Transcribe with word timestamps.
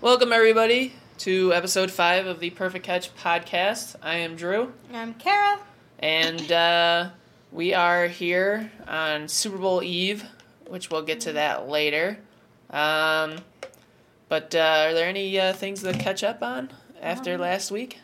Welcome, 0.00 0.32
everybody, 0.32 0.94
to 1.18 1.52
episode 1.52 1.90
five 1.90 2.26
of 2.26 2.40
the 2.40 2.50
Perfect 2.50 2.84
Catch 2.86 3.14
podcast. 3.16 3.96
I 4.02 4.16
am 4.16 4.36
Drew, 4.36 4.72
I'm 4.92 5.14
Kara. 5.14 5.58
and 5.98 6.50
uh, 6.50 7.10
we 7.52 7.74
are 7.74 8.06
here 8.06 8.70
on 8.88 9.28
Super 9.28 9.58
Bowl 9.58 9.82
Eve, 9.82 10.24
which 10.68 10.90
we'll 10.90 11.02
get 11.02 11.20
to 11.20 11.32
that 11.34 11.68
later. 11.68 12.18
Um, 12.70 13.36
but 14.28 14.54
uh, 14.54 14.84
are 14.88 14.94
there 14.94 15.08
any 15.08 15.38
uh, 15.38 15.52
things 15.52 15.82
to 15.82 15.92
catch 15.92 16.22
up 16.24 16.42
on 16.42 16.70
after 17.02 17.34
Um, 17.34 17.40
last 17.40 17.70
week? 17.70 17.98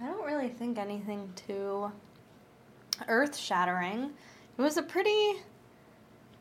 I 0.00 0.06
don't 0.06 0.24
really 0.24 0.48
think 0.48 0.78
anything 0.78 1.32
too 1.46 1.90
earth 3.08 3.36
shattering. 3.36 4.10
It 4.58 4.62
was 4.62 4.76
a 4.76 4.82
pretty. 4.82 5.34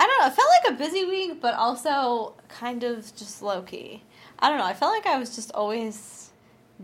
I 0.01 0.05
don't 0.05 0.19
know. 0.21 0.27
It 0.27 0.33
felt 0.33 0.49
like 0.63 0.73
a 0.73 0.77
busy 0.77 1.05
week, 1.05 1.41
but 1.41 1.55
also 1.55 2.33
kind 2.47 2.83
of 2.83 3.13
just 3.15 3.41
low 3.41 3.61
key. 3.61 4.03
I 4.39 4.49
don't 4.49 4.57
know. 4.57 4.65
I 4.65 4.73
felt 4.73 4.93
like 4.93 5.05
I 5.05 5.17
was 5.19 5.35
just 5.35 5.51
always 5.53 6.31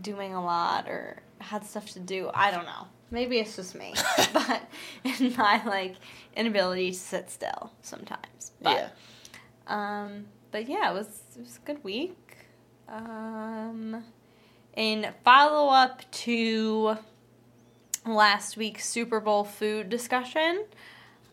doing 0.00 0.34
a 0.34 0.44
lot 0.44 0.88
or 0.88 1.22
had 1.38 1.64
stuff 1.64 1.90
to 1.92 2.00
do. 2.00 2.30
I 2.34 2.50
don't 2.50 2.66
know. 2.66 2.86
Maybe 3.10 3.38
it's 3.38 3.56
just 3.56 3.74
me, 3.74 3.94
but 4.32 4.62
in 5.04 5.34
my 5.36 5.62
like 5.64 5.94
inability 6.34 6.90
to 6.90 6.98
sit 6.98 7.30
still 7.30 7.72
sometimes. 7.82 8.52
But, 8.60 8.72
yeah. 8.76 8.88
Um, 9.68 10.26
but 10.50 10.68
yeah, 10.68 10.90
it 10.90 10.94
was 10.94 11.22
it 11.36 11.40
was 11.40 11.58
a 11.62 11.66
good 11.66 11.82
week. 11.84 12.36
Um, 12.88 14.04
in 14.74 15.08
follow 15.24 15.72
up 15.72 16.08
to 16.10 16.98
last 18.04 18.56
week's 18.56 18.88
Super 18.88 19.20
Bowl 19.20 19.44
food 19.44 19.88
discussion, 19.88 20.64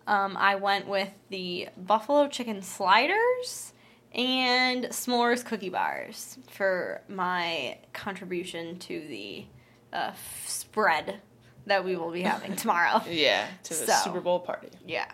um, 0.08 0.38
I 0.38 0.56
went 0.56 0.88
with 0.88 1.12
the 1.30 1.70
buffalo 1.78 2.28
chicken 2.28 2.62
sliders 2.62 3.73
and 4.14 4.86
s'mores 4.86 5.44
cookie 5.44 5.70
bars 5.70 6.38
for 6.52 7.02
my 7.08 7.78
contribution 7.94 8.78
to 8.80 9.00
the 9.08 9.46
uh, 9.92 10.10
f- 10.12 10.44
spread 10.48 11.20
that 11.66 11.84
we 11.86 11.96
will 11.96 12.12
be 12.12 12.22
having 12.34 12.56
tomorrow. 12.56 13.02
Yeah, 13.10 13.48
to 13.64 13.70
the 13.70 13.86
So. 13.88 13.94
Super 14.04 14.20
Bowl 14.22 14.40
party. 14.40 14.70
Yeah. 14.86 15.06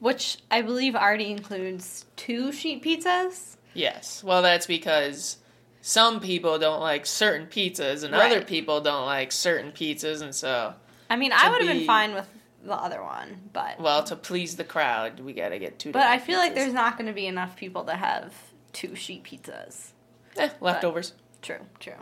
Which 0.00 0.38
I 0.50 0.62
believe 0.62 0.94
already 0.96 1.30
includes 1.30 2.06
two 2.16 2.52
sheet 2.52 2.82
pizzas. 2.82 3.56
Yes. 3.74 4.22
Well, 4.24 4.42
that's 4.42 4.66
because 4.66 5.38
some 5.80 6.20
people 6.20 6.58
don't 6.58 6.80
like 6.80 7.06
certain 7.06 7.46
pizzas, 7.46 8.04
and 8.04 8.12
Right. 8.12 8.30
other 8.32 8.44
people 8.44 8.80
don't 8.80 9.06
like 9.06 9.32
certain 9.32 9.72
pizzas, 9.72 10.20
and 10.22 10.34
so, 10.34 10.74
I 11.08 11.16
mean, 11.16 11.32
I 11.32 11.48
would 11.50 11.62
have 11.62 11.70
be- 11.72 11.78
been 11.78 11.86
fine 11.86 12.14
with 12.14 12.28
the 12.64 12.74
other 12.74 13.02
one, 13.02 13.50
but 13.52 13.80
well, 13.80 14.02
to 14.04 14.16
please 14.16 14.56
the 14.56 14.64
crowd, 14.64 15.20
we 15.20 15.32
gotta 15.32 15.58
get 15.58 15.78
two. 15.78 15.92
but 15.92 16.02
I 16.06 16.18
feel 16.18 16.38
like 16.38 16.54
there's 16.54 16.72
not 16.72 16.96
going 16.96 17.08
to 17.08 17.12
be 17.12 17.26
enough 17.26 17.56
people 17.56 17.84
to 17.84 17.94
have 17.94 18.32
two 18.72 18.94
sheet 18.94 19.24
pizzas. 19.24 19.88
Eh, 20.36 20.48
leftovers. 20.60 21.12
True, 21.42 21.58
true. 21.80 21.94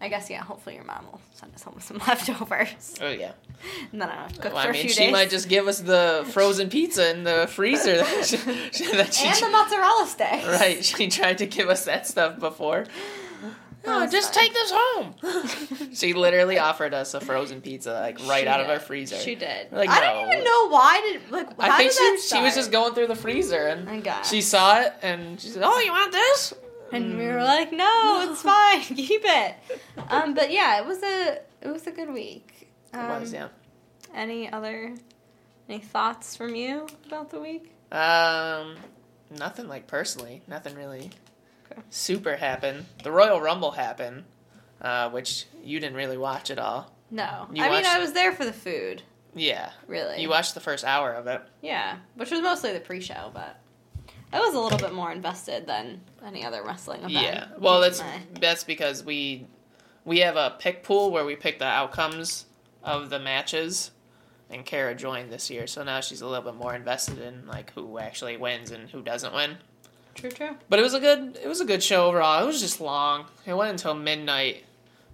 I 0.00 0.08
guess 0.08 0.30
yeah. 0.30 0.44
Hopefully 0.44 0.76
your 0.76 0.84
mom 0.84 1.06
will 1.10 1.20
send 1.34 1.52
us 1.56 1.64
home 1.64 1.74
with 1.74 1.82
some 1.82 1.98
leftovers, 2.06 2.94
Oh 3.02 3.08
yeah. 3.10 3.32
and 3.92 4.00
then 4.00 4.08
I 4.08 4.14
have 4.14 4.32
to 4.34 4.40
cook 4.40 4.52
Well, 4.54 4.62
for 4.62 4.68
I 4.68 4.70
a 4.70 4.72
mean, 4.72 4.82
few 4.82 4.90
she 4.90 5.00
days. 5.06 5.12
might 5.12 5.28
just 5.30 5.48
give 5.48 5.66
us 5.66 5.80
the 5.80 6.24
frozen 6.30 6.68
pizza 6.70 7.10
in 7.10 7.24
the 7.24 7.48
freezer 7.50 7.96
that 7.96 8.24
she, 8.24 8.36
that 8.92 9.12
she 9.14 9.26
and 9.26 9.36
the 9.42 9.50
mozzarella 9.50 10.06
sticks. 10.06 10.46
right. 10.46 10.84
She 10.84 11.08
tried 11.08 11.38
to 11.38 11.46
give 11.46 11.68
us 11.68 11.84
that 11.86 12.06
stuff 12.06 12.38
before. 12.38 12.86
Oh, 13.86 14.06
just 14.10 14.34
fine. 14.34 14.44
take 14.44 14.52
this 14.54 14.72
home. 14.74 15.14
she 15.94 16.12
literally 16.12 16.58
offered 16.58 16.92
us 16.94 17.14
a 17.14 17.20
frozen 17.20 17.60
pizza, 17.60 17.92
like 17.92 18.18
right 18.26 18.42
She 18.42 18.48
out 18.48 18.60
of 18.60 18.68
our 18.68 18.80
freezer. 18.80 19.16
She 19.16 19.34
did. 19.34 19.70
Like, 19.72 19.88
I 19.88 20.00
no. 20.00 20.06
don't 20.24 20.32
even 20.32 20.44
know 20.44 20.68
why 20.68 21.00
did 21.12 21.30
like. 21.30 21.48
How 21.60 21.70
I 21.74 21.78
think 21.78 21.92
did 21.92 21.98
she, 22.20 22.28
that 22.30 22.36
she 22.38 22.42
was 22.42 22.54
just 22.54 22.72
going 22.72 22.94
through 22.94 23.06
the 23.06 23.14
freezer 23.16 23.66
and 23.68 24.06
she 24.24 24.40
saw 24.42 24.80
it 24.80 24.92
and 25.02 25.40
she 25.40 25.48
said, 25.48 25.62
"Oh, 25.64 25.78
you 25.80 25.92
want 25.92 26.12
this?" 26.12 26.54
And 26.90 27.18
we 27.18 27.26
were 27.26 27.42
like, 27.44 27.70
no, 27.70 28.26
it's 28.30 28.40
fine, 28.40 28.80
keep 28.96 29.20
it. 29.22 29.54
Um, 30.08 30.32
but 30.32 30.50
yeah, 30.50 30.80
it 30.80 30.86
was 30.86 31.02
a 31.02 31.38
it 31.60 31.68
was 31.68 31.86
a 31.86 31.90
good 31.90 32.10
week. 32.12 32.68
It 32.92 32.96
Um, 32.96 33.20
was, 33.20 33.32
yeah. 33.32 33.48
Any 34.14 34.50
other 34.50 34.94
any 35.68 35.80
thoughts 35.80 36.34
from 36.34 36.54
you 36.54 36.86
about 37.06 37.28
the 37.30 37.40
week? 37.40 37.74
Um, 37.92 38.76
nothing 39.38 39.68
like 39.68 39.86
personally. 39.86 40.40
Nothing 40.48 40.74
really 40.76 41.10
Okay. 41.70 41.80
super 41.90 42.36
happened. 42.36 42.86
The 43.02 43.10
Royal 43.12 43.40
Rumble 43.40 43.72
happened, 43.72 44.24
uh, 44.80 45.10
which 45.10 45.46
you 45.62 45.80
didn't 45.80 45.96
really 45.96 46.18
watch 46.18 46.50
at 46.50 46.58
all. 46.58 46.92
No, 47.10 47.46
You 47.52 47.62
I 47.64 47.70
mean 47.70 47.86
I 47.86 47.98
was 47.98 48.12
there 48.12 48.32
for 48.32 48.44
the 48.44 48.52
food, 48.52 49.02
Yeah, 49.34 49.70
really. 49.86 50.20
you 50.20 50.28
watched 50.28 50.54
the 50.54 50.60
first 50.60 50.84
hour 50.84 51.12
of 51.12 51.26
it. 51.26 51.40
yeah, 51.62 51.96
which 52.16 52.30
was 52.30 52.40
mostly 52.40 52.72
the 52.72 52.80
pre-show, 52.80 53.30
but 53.32 53.58
I 54.32 54.40
was 54.40 54.54
a 54.54 54.60
little 54.60 54.78
bit 54.78 54.92
more 54.92 55.10
invested 55.10 55.66
than 55.66 56.02
any 56.24 56.44
other 56.44 56.62
wrestling 56.62 57.00
event. 57.00 57.12
Yeah. 57.12 57.46
Well, 57.58 57.80
that's 57.80 58.02
that's 58.40 58.64
because 58.64 59.02
we 59.02 59.46
we 60.04 60.18
have 60.20 60.36
a 60.36 60.56
pick 60.58 60.82
pool 60.82 61.10
where 61.10 61.24
we 61.24 61.34
pick 61.34 61.58
the 61.58 61.64
outcomes 61.64 62.44
of 62.84 63.08
the 63.08 63.18
matches, 63.18 63.90
and 64.50 64.64
Kara 64.66 64.94
joined 64.94 65.32
this 65.32 65.48
year, 65.50 65.66
so 65.66 65.82
now 65.82 66.00
she's 66.00 66.20
a 66.20 66.26
little 66.26 66.44
bit 66.52 66.58
more 66.60 66.74
invested 66.74 67.18
in 67.18 67.46
like 67.46 67.72
who 67.72 67.98
actually 67.98 68.36
wins 68.36 68.70
and 68.70 68.90
who 68.90 69.00
doesn't 69.02 69.32
win. 69.34 69.56
True, 70.18 70.30
true. 70.30 70.56
But 70.68 70.78
it 70.78 70.82
was 70.82 70.94
a 70.94 71.00
good 71.00 71.38
it 71.42 71.48
was 71.48 71.60
a 71.60 71.64
good 71.64 71.82
show 71.82 72.06
overall. 72.06 72.42
It 72.42 72.46
was 72.46 72.60
just 72.60 72.80
long. 72.80 73.26
It 73.46 73.54
went 73.54 73.70
until 73.70 73.94
midnight 73.94 74.64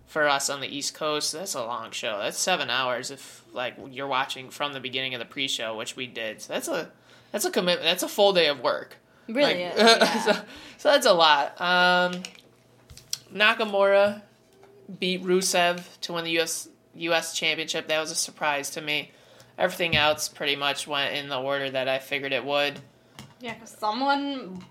for 0.07 0.29
us 0.29 0.51
on 0.51 0.61
the 0.61 0.69
East 0.69 0.95
Coast. 0.95 1.33
That's 1.33 1.55
a 1.55 1.65
long 1.65 1.91
show. 1.91 2.19
That's 2.19 2.39
seven 2.39 2.71
hours 2.71 3.11
if 3.11 3.43
like 3.53 3.75
you're 3.91 4.07
watching 4.07 4.51
from 4.51 4.73
the 4.73 4.81
beginning 4.81 5.15
of 5.15 5.19
the 5.21 5.25
pre-show, 5.25 5.77
which 5.77 5.97
we 5.97 6.07
did. 6.07 6.41
So 6.43 6.53
that's 6.53 6.69
a 6.69 6.91
that's 7.33 7.45
a 7.45 7.51
commitment. 7.51 7.85
That's 7.85 8.03
a 8.03 8.09
full 8.09 8.33
day 8.33 8.49
of 8.49 8.61
work. 8.61 8.97
Really, 9.29 9.65
Like, 9.65 9.77
yeah. 9.77 10.19
so, 10.25 10.33
so 10.79 10.91
that's 10.91 11.07
a 11.07 11.13
lot. 11.13 11.59
Um, 11.61 12.23
Nakamura 13.33 14.23
beat 14.99 15.23
Rusev 15.23 15.83
to 16.03 16.13
win 16.13 16.25
the 16.25 16.39
US 16.41 16.69
US 16.95 17.35
championship. 17.35 17.89
That 17.89 18.01
was 18.01 18.11
a 18.11 18.15
surprise 18.17 18.71
to 18.71 18.81
me. 18.81 19.11
Everything 19.59 19.97
else 19.97 20.29
pretty 20.29 20.57
much 20.57 20.87
went 20.87 21.15
in 21.15 21.29
the 21.29 21.41
order 21.41 21.71
that 21.71 21.89
I 21.89 21.99
figured 21.99 22.33
it 22.33 22.45
would. 22.45 22.81
yeah, 23.41 23.55
because 23.55 23.71
someone 23.71 24.65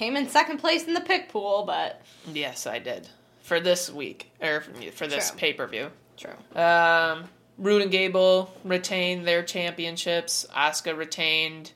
came 0.00 0.16
in 0.16 0.26
second 0.30 0.56
place 0.56 0.86
in 0.86 0.94
the 0.94 1.00
pick 1.02 1.28
pool, 1.28 1.64
but 1.66 2.00
Yes, 2.32 2.66
I 2.66 2.78
did. 2.78 3.06
For 3.42 3.60
this 3.60 3.90
week, 3.90 4.30
or 4.40 4.62
for 4.94 5.06
this 5.06 5.30
pay 5.32 5.52
per 5.52 5.66
view. 5.66 5.90
true. 6.16 6.32
Um, 6.60 7.24
Roode 7.58 7.82
and 7.82 7.90
Gable 7.90 8.50
retained 8.64 9.26
their 9.26 9.42
championships. 9.42 10.46
Asuka 10.56 10.96
retained. 10.96 11.72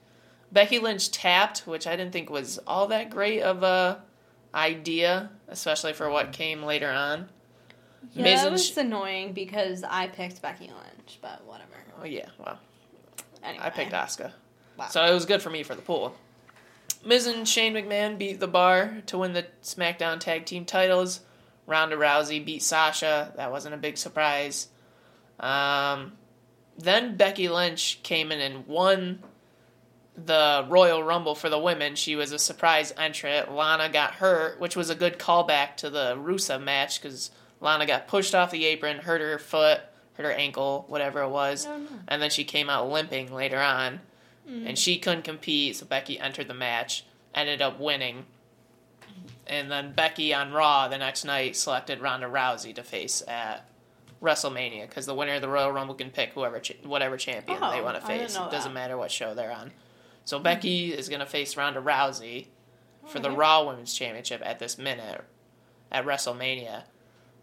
Becky 0.51 0.79
Lynch 0.79 1.11
tapped, 1.11 1.67
which 1.67 1.87
I 1.87 1.97
didn't 1.97 2.13
think 2.13 2.31
was 2.31 2.59
all 2.67 2.87
that 2.87 3.11
great 3.11 3.43
of 3.43 3.63
a 3.63 4.01
idea, 4.55 5.29
especially 5.49 5.93
for 5.93 6.09
what 6.09 6.33
came 6.33 6.63
later 6.63 6.89
on. 6.91 7.29
Yeah, 8.15 8.23
Miz 8.23 8.43
that 8.43 8.53
was 8.53 8.67
Sh- 8.69 8.77
annoying 8.79 9.33
because 9.35 9.83
I 9.83 10.07
picked 10.09 10.41
Becky 10.41 10.69
Lynch, 10.69 11.19
but 11.21 11.45
whatever. 11.45 11.71
Oh 12.01 12.05
yeah, 12.07 12.29
well, 12.39 12.59
Anyway. 13.43 13.65
I 13.65 13.71
picked 13.71 13.93
Asuka, 13.93 14.33
Wow. 14.79 14.87
so 14.89 15.05
it 15.05 15.13
was 15.13 15.27
good 15.27 15.43
for 15.43 15.51
me 15.51 15.63
for 15.63 15.75
the 15.75 15.83
pool. 15.83 16.15
Miz 17.05 17.27
and 17.27 17.47
Shane 17.47 17.75
McMahon 17.75 18.19
beat 18.19 18.41
the 18.41 18.49
Bar 18.49 19.03
to 19.07 19.19
win 19.19 19.33
the 19.33 19.47
SmackDown 19.63 20.21
Tag 20.21 20.47
Team 20.47 20.65
titles. 20.65 21.21
Ronda 21.67 21.97
Rousey 21.97 22.45
beat 22.45 22.63
Sasha. 22.63 23.33
That 23.37 23.51
wasn't 23.51 23.75
a 23.75 23.79
big 23.79 23.97
surprise. 23.97 24.69
Um, 25.41 26.13
then 26.79 27.17
Becky 27.17 27.49
Lynch 27.49 28.03
came 28.03 28.33
in 28.33 28.41
and 28.41 28.67
won 28.67 29.23
the 30.17 30.65
Royal 30.69 31.03
Rumble 31.03 31.35
for 31.35 31.49
the 31.49 31.59
women. 31.59 31.95
She 31.97 32.17
was 32.17 32.33
a 32.33 32.39
surprise 32.39 32.93
entrant. 32.97 33.53
Lana 33.53 33.89
got 33.89 34.13
hurt, 34.13 34.61
which 34.61 34.77
was 34.77 34.91
a 34.91 34.95
good 34.95 35.19
callback 35.19 35.77
to 35.79 35.91
the 35.91 36.17
Rusev 36.17 36.63
match 36.63 37.01
because 37.01 37.31
Lana 37.61 37.87
got 37.87 38.07
pushed 38.07 38.35
off 38.35 38.51
the 38.51 38.67
apron, 38.67 38.99
hurt 38.99 39.21
her 39.21 39.39
foot, 39.39 39.81
hurt 40.15 40.25
her 40.25 40.33
ankle, 40.33 40.85
whatever 40.89 41.23
it 41.23 41.31
was, 41.31 41.67
and 42.07 42.23
then 42.23 42.31
she 42.31 42.45
came 42.45 42.71
out 42.71 42.89
limping 42.89 43.33
later 43.33 43.59
on, 43.59 44.01
and 44.47 44.79
she 44.79 44.99
couldn't 44.99 45.23
compete. 45.25 45.77
So 45.77 45.87
Becky 45.87 46.19
entered 46.21 46.49
the 46.49 46.55
match, 46.55 47.05
ended 47.35 47.63
up 47.63 47.81
winning. 47.81 48.27
And 49.47 49.71
then 49.71 49.93
Becky 49.93 50.33
on 50.35 50.53
Raw 50.53 50.89
the 50.89 50.99
next 50.99 51.25
night 51.25 51.57
selected 51.57 52.01
Ronda 52.01 52.27
Rousey 52.27 52.75
to 52.75 52.83
face 52.83 53.23
at 53.29 53.69
WrestleMania 54.23 54.89
because 54.89 55.05
the 55.07 55.15
winner 55.15 55.35
of 55.35 55.43
the 55.43 55.49
Royal 55.49 55.71
Rumble 55.71 55.95
can 55.95 56.11
pick 56.11 56.31
whoever 56.31 56.59
cha- 56.61 56.75
whatever 56.83 57.17
champion 57.17 57.61
they 57.61 57.81
Oh, 57.81 57.85
want 57.85 58.01
to 58.01 58.07
face. 58.07 58.35
It 58.37 58.51
doesn't 58.51 58.73
matter 58.73 58.97
what 58.97 59.11
show 59.11 59.35
they're 59.35 59.53
on. 59.53 59.73
So 60.25 60.39
Becky 60.39 60.93
is 60.95 61.09
going 61.11 61.21
to 61.21 61.27
face 61.27 61.57
Ronda 61.57 61.81
Rousey 61.81 62.47
for 63.07 63.19
the 63.19 63.31
Raw 63.31 63.65
Women's 63.67 63.93
Championship 63.93 64.41
at 64.43 64.59
this 64.59 64.79
minute 64.79 65.23
at 65.93 66.07
WrestleMania. 66.07 66.85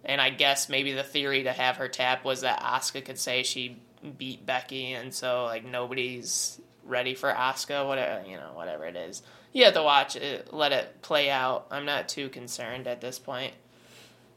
And 0.03 0.19
I 0.19 0.31
guess 0.31 0.67
maybe 0.67 0.93
the 0.93 1.03
theory 1.03 1.43
to 1.43 1.51
have 1.51 1.77
her 1.77 1.87
tap 1.87 2.25
was 2.25 2.41
that 2.41 2.59
Asuka 2.61 3.05
could 3.05 3.19
say 3.19 3.43
she 3.43 3.77
beat 4.17 4.43
Becky, 4.47 4.93
and 4.93 5.13
so 5.13 5.43
like 5.45 5.63
nobody's 5.63 6.59
ready 6.85 7.15
for 7.15 7.31
Asuka. 7.31 7.87
Whatever 7.87 8.27
you 8.27 8.37
know, 8.37 8.51
whatever 8.53 8.85
it 8.85 8.95
is, 8.95 9.21
you 9.53 9.65
have 9.65 9.73
to 9.73 9.83
watch 9.83 10.15
it, 10.15 10.53
let 10.53 10.71
it 10.71 11.01
play 11.01 11.29
out. 11.29 11.67
I'm 11.71 11.85
not 11.85 12.09
too 12.09 12.29
concerned 12.29 12.87
at 12.87 13.01
this 13.01 13.19
point. 13.19 13.53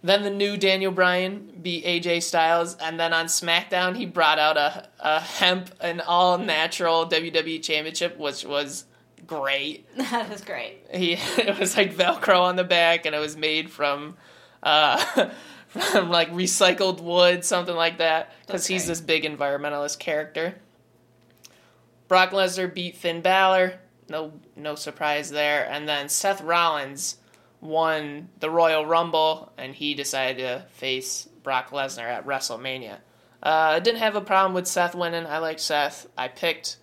Then 0.03 0.23
the 0.23 0.31
new 0.31 0.59
Daniel 0.59 0.93
Bryan 0.93 1.51
beat 1.63 1.87
AJ 1.87 2.25
Styles, 2.25 2.77
and 2.77 3.01
then 3.01 3.15
on 3.15 3.25
SmackDown 3.25 3.97
he 3.97 4.05
brought 4.05 4.39
out 4.39 4.59
a, 4.59 4.87
a 5.01 5.21
hemp 5.21 5.71
and 5.81 6.03
all 6.03 6.37
natural 6.37 7.09
WWE 7.09 7.63
Championship, 7.63 8.19
which 8.19 8.45
was 8.45 8.85
great. 9.27 9.89
That 9.97 10.29
was 10.29 10.43
great. 10.43 10.85
He 10.93 11.13
it 11.39 11.59
was 11.59 11.77
like 11.77 11.95
Velcro 11.95 12.41
on 12.43 12.57
the 12.57 12.65
back, 12.65 13.07
and 13.07 13.15
it 13.15 13.19
was 13.19 13.37
made 13.37 13.71
from 13.71 14.17
uh, 14.63 15.31
from 15.69 16.11
like 16.11 16.31
recycled 16.33 17.01
wood, 17.01 17.43
something 17.43 17.75
like 17.75 17.99
that, 17.99 18.33
because 18.47 18.67
he's 18.67 18.87
this 18.87 19.01
big 19.01 19.25
environmentalist 19.25 19.99
character. 19.99 20.55
Brock 22.09 22.31
Lesnar 22.31 22.73
beat 22.73 22.97
Finn 22.97 23.21
Balor. 23.21 23.81
No, 24.09 24.33
no 24.57 24.75
surprise 24.75 25.31
there. 25.31 25.67
And 25.71 25.89
then 25.89 26.09
Seth 26.09 26.41
Rollins 26.43 27.17
won 27.61 28.29
the 28.41 28.51
Royal 28.51 28.85
Rumble, 28.85 29.53
and 29.57 29.75
he 29.75 29.95
decided 29.95 30.39
to 30.39 30.67
face 30.73 31.29
Brock 31.43 31.71
Lesnar 31.71 32.05
at 32.05 32.27
WrestleMania. 32.27 32.97
Uh, 33.43 33.49
I 33.77 33.81
didn't 33.81 34.01
have 34.01 34.17
a 34.17 34.21
problem 34.21 34.55
with 34.55 34.67
Seth 34.67 34.95
winning. 34.95 35.27
I 35.27 35.39
like 35.39 35.59
Seth. 35.59 36.07
I 36.17 36.29
picked 36.29 36.77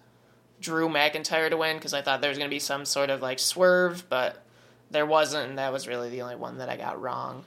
Drew 0.60 0.90
McIntyre 0.90 1.50
to 1.50 1.58
win 1.58 1.78
because 1.78 1.94
I 1.94 2.02
thought 2.02 2.22
there 2.22 2.30
was 2.30 2.38
going 2.38 2.50
to 2.50 2.54
be 2.54 2.60
some 2.60 2.86
sort 2.86 3.10
of 3.10 3.22
like 3.22 3.40
swerve, 3.40 4.06
but 4.10 4.44
there 4.90 5.06
wasn't, 5.06 5.50
and 5.50 5.58
that 5.60 5.72
was 5.74 5.88
really 5.88 6.10
the 6.10 6.22
only 6.24 6.36
one 6.36 6.58
that 6.60 6.70
I 6.70 6.78
got 6.78 7.02
wrong 7.02 7.46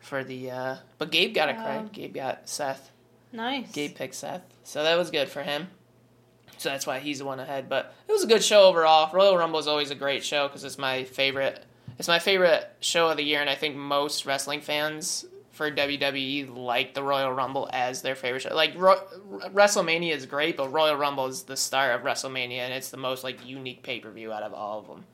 for 0.00 0.22
the. 0.24 0.50
Uh, 0.50 0.76
but 0.98 1.10
Gabe 1.10 1.34
got 1.34 1.48
it 1.48 1.56
Wow. 1.56 1.64
correct. 1.64 1.92
Gabe 1.92 2.14
got 2.14 2.48
Seth. 2.48 2.90
Nice. 3.32 3.70
Gabe 3.72 3.94
picked 3.94 4.14
Seth, 4.14 4.42
so 4.62 4.82
that 4.82 4.96
was 4.96 5.10
good 5.10 5.28
for 5.28 5.42
him. 5.42 5.68
So 6.58 6.68
that's 6.68 6.86
why 6.86 6.98
he's 7.00 7.18
the 7.18 7.24
one 7.24 7.40
ahead. 7.40 7.68
But 7.68 7.94
it 8.08 8.12
was 8.12 8.24
a 8.24 8.26
good 8.26 8.42
show 8.42 8.64
overall. 8.64 9.10
Royal 9.12 9.36
Rumble 9.36 9.58
is 9.58 9.66
always 9.66 9.90
a 9.90 9.94
great 9.94 10.24
show 10.24 10.48
because 10.48 10.64
it's 10.64 10.78
my 10.78 11.04
favorite. 11.04 11.62
It's 11.98 12.08
my 12.08 12.18
favorite 12.18 12.68
show 12.80 13.08
of 13.08 13.16
the 13.16 13.22
year, 13.24 13.40
and 13.40 13.48
I 13.50 13.54
think 13.54 13.76
most 13.76 14.26
wrestling 14.26 14.60
fans 14.60 15.26
for 15.52 15.70
WWE 15.70 16.56
like 16.56 16.94
the 16.94 17.02
Royal 17.02 17.32
Rumble 17.32 17.68
as 17.72 18.02
their 18.02 18.16
favorite 18.16 18.40
show. 18.40 18.54
Like 18.54 18.72
Ro- 18.76 19.00
WrestleMania 19.52 20.12
is 20.12 20.26
great, 20.26 20.56
but 20.56 20.72
Royal 20.72 20.96
Rumble 20.96 21.26
is 21.26 21.44
the 21.44 21.56
star 21.56 21.92
of 21.92 22.02
WrestleMania, 22.02 22.58
and 22.58 22.74
it's 22.74 22.90
the 22.90 22.96
most 22.96 23.22
like 23.22 23.46
unique 23.46 23.82
pay 23.82 24.00
per 24.00 24.10
view 24.10 24.32
out 24.32 24.42
of 24.42 24.52
all 24.52 24.80
of 24.80 24.88
them. 24.88 25.04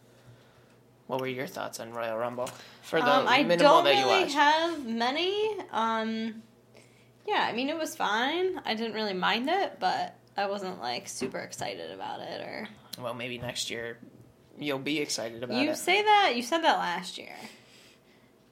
What 1.06 1.20
were 1.20 1.26
your 1.26 1.46
thoughts 1.46 1.80
on 1.80 1.92
Royal 1.92 2.16
Rumble 2.16 2.48
for 2.82 3.00
the 3.00 3.06
um, 3.06 3.26
I 3.26 3.42
minimal 3.42 3.82
don't 3.82 3.84
that 3.84 3.96
you 3.96 4.04
really 4.04 4.22
watched? 4.22 4.34
have 4.34 4.86
many. 4.86 5.56
Um, 5.72 6.42
yeah, 7.26 7.46
I 7.48 7.52
mean 7.52 7.68
it 7.68 7.76
was 7.76 7.94
fine. 7.96 8.60
I 8.64 8.74
didn't 8.74 8.94
really 8.94 9.12
mind 9.12 9.50
it, 9.50 9.78
but 9.80 10.14
I 10.36 10.46
wasn't 10.46 10.80
like 10.80 11.08
super 11.08 11.38
excited 11.38 11.90
about 11.90 12.20
it. 12.20 12.40
Or 12.40 12.68
well, 13.02 13.14
maybe 13.14 13.38
next 13.38 13.70
year 13.70 13.98
you'll 14.58 14.78
be 14.78 14.98
excited 14.98 15.42
about 15.42 15.56
you 15.56 15.64
it. 15.64 15.70
You 15.70 15.74
say 15.74 16.02
that 16.02 16.32
you 16.36 16.42
said 16.42 16.58
that 16.62 16.78
last 16.78 17.18
year, 17.18 17.34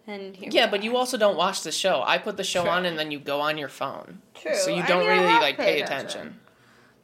and 0.06 0.34
here 0.36 0.48
Yeah, 0.52 0.66
we 0.66 0.70
but 0.72 0.80
are. 0.80 0.84
you 0.84 0.96
also 0.96 1.16
don't 1.18 1.36
watch 1.36 1.62
the 1.62 1.72
show. 1.72 2.02
I 2.04 2.18
put 2.18 2.36
the 2.36 2.44
show 2.44 2.62
True. 2.62 2.70
on 2.70 2.86
and 2.86 2.98
then 2.98 3.10
you 3.10 3.18
go 3.18 3.40
on 3.40 3.58
your 3.58 3.68
phone. 3.68 4.20
True. 4.34 4.54
So 4.54 4.70
you 4.74 4.82
don't 4.86 5.00
mean, 5.06 5.08
really 5.20 5.24
like 5.40 5.56
pay 5.56 5.80
attention. 5.82 6.20
attention. 6.20 6.40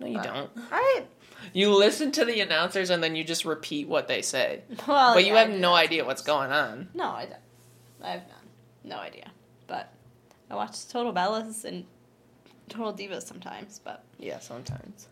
No, 0.01 0.07
you 0.07 0.17
But- 0.19 0.25
don't. 0.25 0.51
I 0.73 1.05
You 1.53 1.75
listen 1.75 2.11
to 2.13 2.25
the 2.25 2.41
announcers 2.41 2.91
and 2.91 3.03
then 3.03 3.15
you 3.15 3.23
just 3.23 3.45
repeat 3.45 3.87
what 3.89 4.09
they 4.09 4.23
say. 4.23 4.63
well, 4.89 5.15
but 5.15 5.25
you 5.25 5.35
yeah, 5.35 5.45
have 5.45 5.51
no 5.51 5.75
idea 5.75 6.05
what's 6.05 6.23
going 6.23 6.51
on. 6.51 6.89
No, 6.95 7.05
I 7.11 7.27
don't. 7.27 7.41
I 8.03 8.11
have 8.13 8.23
none. 8.23 8.49
No 8.85 8.97
idea. 8.97 9.31
But 9.67 9.93
I 10.51 10.55
watch 10.57 10.89
Total 10.89 11.13
Bellas 11.13 11.65
and 11.65 11.85
Total 12.69 12.93
Divas 12.93 13.23
sometimes, 13.25 13.81
but 13.85 14.05
Yeah, 14.19 14.39
sometimes. 14.41 15.09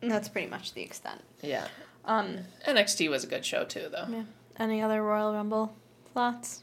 that's 0.00 0.28
pretty 0.28 0.48
much 0.48 0.74
the 0.74 0.82
extent. 0.82 1.22
Yeah. 1.42 1.66
Um, 2.04 2.38
NXT 2.66 3.10
was 3.10 3.24
a 3.24 3.26
good 3.26 3.44
show 3.44 3.64
too, 3.64 3.88
though. 3.90 4.06
yeah. 4.08 4.22
Any 4.58 4.82
other 4.82 5.02
Royal 5.02 5.32
Rumble 5.32 5.74
thoughts? 6.14 6.62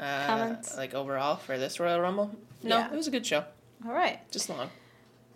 Uh, 0.00 0.26
Comments? 0.26 0.76
Like 0.76 0.94
overall 0.94 1.36
for 1.36 1.58
this 1.58 1.78
Royal 1.80 2.00
Rumble? 2.00 2.30
No, 2.62 2.78
Yeah. 2.78 2.92
it 2.92 2.96
was 2.96 3.06
a 3.06 3.10
good 3.10 3.26
show. 3.26 3.44
All 3.86 3.92
right. 3.92 4.18
Just 4.30 4.48
long. 4.48 4.70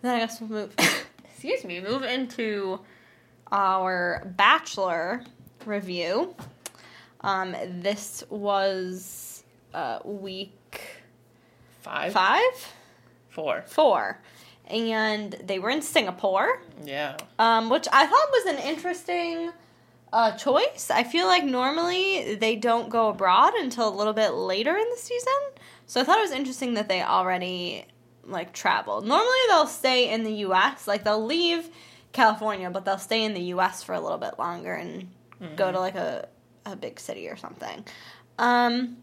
Then 0.01 0.15
I 0.15 0.19
guess 0.19 0.39
we'll 0.41 0.49
move. 0.49 0.73
excuse 1.25 1.63
me. 1.63 1.79
Move 1.81 2.03
into 2.03 2.79
our 3.51 4.23
Bachelor 4.37 5.23
review. 5.65 6.35
Um, 7.21 7.55
this 7.81 8.23
was 8.29 9.43
uh, 9.73 9.99
week 10.05 10.81
Five? 11.81 12.13
five, 12.13 12.73
Four. 13.29 13.63
four, 13.67 14.19
and 14.69 15.33
they 15.43 15.59
were 15.59 15.69
in 15.69 15.81
Singapore. 15.81 16.61
Yeah. 16.83 17.17
um, 17.39 17.69
which 17.69 17.87
I 17.91 18.05
thought 18.05 18.29
was 18.31 18.45
an 18.53 18.59
interesting 18.59 19.51
uh, 20.13 20.31
choice. 20.37 20.89
I 20.89 21.03
feel 21.03 21.27
like 21.27 21.43
normally 21.43 22.35
they 22.35 22.55
don't 22.55 22.89
go 22.89 23.09
abroad 23.09 23.53
until 23.55 23.87
a 23.87 23.95
little 23.95 24.13
bit 24.13 24.29
later 24.33 24.75
in 24.75 24.89
the 24.89 24.97
season, 24.97 25.33
so 25.85 26.01
I 26.01 26.03
thought 26.03 26.17
it 26.17 26.21
was 26.21 26.31
interesting 26.31 26.73
that 26.75 26.87
they 26.87 27.01
already 27.03 27.85
like 28.25 28.53
traveled. 28.53 29.05
Normally 29.07 29.37
they'll 29.49 29.67
stay 29.67 30.09
in 30.11 30.23
the 30.23 30.33
U.S. 30.47 30.87
Like 30.87 31.03
they'll 31.03 31.23
leave 31.25 31.69
California, 32.11 32.69
but 32.69 32.85
they'll 32.85 32.97
stay 32.97 33.23
in 33.23 33.33
the 33.33 33.41
U.S. 33.55 33.83
for 33.83 33.93
a 33.93 33.99
little 33.99 34.17
bit 34.17 34.37
longer 34.39 34.73
and 34.73 35.09
go 35.55 35.71
to 35.71 35.79
like 35.79 35.95
a 35.95 36.27
a 36.65 36.75
big 36.75 36.99
city 36.99 37.27
or 37.27 37.35
something. 37.37 37.83
Um, 38.37 38.97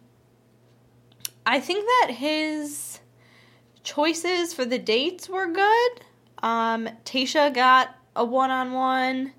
I 1.45 1.61
think 1.61 1.87
that 1.87 2.15
his 2.15 2.96
choices 3.87 4.53
for 4.53 4.65
the 4.65 4.79
dates 4.79 5.29
were 5.29 5.47
good. 5.47 5.91
Um, 6.43 6.89
Tasha 7.05 7.55
got 7.55 7.97
a 8.15 8.25
one 8.25 8.51
on 8.51 8.73
one, 8.73 9.33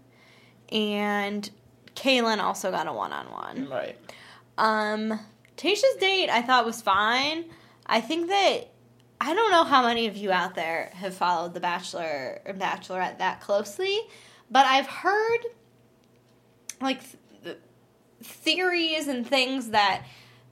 and 0.72 1.48
Caelynn 1.96 2.40
also 2.40 2.72
got 2.72 2.88
a 2.88 2.94
one 2.94 3.12
on 3.12 3.30
one. 3.30 3.70
Right. 3.70 3.98
Um, 4.58 5.20
Tasha's 5.58 5.98
date 6.00 6.30
I 6.30 6.42
thought 6.42 6.66
was 6.66 6.82
fine. 6.82 7.46
I 7.86 8.02
think 8.02 8.30
that 8.30 8.70
I 9.20 9.34
don't 9.34 9.52
know 9.52 9.64
how 9.64 9.84
many 9.84 10.08
of 10.08 10.16
you 10.16 10.32
out 10.32 10.56
there 10.56 10.92
have 10.94 11.14
followed 11.14 11.54
The 11.54 11.60
Bachelor 11.60 12.42
or 12.46 12.54
Bachelorette 12.54 13.18
that 13.18 13.42
closely, 13.42 14.00
but 14.50 14.66
I've 14.66 14.88
heard 14.88 15.40
like 16.80 17.02
th- 17.44 17.58
theories 18.24 19.08
and 19.08 19.28
things 19.28 19.70
that 19.70 20.04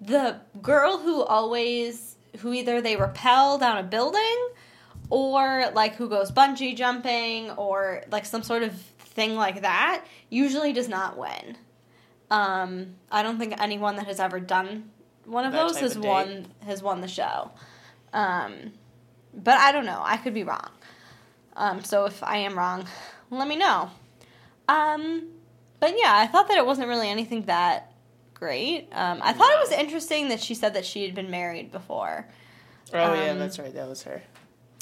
the 0.01 0.41
girl 0.61 0.97
who 0.97 1.23
always 1.23 2.14
who 2.39 2.53
either 2.53 2.81
they 2.81 2.95
repel 2.95 3.57
down 3.57 3.77
a 3.77 3.83
building 3.83 4.47
or 5.09 5.71
like 5.73 5.95
who 5.95 6.09
goes 6.09 6.31
bungee 6.31 6.75
jumping 6.75 7.51
or 7.51 8.03
like 8.11 8.25
some 8.25 8.43
sort 8.43 8.63
of 8.63 8.73
thing 8.73 9.35
like 9.35 9.61
that 9.61 10.05
usually 10.29 10.73
does 10.73 10.89
not 10.89 11.17
win. 11.17 11.57
Um, 12.31 12.95
I 13.11 13.23
don't 13.23 13.37
think 13.37 13.59
anyone 13.61 13.95
that 13.97 14.07
has 14.07 14.19
ever 14.19 14.39
done 14.39 14.89
one 15.25 15.45
of 15.45 15.53
That 15.53 15.67
those 15.67 15.77
has 15.79 15.95
of 15.95 16.03
won 16.03 16.47
has 16.65 16.81
won 16.81 17.01
the 17.01 17.07
show. 17.07 17.51
Um, 18.13 18.73
but 19.33 19.55
I 19.55 19.71
don't 19.71 19.85
know. 19.85 20.01
I 20.03 20.17
could 20.17 20.33
be 20.33 20.43
wrong. 20.43 20.69
Um, 21.55 21.83
so 21.83 22.05
if 22.05 22.23
I 22.23 22.37
am 22.37 22.57
wrong, 22.57 22.87
let 23.29 23.47
me 23.47 23.55
know. 23.55 23.89
Um, 24.67 25.29
but 25.79 25.93
yeah, 25.97 26.13
I 26.15 26.27
thought 26.27 26.47
that 26.47 26.57
it 26.57 26.65
wasn't 26.65 26.87
really 26.87 27.09
anything 27.09 27.43
that 27.43 27.91
great. 28.35 28.87
Um, 28.91 29.19
I 29.23 29.33
thought 29.33 29.51
it 29.51 29.59
was 29.59 29.71
interesting 29.71 30.29
that 30.29 30.39
she 30.41 30.53
said 30.53 30.75
that 30.75 30.85
she 30.85 31.03
had 31.03 31.15
been 31.15 31.31
married 31.31 31.71
before. 31.71 32.27
Oh, 32.93 33.13
yeah, 33.15 33.31
Um, 33.31 33.39
that's 33.39 33.57
right. 33.57 33.73
That 33.73 33.89
was 33.89 34.03
her. 34.03 34.21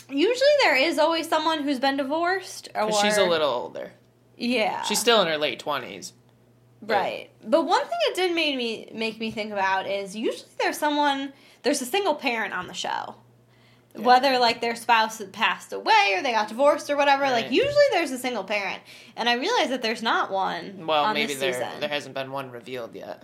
Usually 0.10 0.50
there 0.64 0.76
is 0.76 1.00
always 1.00 1.30
someone 1.30 1.64
who's 1.64 1.80
been 1.80 1.96
divorced 1.96 2.68
or 2.76 2.92
she's 3.02 3.18
a 3.18 3.24
little 3.24 3.50
older. 3.50 3.92
yeah. 4.36 4.82
She's 4.84 5.00
still 5.00 5.22
in 5.22 5.28
her 5.30 5.38
late 5.38 5.64
20s. 5.64 6.12
Right. 6.82 7.30
But 7.42 7.66
one 7.66 7.82
thing 7.82 7.98
it 8.10 8.16
did 8.16 8.36
make 8.36 8.58
me 8.58 8.92
make 8.94 9.18
me 9.18 9.32
think 9.32 9.54
about 9.54 9.88
is 9.88 10.18
usually 10.18 10.50
there's 10.60 10.78
someone 10.78 11.32
there's 11.64 11.82
a 11.82 11.86
single 11.86 12.14
parent 12.16 12.54
on 12.54 12.68
the 12.68 12.74
show. 12.74 13.16
Yeah. 13.96 14.02
Whether 14.02 14.38
like 14.38 14.60
their 14.60 14.76
spouse 14.76 15.20
had 15.20 15.32
passed 15.32 15.72
away 15.72 16.14
or 16.16 16.22
they 16.22 16.34
got 16.34 16.50
divorced 16.50 16.90
or 16.90 16.98
whatever, 16.98 17.24
like 17.30 17.52
usually 17.52 17.86
there's 17.92 18.12
a 18.12 18.18
single 18.18 18.44
parent. 18.44 18.82
And 19.16 19.30
I 19.30 19.36
realize 19.36 19.70
that 19.70 19.82
there's 19.82 20.04
not 20.04 20.30
one 20.30 20.86
Well, 20.86 21.06
on 21.06 21.14
maybe 21.14 21.36
there 21.36 21.54
season. 21.54 21.80
there 21.80 21.88
hasn't 21.90 22.14
been 22.16 22.32
one 22.34 22.52
revealed 22.52 22.94
yet. 22.96 23.24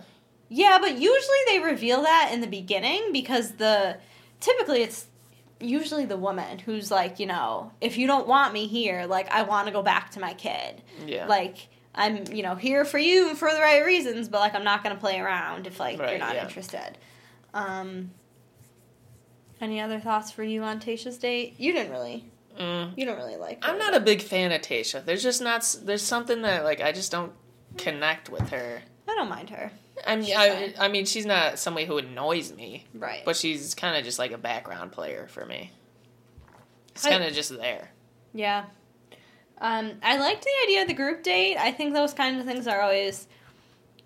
Yeah, 0.52 0.78
but 0.80 0.98
usually 0.98 1.38
they 1.46 1.60
reveal 1.60 2.02
that 2.02 2.30
in 2.32 2.40
the 2.40 2.48
beginning 2.48 3.12
because 3.12 3.52
the 3.52 3.98
typically 4.40 4.82
it's 4.82 5.06
usually 5.60 6.06
the 6.06 6.16
woman 6.16 6.58
who's 6.58 6.90
like, 6.90 7.20
you 7.20 7.26
know, 7.26 7.70
if 7.80 7.96
you 7.96 8.08
don't 8.08 8.26
want 8.26 8.52
me 8.52 8.66
here, 8.66 9.06
like 9.06 9.30
I 9.30 9.42
want 9.42 9.68
to 9.68 9.72
go 9.72 9.80
back 9.80 10.10
to 10.12 10.20
my 10.20 10.34
kid. 10.34 10.82
Yeah. 11.06 11.26
Like 11.26 11.68
I'm, 11.94 12.24
you 12.32 12.42
know, 12.42 12.56
here 12.56 12.84
for 12.84 12.98
you 12.98 13.36
for 13.36 13.52
the 13.52 13.60
right 13.60 13.84
reasons, 13.84 14.28
but 14.28 14.40
like 14.40 14.54
I'm 14.56 14.64
not 14.64 14.82
going 14.82 14.94
to 14.94 15.00
play 15.00 15.20
around 15.20 15.68
if 15.68 15.78
like 15.78 15.98
you're 15.98 16.18
not 16.18 16.34
yeah. 16.34 16.42
interested. 16.42 16.98
Um 17.54 18.10
any 19.60 19.80
other 19.80 20.00
thoughts 20.00 20.32
for 20.32 20.42
you 20.42 20.62
on 20.62 20.80
Tasha's 20.80 21.18
date? 21.18 21.54
You 21.58 21.72
didn't 21.72 21.92
really. 21.92 22.24
Mm. 22.58 22.96
You 22.96 23.06
don't 23.06 23.18
really 23.18 23.36
like. 23.36 23.58
I'm 23.62 23.78
not 23.78 23.92
but- 23.92 24.02
a 24.02 24.04
big 24.04 24.20
fan 24.20 24.50
of 24.50 24.62
Tasha. 24.62 25.04
There's 25.04 25.22
just 25.22 25.40
not. 25.40 25.76
There's 25.84 26.02
something 26.02 26.42
that 26.42 26.64
like 26.64 26.80
I 26.80 26.90
just 26.90 27.12
don't 27.12 27.32
connect 27.76 28.30
with 28.30 28.50
her. 28.50 28.82
I 29.08 29.14
don't 29.14 29.28
mind 29.28 29.50
her. 29.50 29.70
I 30.06 30.16
mean, 30.16 30.24
She's 30.26 30.36
I. 30.36 30.74
I 30.78 30.88
mean, 30.88 31.04
she's 31.06 31.26
not 31.26 31.58
somebody 31.58 31.86
who 31.86 31.98
annoys 31.98 32.52
me, 32.52 32.86
Right. 32.94 33.22
but 33.24 33.36
she's 33.36 33.74
kind 33.74 33.96
of 33.96 34.04
just 34.04 34.18
like 34.18 34.32
a 34.32 34.38
background 34.38 34.92
player 34.92 35.26
for 35.28 35.44
me. 35.44 35.72
It's 36.94 37.06
kind 37.06 37.22
of 37.22 37.32
just 37.32 37.56
there. 37.56 37.90
Yeah. 38.34 38.64
Um, 39.58 39.92
I 40.02 40.16
liked 40.18 40.42
the 40.42 40.50
idea 40.64 40.82
of 40.82 40.88
the 40.88 40.94
group 40.94 41.22
date. 41.22 41.56
I 41.56 41.70
think 41.72 41.92
those 41.94 42.14
kinds 42.14 42.40
of 42.40 42.46
things 42.46 42.66
are 42.66 42.80
always 42.80 43.26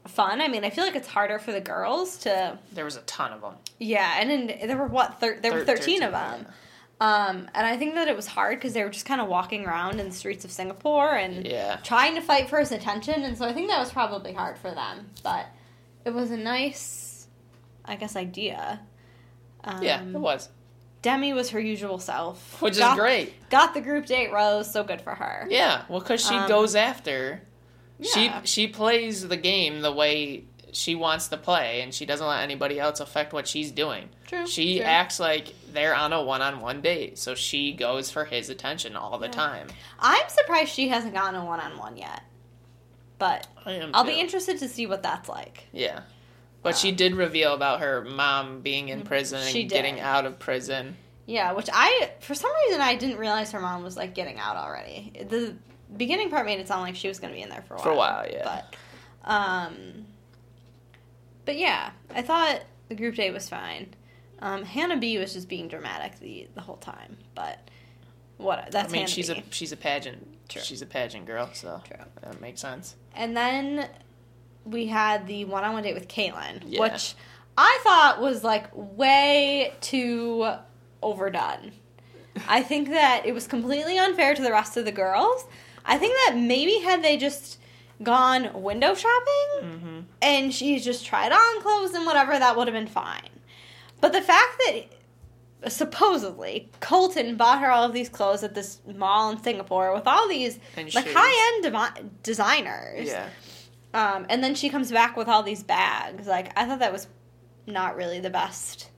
fun. 0.09 0.41
I 0.41 0.49
mean, 0.49 0.65
I 0.65 0.71
feel 0.71 0.85
like 0.85 0.97
it's 0.97 1.09
harder 1.09 1.39
for 1.39 1.53
the 1.53 1.61
girls 1.61 2.19
to. 2.19 2.59
There 2.73 2.85
was 2.85 2.97
a 2.97 3.03
ton 3.03 3.33
of 3.33 3.41
them. 3.41 3.55
Yeah, 3.79 4.17
and 4.19 4.29
then 4.31 4.69
there 4.69 4.77
were 4.77 4.87
what? 4.87 5.21
Thir- 5.21 5.39
there 5.41 5.53
were 5.53 5.65
Thir- 5.65 5.77
thirteen 5.77 6.03
of 6.03 6.13
13, 6.13 6.43
them. 6.45 6.53
Um, 7.01 7.37
and 7.55 7.67
I 7.67 7.77
think 7.77 7.95
that 7.95 8.07
it 8.09 8.15
was 8.17 8.27
hard 8.27 8.59
because 8.59 8.73
they 8.73 8.83
were 8.85 8.91
just 8.91 9.05
kind 9.07 9.21
of 9.21 9.29
walking 9.29 9.65
around 9.67 9.99
in 10.01 10.09
the 10.09 10.15
streets 10.15 10.45
of 10.45 10.53
Singapore 10.53 11.11
and 11.15 11.45
Yeah. 11.47 11.77
trying 11.83 12.15
to 12.15 12.21
fight 12.21 12.49
for 12.49 12.59
his 12.59 12.71
attention, 12.73 13.23
and 13.25 13.37
so 13.37 13.45
I 13.47 13.53
think 13.53 13.69
that 13.69 13.81
was 13.81 13.91
probably 13.93 14.33
hard 14.33 14.59
for 14.59 14.71
them. 14.71 15.11
But 15.23 15.47
it 16.05 16.13
was 16.15 16.31
a 16.31 16.37
nice, 16.37 17.27
I 17.85 17.97
guess, 17.97 18.17
idea. 18.17 18.81
Um, 19.63 19.83
yeah, 19.83 20.03
it 20.03 20.13
was, 20.19 20.49
Demi 21.03 21.33
was 21.33 21.51
her 21.51 21.61
usual 21.61 21.99
self, 21.99 22.61
which 22.61 22.79
Got- 22.79 22.93
is 22.93 23.01
great. 23.01 23.49
Got 23.51 23.75
the 23.75 23.81
group 23.81 24.07
date 24.07 24.33
rose, 24.33 24.71
so 24.71 24.85
good 24.85 25.01
for 25.01 25.15
her. 25.15 25.47
Yeah, 25.51 25.83
well, 25.89 26.01
because 26.01 26.27
she 26.27 26.35
Um, 26.35 26.49
goes 26.49 26.75
after. 26.75 27.43
Yeah. 27.99 28.41
She 28.43 28.47
she 28.47 28.67
plays 28.69 29.29
the 29.29 29.37
game 29.37 29.81
the 29.83 29.93
way 29.93 30.45
she 30.73 30.97
wants 30.97 31.29
to 31.29 31.37
play, 31.37 31.81
and 31.83 31.95
she 31.95 32.05
doesn't 32.05 32.27
let 32.27 32.43
anybody 32.43 32.81
else 32.81 32.99
affect 32.99 33.33
what 33.33 33.47
she's 33.47 33.71
doing. 33.71 34.09
True. 34.27 34.45
She 34.47 34.79
true. 34.79 34.85
acts 34.87 35.21
like 35.21 35.55
they're 35.73 35.95
on 35.95 36.13
a 36.13 36.21
one-on-one 36.23 36.81
date, 36.81 37.17
so 37.19 37.37
she 37.37 37.73
goes 37.73 38.11
for 38.11 38.25
his 38.25 38.51
attention 38.51 38.97
all 38.97 39.19
the 39.19 39.27
Yeah. 39.27 39.33
time. 39.33 39.69
I'm 40.01 40.29
surprised 40.29 40.73
she 40.73 40.89
hasn't 40.89 41.15
gotten 41.15 41.37
a 41.41 41.45
one 41.45 41.61
on 41.61 41.79
one 41.79 41.97
yet. 41.97 42.23
But 43.19 43.47
I 43.65 43.73
am. 43.73 43.91
I'll 43.95 44.05
too. 44.05 44.11
be 44.11 44.21
interested 44.21 44.59
to 44.59 44.69
see 44.69 44.87
what 44.87 45.03
that's 45.03 45.29
like. 45.29 45.67
Yeah. 45.73 46.01
But 46.63 46.77
she 46.77 46.93
did 46.93 47.15
reveal 47.15 47.53
about 47.53 47.81
her 47.81 48.03
mom 48.03 48.63
being 48.63 48.89
in 48.89 49.03
prison 49.03 49.41
and 49.41 49.69
getting 49.69 50.01
out 50.01 50.25
of 50.25 50.39
prison. 50.39 50.97
Yeah, 51.27 51.53
which 51.53 51.69
I, 51.73 52.11
for 52.21 52.35
some 52.35 52.51
reason, 52.67 52.81
I 52.81 52.97
didn't 52.97 53.19
realize 53.19 53.53
her 53.53 53.61
mom 53.61 53.83
was 53.83 53.97
like 53.97 54.15
getting 54.15 54.39
out 54.39 54.57
already. 54.57 55.13
The 55.29 55.55
beginning 55.95 56.31
part 56.31 56.47
made 56.47 56.61
it 56.61 56.69
sound 56.69 56.83
like 56.83 56.97
she 56.97 57.09
was 57.09 57.19
going 57.19 57.33
to 57.33 57.37
be 57.37 57.43
in 57.43 57.51
there 57.51 57.63
for 57.63 57.75
a 57.75 57.77
while. 57.77 57.85
For 57.85 57.91
a 57.91 57.97
while, 57.97 58.27
yeah. 58.31 58.45
But, 58.45 58.77
um, 59.31 60.07
but 61.45 61.57
yeah, 61.57 61.91
I 62.15 62.23
thought 62.23 62.63
the 62.89 62.95
group 62.95 63.15
date 63.15 63.33
was 63.33 63.49
fine. 63.49 63.95
Um, 64.41 64.65
Hannah 64.65 64.99
B 64.99 65.19
was 65.19 65.33
just 65.33 65.49
being 65.49 65.69
dramatic 65.69 66.19
the 66.19 66.49
the 66.55 66.61
whole 66.61 66.77
time, 66.77 67.17
but 67.35 67.59
what? 68.37 68.71
That's 68.71 68.89
I 68.89 68.93
mean, 68.93 69.01
Hannah 69.03 69.09
she's 69.09 69.31
B. 69.31 69.39
a 69.39 69.55
she's 69.55 69.73
a 69.73 69.77
pageant. 69.77 70.27
True. 70.49 70.63
She's 70.63 70.83
a 70.83 70.87
pageant 70.87 71.27
girl, 71.27 71.49
so 71.53 71.81
True. 71.87 72.05
that 72.23 72.41
makes 72.41 72.61
sense. 72.61 72.97
And 73.15 73.37
then 73.37 73.89
we 74.65 74.87
had 74.87 75.27
the 75.27 75.45
one 75.47 75.65
on 75.65 75.73
one 75.75 75.83
date 75.83 75.95
with 75.95 76.09
Caelynn, 76.09 76.63
Yeah. 76.67 76.81
which 76.81 77.15
I 77.57 77.81
thought 77.83 78.21
was 78.21 78.43
like 78.45 78.67
way 78.75 79.73
too 79.81 80.47
overdone. 81.03 81.73
I 82.49 82.63
think 82.63 82.89
that 82.91 83.23
it 83.25 83.33
was 83.33 83.47
completely 83.47 83.97
unfair 83.99 84.35
to 84.35 84.43
the 84.43 84.51
rest 84.51 84.77
of 84.77 84.85
the 84.85 84.93
girls. 84.93 85.45
I 85.85 85.99
think 85.99 86.15
that 86.27 86.37
maybe 86.37 86.79
had 86.81 87.03
they 87.03 87.17
just 87.17 87.59
gone 88.03 88.63
window 88.63 88.95
shopping 88.95 89.61
Mm-hmm. 89.63 90.01
and 90.21 90.53
she 90.53 90.81
just 90.81 91.07
tried 91.07 91.31
on 91.33 91.63
clothes 91.63 91.95
and 91.95 92.05
whatever, 92.07 92.39
that 92.39 92.57
would 92.57 92.67
have 92.67 92.75
been 92.75 92.87
fine. 92.89 93.29
But 94.01 94.13
the 94.13 94.21
fact 94.21 94.59
that 94.67 94.83
supposedly 95.69 96.71
Colton 96.81 97.37
bought 97.37 97.61
her 97.61 97.71
all 97.71 97.85
of 97.85 97.93
these 97.93 98.09
clothes 98.09 98.43
at 98.43 98.55
this 98.55 98.81
mall 98.95 99.31
in 99.31 99.43
Singapore 99.43 99.95
with 99.95 100.07
all 100.07 100.29
these 100.29 100.59
And 100.77 100.93
like 100.95 101.07
high 101.09 101.53
end 101.55 101.65
devi- 101.65 102.11
designers. 102.23 103.07
Yeah. 103.09 103.29
Um, 103.93 104.27
and 104.29 104.43
then 104.43 104.55
she 104.55 104.69
comes 104.69 104.91
back 104.91 105.17
with 105.17 105.29
all 105.29 105.43
these 105.43 105.63
bags. 105.63 106.27
Like 106.27 106.53
I 106.59 106.67
thought 106.67 106.81
that 106.81 106.93
was 106.93 107.07
not 107.67 107.97
really 107.97 108.21
the 108.21 108.31
best 108.31 108.91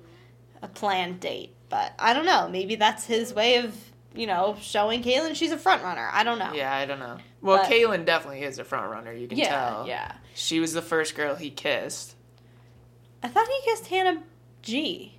uh, 0.62 0.66
planned 0.68 1.20
date, 1.20 1.54
but 1.68 1.92
I 1.98 2.14
don't 2.14 2.26
know. 2.26 2.48
Maybe 2.48 2.76
that's 2.76 3.04
his 3.04 3.32
way 3.34 3.56
of 3.58 3.74
you 4.14 4.26
know 4.26 4.56
showing 4.60 5.02
Caelynn 5.02 5.34
she's 5.34 5.52
a 5.52 5.58
front 5.58 5.82
runner. 5.82 6.08
I 6.12 6.24
don't 6.24 6.38
know. 6.38 6.52
Yeah, 6.54 6.74
I 6.74 6.86
don't 6.86 6.98
know. 6.98 7.18
Well, 7.42 7.58
But- 7.58 7.70
Caelynn 7.70 8.04
definitely 8.06 8.42
is 8.42 8.58
a 8.58 8.64
front 8.64 8.90
runner. 8.90 9.12
You 9.12 9.28
can 9.28 9.38
yeah, 9.38 9.48
tell. 9.50 9.86
yeah. 9.86 10.12
She 10.34 10.58
was 10.60 10.72
the 10.72 10.82
first 10.82 11.14
girl 11.14 11.34
he 11.34 11.50
kissed. 11.50 12.14
I 13.22 13.28
thought 13.28 13.46
he 13.46 13.70
kissed 13.70 13.86
Hannah 13.88 14.22
G. 14.62 15.15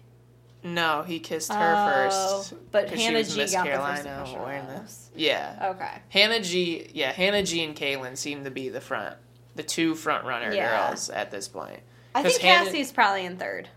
No, 0.63 1.03
he 1.03 1.19
kissed 1.19 1.51
her 1.53 1.75
Oh, 1.77 1.93
first. 2.41 2.53
but 2.71 2.89
Hannah 2.89 3.23
G 3.23 3.37
Miss 3.37 3.53
got 3.53 3.63
the 3.65 3.71
first 3.71 4.03
Carolina 4.03 4.43
wearing 4.43 4.67
rose. 4.67 5.09
Yeah. 5.15 5.73
Okay. 5.75 6.01
Hannah 6.09 6.41
G. 6.41 6.89
Yeah, 6.93 7.11
Hannah 7.11 7.43
G. 7.43 7.63
and 7.63 7.75
Caelynn 7.75 8.17
seem 8.17 8.43
to 8.43 8.51
be 8.51 8.69
the 8.69 8.81
front, 8.81 9.15
the 9.55 9.63
two 9.63 9.95
front 9.95 10.25
runner 10.25 10.53
Yeah. 10.53 10.87
girls 10.89 11.09
at 11.09 11.31
this 11.31 11.47
point. 11.47 11.79
I 12.15 12.23
think 12.23 12.41
Hannah- 12.41 12.65
Cassie's 12.65 12.91
probably 12.91 13.25
in 13.25 13.37
third. 13.37 13.69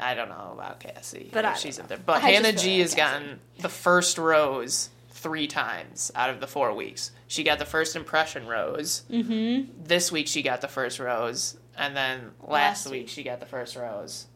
I 0.00 0.14
don't 0.14 0.28
know 0.28 0.52
about 0.54 0.80
Cassie, 0.80 1.28
But 1.32 1.54
she's 1.58 1.76
don't 1.76 1.84
up 1.84 1.88
there. 1.88 1.98
But 1.98 2.22
I 2.22 2.30
Hannah 2.30 2.52
G 2.52 2.72
like 2.78 2.80
has 2.82 2.94
Cassie. 2.94 2.96
gotten 3.24 3.40
the 3.58 3.68
first 3.68 4.16
rose 4.18 4.90
three 5.10 5.46
times 5.46 6.10
out 6.14 6.30
of 6.30 6.40
the 6.40 6.46
four 6.46 6.72
weeks. 6.74 7.10
She 7.26 7.42
got 7.42 7.58
the 7.58 7.64
first 7.66 7.96
impression 7.96 8.46
rose. 8.46 9.02
Mm-hmm. 9.10 9.82
This 9.84 10.10
week 10.12 10.28
she 10.28 10.42
got 10.42 10.60
the 10.60 10.68
first 10.68 10.98
rose, 10.98 11.56
and 11.76 11.96
then 11.96 12.32
last, 12.40 12.50
Last 12.50 12.86
week 12.86 13.00
week. 13.02 13.08
she 13.08 13.22
got 13.22 13.40
the 13.40 13.46
first 13.46 13.76
rose. 13.76 14.26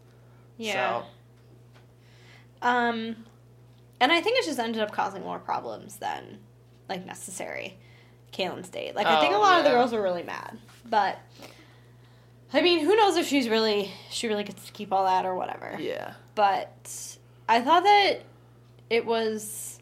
Yeah. 0.58 1.00
So 1.02 1.06
Um, 2.62 3.16
and 4.00 4.12
I 4.12 4.20
think 4.20 4.38
it 4.38 4.44
just 4.46 4.58
ended 4.58 4.82
up 4.82 4.92
causing 4.92 5.22
more 5.22 5.38
problems 5.38 5.96
than 5.96 6.38
like 6.88 7.04
necessary. 7.06 7.76
Caelynn's 8.32 8.68
date. 8.68 8.94
Like 8.94 9.06
I 9.06 9.20
think 9.20 9.32
a 9.32 9.36
Oh, 9.36 9.40
lot 9.40 9.58
of 9.58 9.64
the 9.64 9.70
girls 9.70 9.92
were 9.92 10.02
really 10.02 10.22
mad, 10.22 10.58
but 10.84 11.18
I 12.52 12.60
mean, 12.60 12.80
who 12.80 12.94
knows 12.94 13.16
if 13.16 13.26
she's 13.26 13.48
really 13.48 13.90
she 14.10 14.28
really 14.28 14.44
gets 14.44 14.66
to 14.66 14.72
keep 14.72 14.92
all 14.92 15.04
that 15.04 15.24
or 15.24 15.34
whatever. 15.34 15.76
yeah, 15.80 16.14
But 16.34 17.16
I 17.48 17.60
thought 17.62 17.84
that 17.84 18.18
it 18.90 19.06
was 19.06 19.80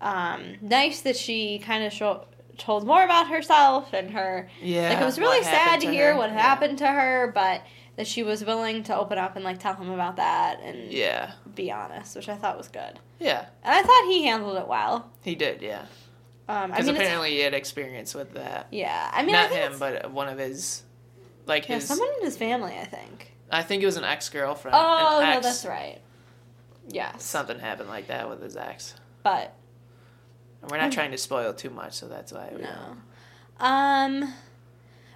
um, 0.00 0.56
nice 0.62 1.02
that 1.02 1.16
she 1.16 1.58
kind 1.58 1.84
of 1.84 1.92
show, 1.92 2.24
told 2.58 2.86
more 2.86 3.04
about 3.04 3.28
herself 3.28 3.92
and 3.92 4.10
her 4.10 4.48
yeah. 4.62 4.88
like 4.90 5.00
it 5.00 5.04
was 5.04 5.18
really 5.18 5.42
sad 5.44 5.80
to, 5.80 5.86
to 5.86 5.92
hear 5.92 6.16
what 6.16 6.30
Yeah. 6.30 6.40
happened 6.40 6.78
to 6.78 6.86
her, 6.86 7.30
but 7.34 7.62
that 7.96 8.06
she 8.06 8.22
was 8.22 8.44
willing 8.44 8.82
to 8.84 8.96
open 8.96 9.18
up 9.18 9.36
and 9.36 9.44
like 9.44 9.58
tell 9.60 9.74
him 9.74 9.90
about 9.90 10.16
that 10.16 10.60
and 10.62 10.90
Yeah, 10.92 11.32
be 11.54 11.70
honest, 11.70 12.16
which 12.16 12.28
I 12.28 12.36
thought 12.36 12.56
was 12.56 12.68
good. 12.68 12.98
yeah, 13.20 13.46
And 13.62 13.74
I 13.74 13.82
thought 13.82 14.04
he 14.06 14.24
handled 14.24 14.56
it 14.56 14.66
well. 14.66 15.10
he 15.22 15.34
did. 15.34 15.60
Yeah, 15.62 15.82
Um, 16.48 16.56
I 16.56 16.66
because 16.68 16.86
mean, 16.86 16.96
it's, 16.96 17.04
apparently 17.04 17.30
he 17.32 17.40
had 17.40 17.54
experience 17.54 18.14
with 18.14 18.34
that. 18.34 18.68
yeah. 18.70 19.10
I 19.12 19.22
mean, 19.22 19.34
I 19.34 19.42
Not 19.42 19.50
think 19.50 19.72
him, 19.72 19.78
but 19.78 20.10
one 20.10 20.28
of 20.28 20.38
his, 20.38 20.82
like 21.46 21.68
yeah, 21.68 21.76
his. 21.76 21.86
someone 21.88 22.08
in 22.18 22.24
his 22.24 22.36
family, 22.36 22.74
I 22.78 22.84
think. 22.84 23.32
I 23.50 23.62
think 23.62 23.82
it 23.82 23.86
was 23.86 23.98
an 23.98 24.04
ex 24.04 24.28
girlfriend. 24.30 24.74
Oh 24.80 25.20
no, 25.22 25.28
ex, 25.28 25.44
that's 25.46 25.66
right. 25.66 25.98
Yes, 26.88 27.22
Something 27.22 27.58
happened 27.58 27.88
like 27.90 28.08
that 28.08 28.28
with 28.28 28.42
his 28.42 28.56
ex. 28.56 28.94
but 29.22 29.54
We're 30.68 30.78
not 30.78 30.90
trying 30.92 31.10
to 31.12 31.18
spoil 31.18 31.52
too 31.52 31.70
much, 31.70 31.92
so 31.94 32.08
that's 32.08 32.32
why. 32.32 32.50
We 32.54 32.62
no. 32.62 32.96
Um, 33.60 34.32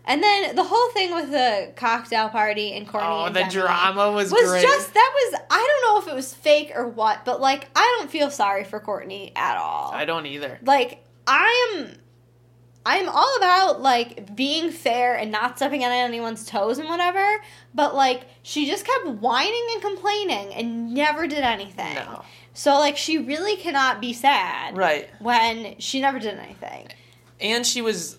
and 0.07 0.23
then 0.23 0.55
the 0.57 0.65
whole 0.65 0.89
thing 0.91 1.15
with 1.15 1.31
the 1.31 1.73
cocktail 1.77 2.29
party 2.29 2.73
and 2.73 2.87
Courtney. 2.89 3.09
Oh, 3.11 3.25
and 3.25 3.35
the 3.35 3.41
Demi 3.41 3.53
drama 3.53 4.13
was, 4.13 4.31
was 4.31 4.49
great. 4.49 4.63
just 4.63 4.95
that 4.95 5.13
was 5.15 5.41
I 5.51 5.81
don't 5.83 5.95
know 5.95 6.03
if 6.07 6.13
it 6.13 6.15
was 6.15 6.33
fake 6.35 6.73
or 6.75 6.87
what, 6.89 7.25
but 7.25 7.41
like 7.41 7.69
I 7.75 7.97
don't 7.99 8.11
feel 8.11 8.31
sorry 8.31 8.65
for 8.65 8.81
Courtney 8.81 9.33
at 9.37 9.57
all. 9.57 9.93
I 9.93 10.05
don't 10.05 10.27
either. 10.27 10.59
like 10.63 11.05
I 11.27 11.75
am 11.77 11.97
I'm 12.89 13.09
all 13.09 13.37
about 13.39 13.81
like 13.83 14.37
being 14.37 14.71
fair 14.71 15.17
and 15.17 15.33
not 15.33 15.57
stepping 15.57 15.85
on 15.85 15.91
anyone's 15.91 16.47
toes 16.47 16.79
and 16.79 16.89
whatever, 16.89 17.25
but 17.75 17.97
like 17.97 18.23
she 18.43 18.67
just 18.67 18.87
kept 18.87 19.09
whining 19.09 19.67
and 19.73 19.83
complaining 19.83 20.55
and 20.55 20.95
never 20.95 21.27
did 21.27 21.41
anything. 21.41 21.97
No. 21.97 22.23
So 22.55 22.79
like 22.79 22.97
she 22.97 23.19
really 23.19 23.57
cannot 23.57 24.01
be 24.01 24.13
sad 24.13 24.77
Right. 24.77 25.11
when 25.19 25.75
she 25.81 26.01
never 26.01 26.21
did 26.21 26.39
anything. 26.39 26.87
And 27.41 27.67
she 27.67 27.83
was 27.83 28.19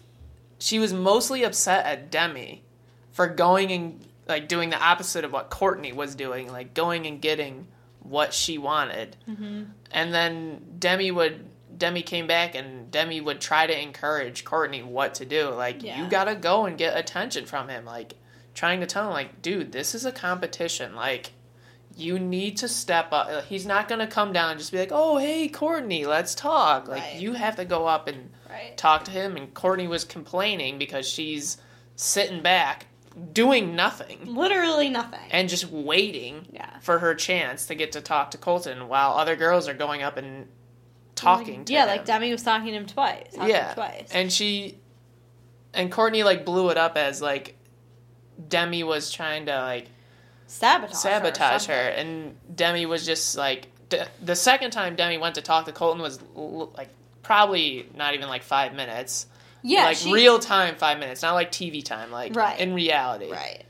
she 0.59 0.79
was 0.79 0.93
mostly 0.93 1.43
upset 1.43 1.85
at 1.85 2.09
Demi 2.11 2.63
for 3.11 3.27
going 3.27 3.71
and 3.71 4.05
like 4.27 4.47
doing 4.47 4.69
the 4.69 4.79
opposite 4.81 5.23
of 5.23 5.31
what 5.31 5.49
Courtney 5.49 5.93
was 5.93 6.15
doing, 6.15 6.51
like 6.51 6.73
going 6.73 7.05
and 7.05 7.21
getting 7.21 7.67
what 7.99 8.33
she 8.33 8.57
wanted. 8.57 9.15
Mm-hmm. 9.29 9.63
And 9.91 10.13
then 10.13 10.61
Demi 10.79 11.11
would 11.11 11.45
Demi 11.77 12.01
came 12.01 12.25
back 12.27 12.55
and 12.55 12.89
Demi 12.89 13.21
would 13.21 13.39
try 13.39 13.67
to 13.67 13.81
encourage 13.81 14.43
Courtney 14.43 14.81
what 14.81 15.15
to 15.15 15.25
do. 15.25 15.49
Like 15.49 15.83
Yeah. 15.83 16.01
you 16.03 16.09
gotta 16.09 16.35
go 16.35 16.65
and 16.65 16.77
get 16.77 16.97
attention 16.97 17.45
from 17.45 17.69
him. 17.69 17.85
Like 17.85 18.15
trying 18.55 18.79
to 18.79 18.85
tell 18.87 19.05
him 19.07 19.13
like, 19.13 19.41
dude, 19.41 19.71
this 19.71 19.93
is 19.93 20.03
a 20.05 20.11
competition. 20.11 20.95
Like 20.95 21.31
you 21.95 22.19
need 22.19 22.57
to 22.57 22.67
step 22.67 23.07
up. 23.11 23.45
He's 23.45 23.65
not 23.65 23.87
gonna 23.87 24.07
come 24.07 24.33
down 24.33 24.51
and 24.51 24.59
just 24.59 24.71
be 24.71 24.77
like, 24.77 24.91
"Oh, 24.91 25.17
hey, 25.17 25.47
Courtney, 25.47 26.05
let's 26.05 26.35
talk." 26.35 26.87
Like 26.87 27.01
Right. 27.01 27.15
you 27.19 27.33
have 27.33 27.55
to 27.55 27.65
go 27.65 27.87
up 27.87 28.07
and 28.07 28.29
Right. 28.57 28.77
talk 28.77 29.05
to 29.05 29.11
him. 29.11 29.37
And 29.37 29.53
Courtney 29.53 29.87
was 29.87 30.03
complaining 30.03 30.77
because 30.77 31.07
she's 31.07 31.57
sitting 31.95 32.41
back, 32.41 32.87
doing 33.33 33.75
nothing, 33.75 34.19
Literally 34.25 34.89
nothing. 34.89 35.19
and 35.31 35.49
just 35.49 35.69
waiting 35.71 36.47
yeah. 36.51 36.79
for 36.79 36.99
her 36.99 37.15
chance 37.15 37.65
to 37.67 37.75
get 37.75 37.93
to 37.93 38.01
talk 38.01 38.31
to 38.31 38.37
Colton 38.37 38.87
while 38.87 39.13
other 39.13 39.35
girls 39.35 39.67
are 39.67 39.73
going 39.73 40.03
up 40.03 40.17
and 40.17 40.47
talking 41.15 41.65
to 41.65 41.73
Yeah, 41.73 41.83
him. 41.83 41.87
like 41.89 42.05
Demi 42.05 42.31
was 42.31 42.43
talking 42.43 42.67
to 42.67 42.73
him 42.73 42.85
twice. 42.85 43.23
talked 43.33 43.43
him 43.43 43.49
yeah, 43.49 43.73
twice. 43.73 44.09
and 44.11 44.31
she 44.31 44.77
and 45.73 45.91
Courtney 45.91 46.23
like 46.23 46.45
blew 46.45 46.69
it 46.69 46.77
up 46.77 46.95
as 46.97 47.21
like 47.21 47.57
Demi 48.47 48.83
was 48.83 49.11
trying 49.11 49.47
to 49.47 49.59
like 49.61 49.87
sabotage. 50.45 50.95
sabotage 50.95 51.65
her, 51.65 51.73
her. 51.73 51.89
and 51.89 52.35
Demi 52.55 52.85
was 52.85 53.03
just 53.05 53.35
like 53.35 53.67
d- 53.89 54.01
the 54.23 54.35
second 54.35 54.71
time 54.71 54.95
Demi 54.95 55.17
went 55.17 55.35
to 55.35 55.41
talk 55.41 55.65
to 55.65 55.71
Colton 55.71 56.01
was 56.01 56.19
l- 56.35 56.71
like 56.77 56.89
probably 57.27 57.85
not 57.93 58.13
even 58.13 58.29
like 58.29 58.41
five 58.41 58.73
minutes. 58.73 59.27
Yeah, 59.61 59.85
like 59.85 59.97
she, 59.97 60.13
real 60.13 60.39
time 60.39 60.75
five 60.75 60.97
minutes, 60.97 61.21
not 61.21 61.33
like 61.33 61.51
TV 61.51 61.83
time, 61.83 62.09
like 62.09 62.33
Right. 62.35 62.57
in 62.57 62.73
reality. 62.73 63.29
Right. 63.29 63.65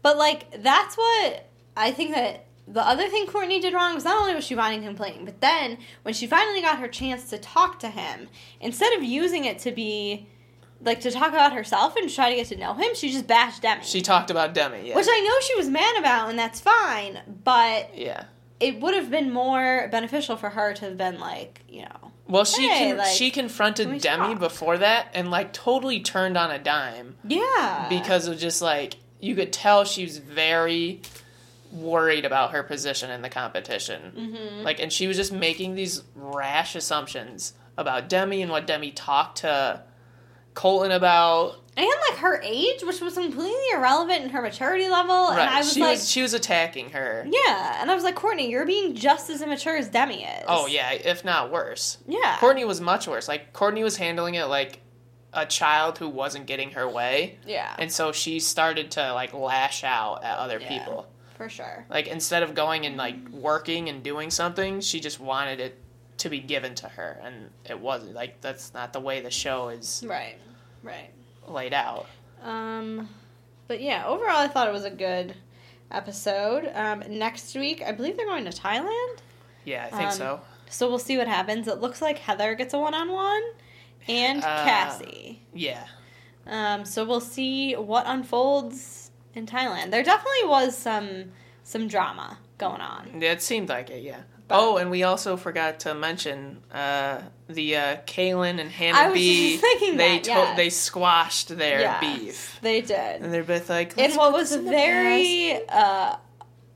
But 0.00 0.16
like 0.16 0.62
that's 0.62 0.96
what 0.96 1.46
I 1.76 1.90
think 1.92 2.14
that 2.14 2.46
the 2.66 2.80
other 2.80 3.06
thing 3.08 3.26
Courtney 3.26 3.60
did 3.60 3.74
wrong 3.74 3.94
was 3.94 4.04
not 4.04 4.16
only 4.20 4.34
was 4.34 4.44
she 4.44 4.54
whining 4.54 4.78
and 4.78 4.88
complaining, 4.88 5.26
but 5.26 5.42
then 5.42 5.76
when 6.02 6.14
she 6.14 6.26
finally 6.26 6.62
got 6.62 6.78
her 6.78 6.88
chance 6.88 7.28
to 7.30 7.38
talk 7.38 7.78
to 7.80 7.88
him, 7.90 8.28
instead 8.60 8.94
of 8.94 9.04
using 9.04 9.44
it 9.44 9.58
to 9.60 9.72
be 9.72 10.26
like 10.80 11.00
to 11.02 11.10
talk 11.10 11.28
about 11.28 11.52
herself 11.52 11.96
and 11.96 12.08
try 12.08 12.30
to 12.30 12.36
get 12.36 12.46
to 12.46 12.56
know 12.56 12.72
him, 12.72 12.94
she 12.94 13.12
just 13.12 13.26
bashed 13.26 13.60
Demi. 13.60 13.84
She 13.84 14.00
talked 14.00 14.30
about 14.30 14.54
Demi, 14.54 14.88
yeah. 14.88 14.96
which 14.96 15.06
I 15.08 15.20
know 15.20 15.46
she 15.46 15.54
was 15.54 15.68
mad 15.68 15.98
about, 15.98 16.30
and 16.30 16.38
that's 16.38 16.60
fine. 16.60 17.20
But 17.44 17.90
yeah. 17.94 18.24
it 18.58 18.80
would 18.80 18.94
have 18.94 19.10
been 19.10 19.30
more 19.32 19.88
beneficial 19.92 20.36
for 20.36 20.48
her 20.48 20.72
to 20.74 20.84
have 20.86 20.96
been 20.96 21.20
like, 21.20 21.62
you 21.68 21.82
know, 21.82 22.05
Well, 22.28 22.44
she 22.44 22.68
Hey, 22.68 22.88
con- 22.88 22.98
like, 22.98 23.08
she 23.14 23.30
confronted 23.30 24.00
Demi 24.00 24.28
talk? 24.34 24.38
before 24.38 24.78
that 24.78 25.08
and 25.14 25.30
like 25.30 25.52
totally 25.52 26.00
turned 26.00 26.36
on 26.36 26.50
a 26.50 26.58
dime 26.58 27.16
yeah, 27.24 27.86
because 27.88 28.26
of 28.26 28.38
just 28.38 28.60
like 28.60 28.96
you 29.20 29.34
could 29.34 29.52
tell 29.52 29.84
she 29.84 30.02
was 30.04 30.18
very 30.18 31.00
worried 31.72 32.24
about 32.24 32.52
her 32.52 32.62
position 32.62 33.10
in 33.10 33.22
the 33.22 33.28
competition. 33.28 34.12
Mhm. 34.16 34.64
Like, 34.64 34.80
and 34.80 34.92
she 34.92 35.06
was 35.06 35.16
just 35.16 35.32
making 35.32 35.74
these 35.74 36.02
rash 36.14 36.74
assumptions 36.74 37.54
about 37.76 38.08
Demi 38.08 38.40
and 38.42 38.50
what 38.50 38.66
Demi 38.66 38.90
talked 38.92 39.38
to 39.38 39.82
Colton 40.54 40.90
about. 40.92 41.56
And 41.76 41.86
like 42.10 42.18
her 42.18 42.40
age, 42.42 42.82
which 42.82 43.00
was 43.00 43.14
completely 43.14 43.52
irrelevant 43.74 44.24
in 44.24 44.30
her 44.30 44.40
maturity 44.42 44.88
level, 44.88 45.28
and 45.28 45.40
I 45.40 45.58
was 45.58 45.72
she 45.72 45.80
like, 45.80 45.92
was 45.98 46.10
she 46.10 46.22
was 46.22 46.32
attacking 46.34 46.90
her. 46.90 47.26
yeah, 47.28 47.80
and 47.80 47.90
I 47.90 47.94
was 47.94 48.04
like, 48.04 48.14
Courtney, 48.14 48.50
you're 48.50 48.66
being 48.66 48.94
just 48.94 49.28
as 49.30 49.42
immature 49.42 49.76
as 49.76 49.88
Demi 49.88 50.24
is. 50.24 50.44
Oh 50.48 50.66
yeah, 50.66 50.92
if 50.92 51.24
not 51.24 51.50
worse. 51.52 51.98
yeah, 52.06 52.36
Courtney 52.38 52.64
was 52.64 52.80
much 52.80 53.06
worse. 53.06 53.28
Like 53.28 53.52
Courtney 53.52 53.84
was 53.84 53.96
handling 53.96 54.34
it 54.36 54.44
like 54.44 54.80
a 55.32 55.44
child 55.44 55.98
who 55.98 56.08
wasn't 56.08 56.46
getting 56.46 56.70
her 56.70 56.88
way, 56.88 57.38
yeah, 57.46 57.74
and 57.78 57.92
so 57.92 58.10
she 58.12 58.40
started 58.40 58.92
to 58.92 59.12
like 59.12 59.34
lash 59.34 59.84
out 59.84 60.24
at 60.24 60.38
other 60.38 60.58
Yeah. 60.60 60.68
people. 60.68 61.06
for 61.36 61.50
sure. 61.50 61.84
Like 61.90 62.06
instead 62.06 62.42
of 62.42 62.54
going 62.54 62.86
and 62.86 62.96
like 62.96 63.28
working 63.28 63.90
and 63.90 64.02
doing 64.02 64.30
something, 64.30 64.80
she 64.80 65.00
just 65.00 65.20
wanted 65.20 65.60
it 65.60 65.78
to 66.18 66.30
be 66.30 66.38
given 66.40 66.74
to 66.76 66.88
her, 66.88 67.20
and 67.22 67.50
it 67.66 67.78
wasn't. 67.78 68.14
Like 68.14 68.40
that's 68.40 68.72
not 68.72 68.94
the 68.94 69.00
way 69.00 69.20
the 69.20 69.30
show 69.30 69.68
is 69.68 70.02
Right, 70.08 70.38
right. 70.82 71.10
Laid 71.46 71.72
out. 71.74 72.06
Um, 72.42 73.08
but 73.68 73.80
yeah, 73.80 74.06
overall, 74.06 74.36
I 74.38 74.48
thought 74.48 74.68
it 74.68 74.72
was 74.72 74.84
a 74.84 74.90
good 74.90 75.34
episode. 75.90 76.70
Um, 76.74 77.02
next 77.08 77.54
week, 77.54 77.82
I 77.82 77.92
believe 77.92 78.16
they're 78.16 78.26
going 78.26 78.44
to 78.44 78.50
Thailand, 78.50 79.18
Yeah, 79.64 79.84
I 79.92 79.96
think 79.96 80.10
Um, 80.10 80.16
so. 80.16 80.40
so 80.68 80.88
we'll 80.88 80.98
see 80.98 81.16
what 81.18 81.28
happens. 81.28 81.66
It 81.68 81.80
looks 81.80 82.00
like 82.02 82.18
Heather 82.18 82.54
gets 82.54 82.74
a 82.74 82.78
one-on-one, 82.78 83.42
and 84.08 84.38
Uh, 84.42 84.64
Cassie. 84.64 85.42
Yeah, 85.54 85.84
Um, 86.46 86.84
so 86.84 87.04
we'll 87.04 87.20
see 87.20 87.74
what 87.74 88.04
unfolds 88.06 89.10
in 89.34 89.46
Thailand. 89.46 89.90
There 89.90 90.02
definitely 90.02 90.46
was 90.48 90.76
some 90.76 91.32
some 91.64 91.88
drama 91.88 92.38
going 92.58 92.80
on. 92.80 93.20
Yeah, 93.20 93.32
it 93.32 93.42
seemed 93.42 93.68
like 93.68 93.90
it. 93.90 94.02
Yeah. 94.04 94.20
But- 94.48 94.58
oh, 94.60 94.76
and 94.76 94.90
we 94.90 95.02
also 95.02 95.36
forgot 95.36 95.80
to 95.80 95.94
mention 95.94 96.62
uh, 96.72 97.20
the 97.48 97.76
uh, 97.76 97.96
Caelynn 98.06 98.60
and 98.60 98.68
I 98.68 98.72
Hannah 98.72 99.10
was 99.10 99.14
B. 99.18 99.50
just 99.52 99.60
thinking 99.62 99.96
they 99.96 100.18
that, 100.20 100.50
to- 100.50 100.56
they 100.56 100.70
squashed 100.70 101.48
their 101.56 101.96
beef, 102.00 102.58
They 102.62 102.80
did. 102.80 103.22
and 103.22 103.32
they're 103.32 103.42
both 103.44 103.68
like. 103.68 103.98
And 103.98 104.14
what 104.16 104.32
was 104.32 104.50
this 104.50 104.58
in 104.58 104.64
the 104.64 104.70
very 104.70 105.60
uh, 105.68 106.16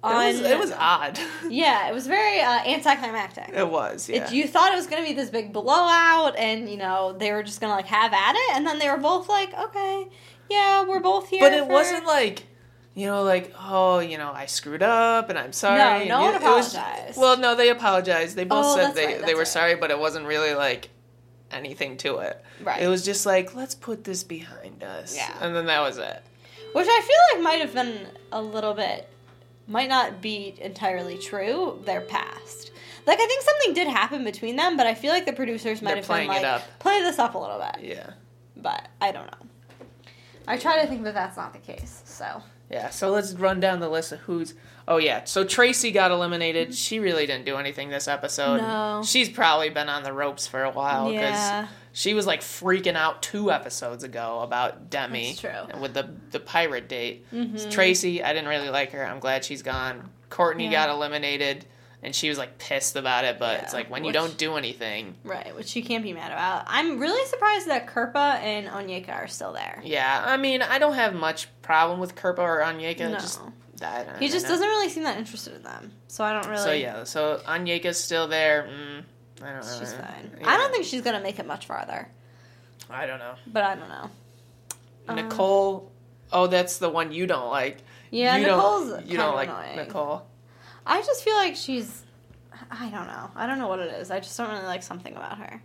on. 0.03 0.25
It 0.27 0.33
was, 0.33 0.41
it 0.41 0.59
was 0.59 0.73
odd. 0.73 1.19
yeah, 1.51 1.89
it 1.89 1.95
was 1.95 2.07
very 2.07 2.41
uh, 2.41 2.61
anticlimactic. 2.67 3.51
it 3.55 3.69
was. 3.69 4.09
Yeah. 4.09 4.25
It, 4.27 4.33
you 4.33 4.47
thought 4.49 4.73
it 4.73 4.77
was 4.77 4.87
going 4.87 5.03
to 5.03 5.09
be 5.09 5.15
this 5.15 5.31
big 5.31 5.53
blowout, 5.53 6.37
and 6.37 6.69
you 6.69 6.77
know 6.77 7.13
they 7.13 7.33
were 7.33 7.43
just 7.43 7.61
going 7.61 7.71
to 7.71 7.77
like 7.77 7.87
have 7.87 8.13
at 8.13 8.35
it, 8.35 8.57
and 8.57 8.67
then 8.67 8.79
they 8.79 8.89
were 8.91 8.97
both 8.97 9.29
like, 9.29 9.53
"Okay, 9.55 10.09
yeah, 10.49 10.85
we're 10.85 11.01
both 11.01 11.29
here." 11.29 11.41
But 11.41 11.53
it 11.53 11.65
for- 11.67 11.73
wasn't 11.73 12.07
like, 12.07 12.47
you 12.95 13.07
know, 13.07 13.23
like 13.23 13.55
oh, 13.59 14.01
you 14.01 14.19
know, 14.19 14.33
I 14.33 14.47
screwed 14.47 14.83
up 14.83 15.29
and 15.31 15.39
I'm 15.39 15.53
sorry. 15.53 16.07
No, 16.09 16.19
no 16.19 16.25
one 16.25 16.43
was- 16.43 16.75
apologized. 16.75 17.19
well, 17.19 17.37
no, 17.39 17.55
they 17.55 17.69
apologized. 17.71 18.37
They 18.37 18.45
both 18.45 18.65
Oh, 18.67 18.77
said 18.77 18.95
they 18.95 19.07
right, 19.07 19.27
they 19.27 19.35
were 19.35 19.41
right. 19.41 19.49
sorry, 19.49 19.75
but 19.77 19.91
it 19.91 19.99
wasn't 19.99 20.27
really 20.27 20.55
like 20.55 20.91
anything 21.53 21.97
to 21.99 22.19
it. 22.19 22.45
right, 22.63 22.81
It 22.83 22.87
was 22.89 23.05
just 23.05 23.27
like 23.27 23.55
let's 23.55 23.75
put 23.75 24.05
this 24.05 24.23
behind 24.25 24.83
us. 24.85 25.17
Yeah. 25.17 25.33
and 25.41 25.55
then 25.55 25.67
that 25.67 25.81
was 25.81 25.99
it. 25.99 26.23
which 26.75 26.87
I 26.89 27.01
feel 27.01 27.39
like 27.39 27.43
might 27.45 27.61
have 27.61 27.75
been 27.75 28.07
a 28.33 28.41
little 28.41 28.75
bit, 28.75 29.09
might 29.67 29.89
not 29.89 30.21
be 30.21 30.55
entirely 30.61 31.19
true. 31.19 31.81
Their 31.85 32.01
past, 32.03 32.71
like 33.07 33.19
I 33.21 33.27
think 33.27 33.43
something 33.43 33.75
did 33.75 33.89
happen 33.89 34.23
between 34.25 34.55
them, 34.57 34.77
but 34.77 34.87
I 34.87 34.95
feel 34.95 35.13
like 35.13 35.27
the 35.27 35.33
producers 35.33 35.81
might 35.83 35.91
They're 35.95 35.97
have 36.03 36.09
been 36.09 36.29
like, 36.29 36.39
it 36.41 36.45
up. 36.45 36.63
play 36.79 37.01
this 37.01 37.19
up 37.19 37.35
a 37.35 37.39
little 37.39 37.59
bit, 37.59 37.85
Yeah, 37.85 38.11
but 38.57 38.87
I 39.01 39.11
don't 39.11 39.27
know. 39.27 39.47
I 40.47 40.57
try 40.57 40.81
to 40.83 40.87
think 40.89 41.03
that 41.05 41.15
that's 41.15 41.37
not 41.37 41.53
the 41.53 41.59
case. 41.61 42.03
So 42.05 42.43
yeah. 42.71 42.91
So 42.91 43.11
let's 43.11 43.33
run 43.35 43.61
down 43.61 43.81
the 43.81 43.89
list 43.89 44.13
of 44.13 44.21
who's. 44.21 44.55
Oh 44.89 44.97
yeah, 44.97 45.25
so 45.25 45.45
Tracy 45.45 45.91
got 45.93 46.11
eliminated. 46.11 46.75
She 46.75 46.99
really 46.99 47.27
didn't 47.27 47.45
do 47.45 47.57
anything 47.57 47.91
this 47.91 48.09
episode. 48.09 48.59
No. 48.61 49.03
She's 49.05 49.29
probably 49.29 49.69
been 49.71 49.89
on 49.89 50.03
the 50.03 50.13
ropes 50.13 50.47
for 50.47 50.65
a 50.65 50.71
while 50.71 51.09
because 51.09 51.21
yeah, 51.35 51.69
She 51.93 52.15
was 52.15 52.27
like 52.27 52.41
freaking 52.41 52.97
out 52.97 53.23
two 53.23 53.53
episodes 53.53 54.03
ago 54.05 54.41
about 54.41 54.91
Demi. 54.91 55.29
That's 55.29 55.41
true. 55.41 55.81
With 55.81 55.95
the 55.95 56.11
the 56.31 56.41
pirate 56.41 56.89
date. 56.89 57.25
Mhm. 57.33 57.71
Tracy, 57.71 58.23
I 58.23 58.33
didn't 58.33 58.49
really 58.49 58.71
like 58.71 58.93
her. 58.93 59.05
I'm 59.07 59.21
glad 59.21 59.45
she's 59.45 59.63
gone. 59.63 60.11
Courtney 60.29 60.65
Yeah. 60.65 60.87
got 60.87 60.91
eliminated, 60.91 61.67
and 62.03 62.15
she 62.15 62.29
was 62.29 62.39
like 62.39 62.59
pissed 62.59 62.97
about 62.97 63.25
it. 63.25 63.39
But 63.39 63.59
Yeah, 63.59 63.63
it's 63.65 63.75
like 63.75 63.91
when 63.91 64.05
you 64.05 64.13
don't 64.13 64.37
do 64.39 64.57
anything. 64.57 65.15
right, 65.25 65.55
which 65.55 65.75
you 65.77 65.83
can't 65.83 66.03
be 66.03 66.13
mad 66.13 66.33
about. 66.33 66.65
I'm 66.67 66.99
really 66.99 67.25
surprised 67.29 67.69
that 67.69 67.87
Kirpa 67.87 68.37
and 68.41 68.67
Onyeka 68.69 69.11
are 69.15 69.27
still 69.29 69.53
there. 69.53 69.81
Yeah, 69.85 70.23
I 70.27 70.37
mean, 70.37 70.63
I 70.63 70.79
don't 70.79 70.95
have 70.95 71.15
much 71.15 71.49
problem 71.63 72.01
with 72.01 72.15
Kirpa 72.15 72.39
or 72.39 72.61
Onyeka. 72.61 73.11
No. 73.11 73.19
Just 73.19 73.41
don't 73.77 74.19
He 74.19 74.29
just 74.29 74.45
know. 74.45 74.51
doesn't 74.51 74.67
really 74.69 74.89
seem 74.91 75.05
that 75.05 75.17
interested 75.19 75.55
in 75.55 75.63
them, 75.63 75.93
so 76.09 76.23
I 76.25 76.33
don't 76.33 76.47
really. 76.47 76.63
So 76.63 76.73
yeah, 76.73 77.05
so 77.05 77.41
Onyeka's 77.47 77.99
still 77.99 78.29
there. 78.29 78.65
Mm, 78.71 79.05
I 79.43 79.53
don't 79.53 79.63
know. 79.67 79.79
she's 79.79 79.93
fine. 79.95 80.31
Yeah. 80.41 80.49
I 80.51 80.57
don't 80.59 80.71
think 80.71 80.85
she's 80.85 81.01
gonna 81.03 81.21
make 81.21 81.39
it 81.39 81.47
much 81.47 81.67
farther, 81.67 82.09
I 82.91 83.07
don't 83.07 83.19
know. 83.19 83.35
but 83.47 83.63
I 83.65 83.75
don't 83.77 83.89
know. 83.89 84.11
Um, 85.09 85.17
Nicole. 85.17 85.91
Oh, 86.33 86.47
that's 86.47 86.79
the 86.79 86.89
one 86.89 87.11
you 87.13 87.27
don't 87.27 87.49
like. 87.51 87.79
Yeah, 88.11 88.37
you 88.37 88.47
Nicole's 88.47 88.91
Don't, 88.91 89.07
you 89.07 89.17
don't 89.17 89.31
of 89.31 89.35
like 89.35 89.49
annoying. 89.49 89.77
Nicole. 89.77 90.27
I 90.91 91.01
just 91.03 91.23
feel 91.23 91.35
like 91.35 91.55
she's. 91.57 92.05
I 92.71 92.91
don't 92.91 93.07
know. 93.07 93.31
I 93.37 93.47
don't 93.47 93.59
know 93.59 93.69
what 93.69 93.79
it 93.79 93.93
is. 93.95 94.11
I 94.11 94.21
just 94.21 94.37
don't 94.37 94.51
really 94.51 94.65
like 94.65 94.83
something 94.83 95.15
about 95.15 95.39
her. 95.39 95.63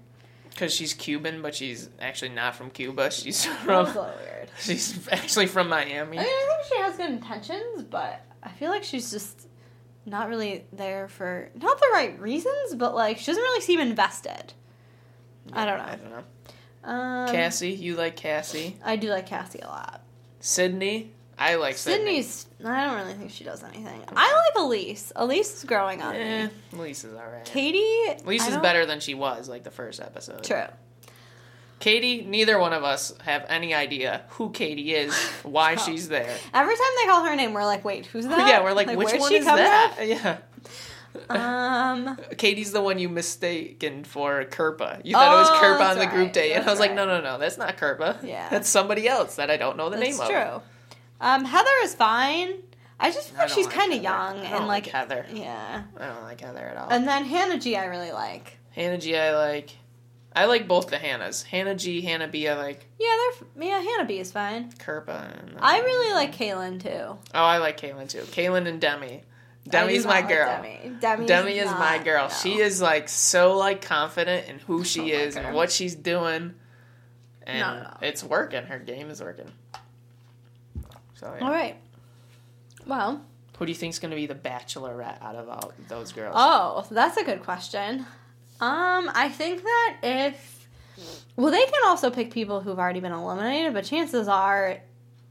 Because 0.49 0.73
she's 0.73 0.93
Cuban, 0.93 1.41
but 1.41 1.53
she's 1.53 1.89
actually 1.99 2.29
not 2.29 2.55
from 2.55 2.69
Cuba. 2.69 3.11
She's 3.11 3.43
from 3.45 3.85
was 3.85 3.95
a 3.95 3.99
little 3.99 4.15
weird. 4.17 4.49
she's 4.59 5.05
actually 5.09 5.47
from 5.47 5.67
Miami. 5.67 6.17
I 6.17 6.21
mean, 6.23 6.29
I 6.29 6.63
think 6.63 6.73
she 6.73 6.81
has 6.81 6.95
good 6.95 7.09
intentions, 7.09 7.83
but 7.83 8.25
I 8.41 8.49
feel 8.51 8.69
like 8.69 8.85
she's 8.85 9.11
just 9.11 9.49
not 10.05 10.29
really 10.29 10.63
there 10.71 11.09
for 11.09 11.49
not 11.61 11.77
the 11.77 11.89
right 11.91 12.17
reasons, 12.21 12.75
but 12.75 12.95
like 12.95 13.17
she 13.17 13.25
doesn't 13.25 13.43
really 13.43 13.61
seem 13.61 13.81
invested. 13.81 14.53
I 15.51 15.65
don't 15.65 15.77
know. 15.79 15.83
I 15.83 15.95
don't 15.95 16.09
know. 16.11 16.23
Um, 16.85 17.27
Cassie, 17.29 17.71
you 17.71 17.95
like 17.95 18.15
Cassie. 18.15 18.77
I 18.83 18.95
do 18.95 19.09
like 19.09 19.25
Cassie 19.25 19.59
a 19.59 19.67
lot. 19.67 20.03
Sydney, 20.39 21.11
I 21.37 21.55
like 21.55 21.77
Sydney. 21.77 22.21
Sydney's. 22.23 22.45
I 22.63 22.85
don't 22.85 22.95
really 22.95 23.13
think 23.13 23.31
she 23.31 23.43
does 23.43 23.63
anything. 23.63 24.01
I 24.15 24.33
like 24.55 24.63
Elise. 24.63 25.11
Elise 25.15 25.53
is 25.57 25.63
growing 25.65 26.01
on 26.01 26.15
Eh, 26.15 26.45
me. 26.47 26.51
Lisa's 26.73 27.13
alright. 27.13 27.43
Katie. 27.45 28.21
Elise 28.25 28.47
is 28.47 28.57
better 28.57 28.85
than 28.85 28.99
she 29.01 29.13
was 29.15 29.49
like 29.49 29.63
the 29.63 29.71
first 29.71 29.99
episode. 29.99 30.43
True. 30.43 30.63
Katie, 31.79 32.21
neither 32.23 32.57
one 32.57 32.71
of 32.71 32.83
us 32.85 33.13
have 33.25 33.45
any 33.49 33.73
idea 33.73 34.21
who 34.29 34.49
Katie 34.51 34.93
is, 34.95 35.13
why 35.43 35.73
No. 35.75 35.81
she's 35.83 36.07
there. 36.07 36.35
Every 36.53 36.75
time 36.75 36.87
they 37.01 37.05
call 37.09 37.25
her 37.25 37.35
name, 37.35 37.53
we're 37.53 37.65
like, 37.65 37.83
"Wait, 37.83 38.05
who's 38.05 38.25
that?" 38.27 38.47
yeah, 38.47 38.63
we're 38.63 38.71
like, 38.73 38.87
which 38.87 38.97
where'd 39.09 39.19
one 39.19 39.29
she 39.29 39.37
is 39.37 39.45
come 39.45 39.57
that? 39.57 39.97
Yeah. 40.01 40.37
Um. 41.29 42.17
Katie's 42.37 42.73
the 42.73 42.81
one 42.81 42.99
you 42.99 43.07
mistaken 43.07 44.03
for 44.03 44.43
Kirpa. 44.45 44.99
You 45.05 45.13
thought 45.13 45.33
it 45.33 45.39
was 45.39 45.49
Oh, 45.49 45.61
Kirpa 45.63 45.91
on 45.91 45.97
the 45.97 46.05
group 46.07 46.25
right, 46.25 46.33
date, 46.33 46.53
and 46.53 46.65
I 46.65 46.69
was 46.69 46.79
like, 46.79 46.93
no, 46.93 47.05
no, 47.05 47.21
no, 47.21 47.37
that's 47.37 47.57
not 47.57 47.77
Kirpa. 47.77 48.21
Yeah. 48.21 48.49
that's 48.49 48.67
somebody 48.67 49.07
else 49.07 49.37
that 49.37 49.49
I 49.49 49.55
don't 49.55 49.77
know 49.77 49.89
the 49.89 49.95
That's 49.97 50.09
name 50.09 50.19
of. 50.19 50.27
true. 50.29 50.61
Um, 51.21 51.45
Heather 51.45 51.69
is 51.83 51.95
fine. 51.95 52.55
I 52.99 53.11
just 53.11 53.29
feel 53.29 53.39
I 53.39 53.43
like 53.43 53.51
she's 53.51 53.65
like 53.65 53.75
kind 53.75 53.93
of 53.93 54.01
young 54.01 54.37
I 54.39 54.41
and 54.43 54.49
don't 54.51 54.67
like, 54.67 54.85
like 54.85 54.87
Heather. 54.93 55.25
yeah. 55.33 55.83
I 55.97 56.07
don't 56.07 56.23
like 56.23 56.39
Heather 56.41 56.59
at 56.65 56.77
all. 56.77 56.89
And 56.89 57.07
then 57.07 57.25
Hannah 57.25 57.59
G, 57.59 57.75
I 57.75 57.85
really 57.85 58.11
like. 58.11 58.57
Hannah 58.71 58.97
G, 58.97 59.15
I 59.17 59.35
like. 59.35 59.71
I 60.37 60.45
like 60.45 60.67
both 60.67 60.87
the 60.87 60.97
Hannahs. 60.97 61.43
Hannah 61.45 61.75
G, 61.75 62.01
Hannah 62.01 62.27
B, 62.27 62.47
I 62.47 62.55
like 62.57 62.85
Yeah, 62.99 63.15
they're 63.55 63.63
yeah. 63.67 63.79
Hannah 63.81 64.05
B 64.05 64.19
is 64.19 64.31
fine. 64.31 64.69
Kirpa. 64.73 65.31
And, 65.39 65.57
I 65.59 65.79
really 65.79 66.13
like 66.13 66.35
Caelynn 66.35 66.81
too. 66.81 66.89
Oh, 66.89 67.17
I 67.33 67.57
like 67.59 67.79
Caelynn 67.79 68.09
too. 68.09 68.19
Caelynn 68.21 68.67
and 68.67 68.79
Demi. 68.81 69.07
I 69.07 69.21
do 69.63 69.71
Demi's 69.71 70.03
not 70.05 70.09
my 70.13 70.19
like 70.19 70.27
girl. 70.29 70.47
Demi. 70.61 70.91
Demi's 70.99 71.27
Demi 71.27 71.57
is 71.57 71.71
my 71.71 71.97
girl. 72.03 72.27
no. 72.27 72.33
She 72.33 72.59
is 72.59 72.81
like 72.81 73.07
so 73.09 73.57
like 73.57 73.81
confident 73.81 74.47
in 74.49 74.59
who 74.59 74.83
she 74.83 74.99
don't 74.99 75.09
is 75.09 75.35
and 75.37 75.55
what 75.55 75.71
she's 75.71 75.95
doing, 75.95 76.53
and 77.43 77.59
No, 77.59 77.73
no. 77.83 77.97
it's 78.01 78.23
working. 78.23 78.63
Her 78.65 78.77
game 78.79 79.09
is 79.09 79.21
working. 79.21 79.51
So 81.15 81.33
yeah. 81.37 81.45
All 81.45 81.51
right. 81.51 81.75
Well, 82.85 83.21
who 83.57 83.65
do 83.65 83.71
you 83.71 83.75
think's 83.75 83.99
gonna 83.99 84.15
be 84.15 84.25
the 84.27 84.35
bachelorette 84.35 85.21
out 85.21 85.35
of 85.35 85.49
all 85.49 85.73
those 85.87 86.11
girls? 86.11 86.33
oh, 86.37 86.85
that's 86.91 87.17
a 87.17 87.23
good 87.23 87.43
question. 87.43 88.05
Um, 88.61 89.11
I 89.13 89.29
think 89.29 89.63
that 89.63 89.97
if 90.03 90.67
well, 91.35 91.51
they 91.51 91.65
can 91.65 91.81
also 91.85 92.09
pick 92.09 92.31
people 92.31 92.61
who've 92.61 92.79
already 92.79 92.99
been 93.01 93.11
eliminated, 93.11 93.73
but 93.73 93.83
chances 93.83 94.27
are 94.27 94.77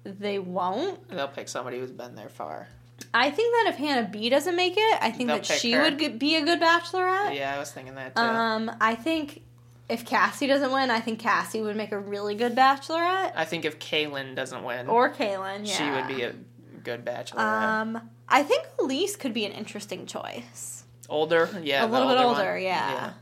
they 0.04 0.38
won't. 0.38 1.08
They'll 1.08 1.28
pick 1.28 1.48
somebody 1.48 1.78
who's 1.78 1.90
been 1.92 2.14
there 2.14 2.28
far. 2.28 2.68
I 3.12 3.30
think 3.30 3.52
that 3.54 3.72
if 3.72 3.76
Hannah 3.76 4.08
B 4.08 4.28
doesn't 4.28 4.54
make 4.54 4.74
it, 4.76 4.98
I 5.00 5.10
think 5.10 5.28
They'll 5.28 5.38
that 5.38 5.46
she 5.46 5.72
her. 5.72 5.82
would 5.82 6.18
be 6.18 6.36
a 6.36 6.44
good 6.44 6.60
bachelorette. 6.60 7.34
Yeah, 7.34 7.54
I 7.54 7.58
was 7.58 7.72
thinking 7.72 7.94
that 7.94 8.14
too. 8.14 8.22
Um, 8.22 8.70
I 8.80 8.94
think 8.94 9.42
if 9.88 10.04
Cassie 10.06 10.46
doesn't 10.46 10.72
win, 10.72 10.90
I 10.90 11.00
think 11.00 11.18
Cassie 11.18 11.60
would 11.60 11.76
make 11.76 11.92
a 11.92 11.98
really 11.98 12.34
good 12.34 12.54
bachelorette. 12.56 13.32
I 13.36 13.44
think 13.44 13.64
if 13.64 13.78
Caelynn 13.78 14.34
doesn't 14.34 14.64
win, 14.64 14.88
Or 14.88 15.12
Caelynn, 15.12 15.66
yeah. 15.66 15.74
she 15.74 15.90
would 15.90 16.08
be 16.16 16.22
a 16.22 16.34
good 16.82 17.04
bachelorette. 17.04 17.38
Um, 17.38 18.10
I 18.28 18.42
think 18.42 18.66
Elise 18.80 19.16
could 19.16 19.34
be 19.34 19.44
an 19.44 19.52
interesting 19.52 20.06
choice. 20.06 20.84
Older, 21.08 21.48
yeah, 21.62 21.84
a 21.84 21.86
little 21.86 22.08
bit 22.08 22.16
one. 22.16 22.26
older, 22.26 22.58
yeah. 22.58 23.12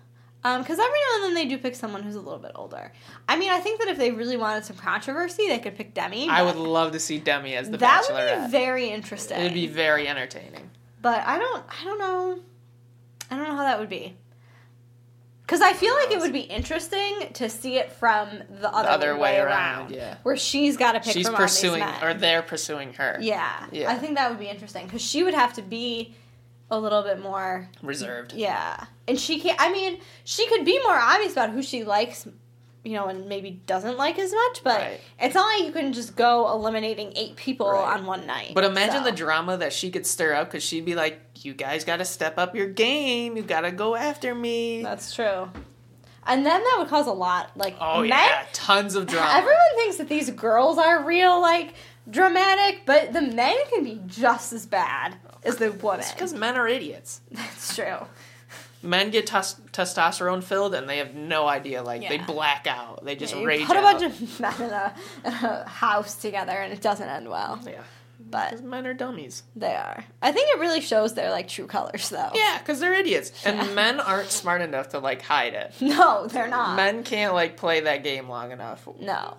Um, 0.44 0.60
because 0.62 0.78
every 0.78 0.98
now 0.98 1.14
and 1.16 1.24
then 1.24 1.34
they 1.34 1.46
do 1.46 1.56
pick 1.58 1.74
someone 1.76 2.02
who's 2.02 2.16
a 2.16 2.20
little 2.20 2.38
bit 2.40 2.52
older. 2.56 2.92
I 3.28 3.36
mean, 3.36 3.50
I 3.50 3.60
think 3.60 3.78
that 3.80 3.88
if 3.88 3.96
they 3.98 4.10
really 4.10 4.36
wanted 4.36 4.64
some 4.64 4.76
controversy, 4.76 5.46
they 5.48 5.58
could 5.60 5.76
pick 5.76 5.94
Demi. 5.94 6.28
I 6.28 6.42
would 6.42 6.56
love 6.56 6.92
to 6.92 7.00
see 7.00 7.18
Demi 7.18 7.54
as 7.54 7.70
the 7.70 7.78
bachelorette. 7.78 8.08
that 8.08 8.38
would 8.40 8.46
be 8.46 8.50
very 8.50 8.88
interesting. 8.90 9.38
It'd 9.40 9.54
be 9.54 9.68
very 9.68 10.08
entertaining. 10.08 10.70
but 11.00 11.22
I 11.26 11.38
don't, 11.38 11.64
I 11.80 11.84
don't 11.84 11.98
know, 11.98 12.40
I 13.30 13.36
don't 13.36 13.48
know 13.48 13.56
how 13.56 13.62
that 13.62 13.78
would 13.78 13.88
be. 13.88 14.16
Because 15.42 15.60
I 15.60 15.72
feel 15.72 15.94
like 15.94 16.10
it 16.12 16.18
would 16.20 16.32
be 16.32 16.40
interesting 16.40 17.28
to 17.34 17.48
see 17.50 17.76
it 17.76 17.92
from 17.92 18.28
the 18.60 18.72
other, 18.72 18.88
other 18.88 19.14
way, 19.14 19.34
way 19.34 19.38
around, 19.40 19.48
around, 19.90 19.94
yeah. 19.94 20.16
where 20.22 20.36
she's 20.36 20.76
got 20.76 20.92
to 20.92 21.00
pick 21.00 21.12
She's 21.12 21.26
from 21.26 21.34
pursuing, 21.36 21.82
all 21.82 21.92
these 21.92 22.00
men. 22.00 22.10
or 22.10 22.18
they're 22.18 22.42
pursuing 22.42 22.92
her. 22.94 23.18
yeah, 23.20 23.66
Yeah. 23.72 23.90
I 23.90 23.96
think 23.96 24.16
that 24.16 24.30
would 24.30 24.38
be 24.38 24.46
interesting 24.48 24.86
because 24.86 25.02
she 25.02 25.22
would 25.24 25.34
have 25.34 25.52
to 25.54 25.62
be 25.62 26.14
a 26.70 26.78
little 26.78 27.02
bit 27.02 27.20
more 27.20 27.68
Reserved. 27.82 28.32
Yeah. 28.32 28.84
And 29.06 29.18
she 29.20 29.40
can't, 29.40 29.60
I 29.60 29.70
mean, 29.72 30.00
she 30.24 30.46
could 30.48 30.64
be 30.64 30.78
more 30.84 30.94
obvious 30.96 31.32
about 31.32 31.50
who 31.50 31.62
she 31.62 31.84
likes, 31.84 32.26
you 32.84 32.94
know, 32.94 33.06
and 33.06 33.28
maybe 33.28 33.60
doesn't 33.66 33.96
like 33.96 34.18
as 34.18 34.32
much, 34.32 34.64
but 34.64 34.80
Right. 34.80 35.00
it's 35.20 35.34
not 35.34 35.46
like 35.56 35.64
you 35.66 35.72
can 35.72 35.92
just 35.92 36.16
go 36.16 36.50
eliminating 36.50 37.12
eight 37.16 37.36
people 37.36 37.70
Right. 37.70 37.94
on 37.96 38.06
one 38.06 38.26
night. 38.26 38.52
But 38.54 38.64
imagine 38.64 38.98
So- 39.04 39.10
the 39.10 39.12
drama 39.12 39.56
that 39.58 39.72
she 39.72 39.90
could 39.90 40.06
stir 40.06 40.34
up 40.34 40.48
because 40.48 40.64
she'd 40.64 40.84
be 40.84 40.94
like, 40.96 41.20
"You 41.42 41.54
guys 41.54 41.84
got 41.84 41.98
to 41.98 42.04
step 42.04 42.38
up 42.38 42.56
your 42.56 42.66
game. 42.66 43.36
You 43.36 43.42
got 43.44 43.60
to 43.60 43.70
go 43.70 43.94
after 43.94 44.34
me." 44.34 44.82
That's 44.82 45.14
true. 45.14 45.50
And 46.26 46.46
then 46.46 46.62
that 46.62 46.76
would 46.78 46.88
cause 46.88 47.06
a 47.08 47.12
lot. 47.12 47.50
Like, 47.56 47.76
oh 47.80 48.00
men, 48.00 48.08
yeah, 48.10 48.44
tons 48.52 48.94
of 48.94 49.06
drama. 49.06 49.30
everyone 49.32 49.58
thinks 49.76 49.96
that 49.96 50.08
these 50.08 50.30
girls 50.30 50.78
are 50.78 51.02
real, 51.04 51.40
like, 51.40 51.74
dramatic, 52.08 52.82
but 52.86 53.12
the 53.12 53.22
men 53.22 53.56
can 53.72 53.82
be 53.84 54.00
just 54.06 54.52
as 54.52 54.66
bad 54.66 55.16
as 55.44 55.56
the 55.56 55.70
women. 55.72 56.00
It's 56.00 56.12
because 56.12 56.32
men 56.32 56.56
are 56.56 56.68
idiots. 56.68 57.20
That's 57.32 57.74
true. 57.74 58.06
Men 58.82 59.10
get 59.10 59.26
tes- 59.26 59.56
testosterone 59.72 60.42
filled 60.42 60.74
and 60.74 60.88
they 60.88 60.98
have 60.98 61.14
no 61.14 61.46
idea. 61.46 61.82
Like 61.82 62.00
they 62.08 62.18
black 62.18 62.66
out. 62.66 63.04
They 63.04 63.14
just 63.16 63.36
You 63.36 63.46
rage 63.46 63.66
put 63.66 63.76
a 63.76 63.80
bunch 63.80 64.02
of 64.02 64.40
men 64.40 64.54
in 64.62 64.70
a, 64.70 64.94
in 65.24 65.32
a 65.32 65.68
house 65.68 66.16
together 66.16 66.52
and 66.52 66.72
it 66.72 66.80
doesn't 66.80 67.08
end 67.08 67.28
well. 67.28 67.60
yeah, 67.64 67.82
But 68.18 68.50
because 68.50 68.64
men 68.64 68.86
are 68.86 68.94
dummies. 68.94 69.44
They 69.54 69.74
are. 69.74 70.04
I 70.20 70.32
think 70.32 70.48
it 70.54 70.60
really 70.60 70.80
shows 70.80 71.14
their 71.14 71.30
like 71.30 71.46
true 71.48 71.66
colors, 71.66 72.08
though. 72.08 72.30
Yeah, 72.34 72.58
because 72.58 72.80
they're 72.80 72.94
idiots, 72.94 73.30
Yeah. 73.44 73.64
and 73.64 73.74
men 73.74 74.00
aren't 74.00 74.30
smart 74.30 74.62
enough 74.62 74.88
to 74.90 74.98
like 74.98 75.22
hide 75.22 75.54
it. 75.54 75.72
No, 75.80 76.26
they're 76.26 76.48
not. 76.48 76.76
Men 76.76 77.04
can't 77.04 77.34
like 77.34 77.56
play 77.56 77.80
that 77.80 78.02
game 78.02 78.28
long 78.28 78.50
enough. 78.50 78.86
No, 79.00 79.36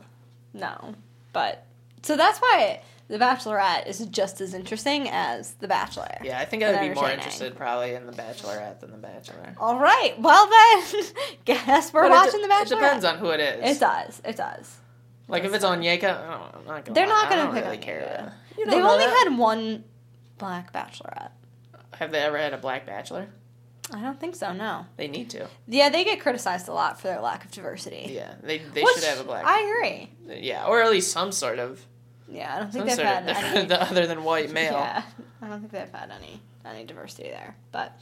no. 0.53 0.95
But 1.33 1.65
so 2.03 2.15
that's 2.15 2.39
why 2.39 2.81
The 3.13 3.19
Bachelorette 3.19 3.85
is 3.85 3.99
just 4.07 4.41
as 4.41 4.55
interesting 4.55 5.07
as 5.07 5.53
The 5.59 5.67
Bachelor. 5.67 6.17
Yeah, 6.23 6.39
I 6.39 6.45
think 6.45 6.63
I 6.63 6.71
would 6.71 6.79
be 6.81 6.95
more 6.99 7.11
interested 7.11 7.55
probably 7.55 7.93
in 7.93 8.07
the 8.07 8.11
Bachelorette 8.11 8.79
than 8.79 8.89
the 8.89 8.97
Bachelor. 8.97 9.53
All 9.59 9.77
right. 9.77 10.15
Well 10.19 10.49
then, 10.49 11.03
guess 11.45 11.93
we're 11.93 12.09
But 12.09 12.25
watching 12.25 12.41
The 12.41 12.47
Bachelor. 12.47 12.77
It 12.77 12.81
depends 12.81 13.05
on 13.05 13.19
who 13.19 13.29
it 13.29 13.39
is. 13.39 13.77
It 13.77 13.79
does. 13.79 14.19
It 14.25 14.35
does. 14.35 14.77
like 15.27 15.43
if 15.43 15.53
it's 15.53 15.63
Onyeka, 15.63 16.05
I 16.05 16.31
don't, 16.31 16.55
I'm 16.55 16.65
not 16.65 16.85
They're 16.85 17.05
not 17.05 17.29
gonna 17.29 17.53
pick 17.53 17.65
really 17.65 17.77
on 17.77 17.83
care. 17.83 17.99
Yeka. 18.01 18.19
about 18.19 18.27
it. 18.27 18.57
You 18.57 18.65
They've 18.65 18.83
only 18.83 19.05
that. 19.05 19.25
had 19.29 19.37
one 19.37 19.83
black 20.39 20.73
Bachelorette. 20.73 21.29
Have 21.99 22.11
they 22.11 22.19
ever 22.19 22.39
had 22.39 22.53
a 22.55 22.57
black 22.57 22.87
bachelor? 22.87 23.27
I 23.93 24.01
don't 24.01 24.19
think 24.19 24.35
so. 24.35 24.53
No. 24.53 24.87
They 24.97 25.07
need 25.07 25.29
to. 25.29 25.47
Yeah, 25.67 25.89
they 25.89 26.03
get 26.03 26.19
criticized 26.19 26.67
a 26.67 26.73
lot 26.73 26.99
for 26.99 27.09
their 27.09 27.21
lack 27.21 27.45
of 27.45 27.51
diversity. 27.51 28.07
Yeah, 28.09 28.33
they 28.41 28.57
they 28.57 28.81
Which 28.81 28.95
should 28.95 29.03
have 29.03 29.19
a 29.19 29.23
black. 29.23 29.45
I 29.45 29.61
agree. 29.61 30.09
yeah, 30.41 30.65
or 30.65 30.81
at 30.81 30.89
least 30.89 31.11
some 31.11 31.31
sort 31.31 31.59
of 31.59 31.85
Yeah, 32.33 32.55
I 32.55 32.59
don't 32.59 32.71
think 32.73 32.89
some 32.89 32.97
they've 32.97 33.05
had 33.05 33.29
any. 33.29 33.73
other 33.75 34.07
than 34.07 34.23
white 34.23 34.51
male. 34.59 34.73
Yeah, 34.73 35.03
I 35.41 35.47
don't 35.47 35.59
think 35.59 35.71
they've 35.71 35.91
had 35.91 36.11
any 36.11 36.41
any 36.65 36.83
diversity 36.85 37.29
there. 37.29 37.55
But 37.71 37.97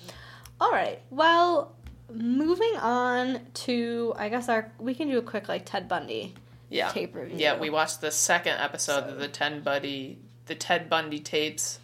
all 0.59 0.71
right, 0.71 0.99
well, 1.09 1.73
moving 2.13 2.75
on 2.77 3.39
to 3.53 4.13
I 4.17 4.29
guess 4.29 4.47
our 4.49 4.71
we 4.79 4.93
can 4.95 5.09
do 5.09 5.17
a 5.17 5.21
quick 5.21 5.47
like 5.49 5.65
Ted 5.65 5.87
Bundy 5.87 6.33
Yeah. 6.69 6.89
tape 6.89 7.15
review. 7.15 7.37
Yeah, 7.37 7.57
we 7.59 7.69
watched 7.69 8.01
the 8.01 8.11
second 8.11 8.53
episode 8.59 9.01
So- 9.05 9.09
of 9.09 9.19
the 9.19 9.27
Ted 9.27 9.63
Bundy 9.63 10.17
the 10.47 10.55
Ted 10.55 10.89
Bundy 10.89 11.19
tapes. 11.19 11.79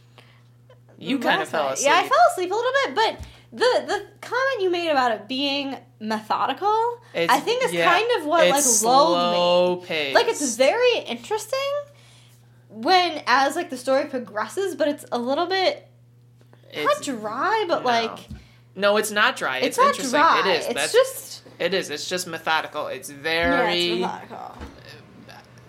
You 0.99 1.19
kind 1.19 1.41
of 1.43 1.51
Last 1.51 1.51
fell 1.51 1.67
asleep. 1.69 1.87
Yeah, 1.87 1.99
I 2.03 2.07
fell 2.07 2.17
asleep 2.31 2.51
a 2.51 2.55
little 2.55 2.71
bit, 2.85 2.95
but 2.95 3.19
the 3.53 3.85
the 3.87 4.05
comment 4.19 4.61
you 4.61 4.69
made 4.71 4.89
about 4.89 5.11
it 5.11 5.27
being 5.27 5.77
methodical, 5.99 6.99
It's- 7.13 7.29
I 7.29 7.39
think 7.39 7.63
is 7.63 7.71
yeah, 7.73 7.85
kind 7.91 8.07
of 8.19 8.25
what 8.27 8.47
like 8.49 8.63
lulled 8.83 9.87
me. 9.89 10.13
Like 10.13 10.27
it's 10.27 10.55
very 10.55 10.97
interesting 11.05 11.59
when 12.81 13.23
as 13.25 13.55
like 13.55 13.69
the 13.69 13.77
story 13.77 14.05
progresses, 14.05 14.75
but 14.75 14.87
it's 14.87 15.05
a 15.11 15.17
little 15.17 15.47
bit 15.47 15.87
it's, 16.71 17.07
not 17.09 17.19
dry, 17.19 17.65
but 17.67 17.79
no. 17.79 17.85
like 17.85 18.19
no, 18.75 18.97
it's 18.97 19.11
not 19.11 19.35
dry. 19.35 19.57
it's, 19.57 19.67
It's, 19.67 19.77
not 19.77 19.87
interesting. 19.87 20.19
dry. 20.19 20.39
It 20.45 20.59
is. 20.59 20.65
It's 20.65 20.73
That's, 20.75 20.93
just 20.93 21.43
it 21.59 21.73
is. 21.73 21.89
It's 21.89 22.07
just 22.07 22.27
methodical. 22.27 22.87
It's 22.87 23.09
yeah, 23.09 23.17
very. 23.17 23.91
it's 23.91 24.01
methodical. 24.01 24.57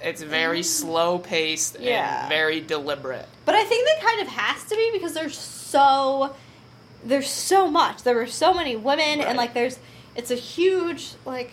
it's 0.03 0.23
very 0.23 0.61
mm. 0.61 0.65
slow 0.65 1.19
paced 1.19 1.81
Yeah. 1.81 2.21
and 2.21 2.29
very 2.29 2.61
deliberate. 2.61 3.27
But 3.47 3.55
I 3.55 3.65
think 3.65 3.87
that 3.87 4.07
kind 4.07 4.21
of 4.21 4.29
has 4.29 4.65
to 4.65 4.77
be 4.77 4.91
because 4.93 5.15
there's 5.15 5.39
so 5.39 6.35
there's 7.05 7.31
so 7.31 7.71
much. 7.71 8.03
There 8.03 8.17
were 8.17 8.27
so 8.27 8.53
many 8.53 8.77
women, 8.77 9.21
Right. 9.21 9.29
and 9.29 9.39
like 9.39 9.55
there's 9.55 9.79
it's 10.15 10.31
a 10.31 10.37
huge 10.37 11.15
like 11.25 11.53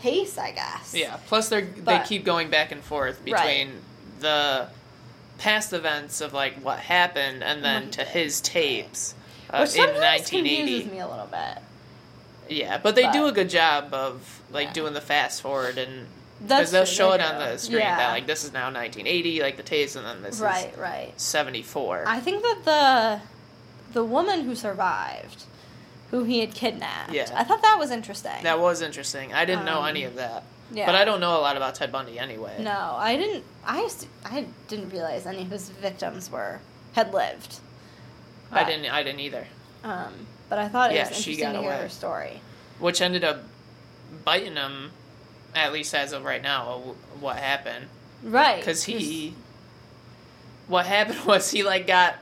case, 0.00 0.38
I 0.38 0.52
guess. 0.52 0.94
Yeah. 0.94 1.18
Plus, 1.26 1.50
they 1.50 1.62
they 1.62 2.02
keep 2.06 2.24
going 2.24 2.48
back 2.48 2.72
and 2.72 2.82
forth 2.82 3.22
between 3.24 3.82
the 4.20 4.68
past 5.38 5.72
events 5.72 6.20
of 6.20 6.32
like 6.32 6.54
what 6.62 6.78
happened 6.80 7.42
and 7.44 7.64
then 7.64 7.84
Right. 7.84 7.92
to 7.92 8.04
his 8.04 8.40
tapes 8.40 9.14
uh, 9.50 9.58
Which 9.60 9.70
in 9.70 9.76
sometimes 9.86 10.00
1980. 10.00 10.56
confuses 10.58 10.92
me 10.92 10.98
a 10.98 11.06
little 11.08 11.26
bit. 11.26 11.62
Yeah, 12.50 12.78
but 12.78 12.94
they 12.96 13.02
But- 13.04 13.12
do 13.12 13.26
a 13.26 13.32
good 13.32 13.48
job 13.50 13.94
of 13.94 14.40
like 14.50 14.68
Yeah. 14.68 14.72
doing 14.74 14.94
the 14.94 15.00
fast 15.00 15.40
forward 15.42 15.78
and 15.78 16.06
That's 16.40 16.70
because 16.70 16.70
they'll 16.72 16.84
true, 16.86 16.94
show 16.94 17.08
they 17.10 17.14
it 17.16 17.22
on 17.22 17.38
the 17.38 17.58
screen 17.58 17.78
Yeah. 17.80 17.96
that 17.96 18.10
like 18.12 18.26
this 18.26 18.44
is 18.44 18.52
now 18.52 18.68
1980, 18.70 19.40
like 19.42 19.56
the 19.56 19.62
tapes, 19.62 19.96
and 19.96 20.04
then 20.06 20.22
this 20.22 20.38
Right, 20.38 20.72
is 20.72 20.78
right. 20.78 21.12
74. 21.20 22.04
I 22.06 22.20
think 22.20 22.42
that 22.42 22.64
the 22.64 23.20
the 23.94 24.04
woman 24.04 24.42
who 24.44 24.54
survived, 24.54 25.44
who 26.10 26.24
he 26.24 26.40
had 26.40 26.54
kidnapped, 26.54 27.10
Yeah. 27.12 27.26
I 27.34 27.42
thought 27.44 27.62
that 27.62 27.78
was 27.78 27.90
interesting. 27.90 28.42
that 28.42 28.58
was 28.60 28.82
interesting. 28.82 29.32
I 29.32 29.44
didn't 29.46 29.64
know 29.64 29.80
Um, 29.80 29.88
any 29.88 30.04
of 30.04 30.14
that, 30.16 30.42
yeah. 30.72 30.86
but 30.86 30.94
I 30.94 31.04
don't 31.04 31.20
know 31.20 31.38
a 31.38 31.40
lot 31.40 31.56
about 31.56 31.74
Ted 31.74 31.90
Bundy 31.92 32.18
anyway. 32.18 32.56
No, 32.62 32.94
I 32.96 33.16
didn't. 33.16 33.44
I 33.64 33.88
I 34.24 34.46
didn't 34.68 34.90
realize 34.90 35.26
any 35.26 35.42
of 35.42 35.50
his 35.50 35.68
victims 35.70 36.30
were 36.30 36.60
had 36.92 37.12
lived. 37.12 37.60
I 38.50 38.64
didn't. 38.64 38.86
I 38.86 39.02
didn't 39.02 39.20
either. 39.20 39.46
Um, 39.84 40.26
but 40.48 40.58
I 40.58 40.68
thought 40.68 40.90
it 40.90 40.96
Yeah, 40.96 41.08
was 41.08 41.18
she 41.18 41.32
interesting 41.32 41.52
got 41.52 41.60
to 41.60 41.62
hear 41.62 41.82
her 41.82 41.88
story. 41.88 42.40
Which 42.78 43.00
ended 43.00 43.24
up 43.24 43.42
biting 44.24 44.56
him, 44.56 44.92
at 45.54 45.72
least 45.72 45.94
as 45.94 46.12
of 46.12 46.24
right 46.24 46.42
now. 46.42 46.94
What 47.20 47.36
happened? 47.36 47.86
Right. 48.22 48.58
Because 48.58 48.84
he, 48.84 49.34
what 50.66 50.86
happened 50.96 51.24
was 51.26 51.50
he 51.50 51.62
like 51.62 51.86
got 51.86 52.16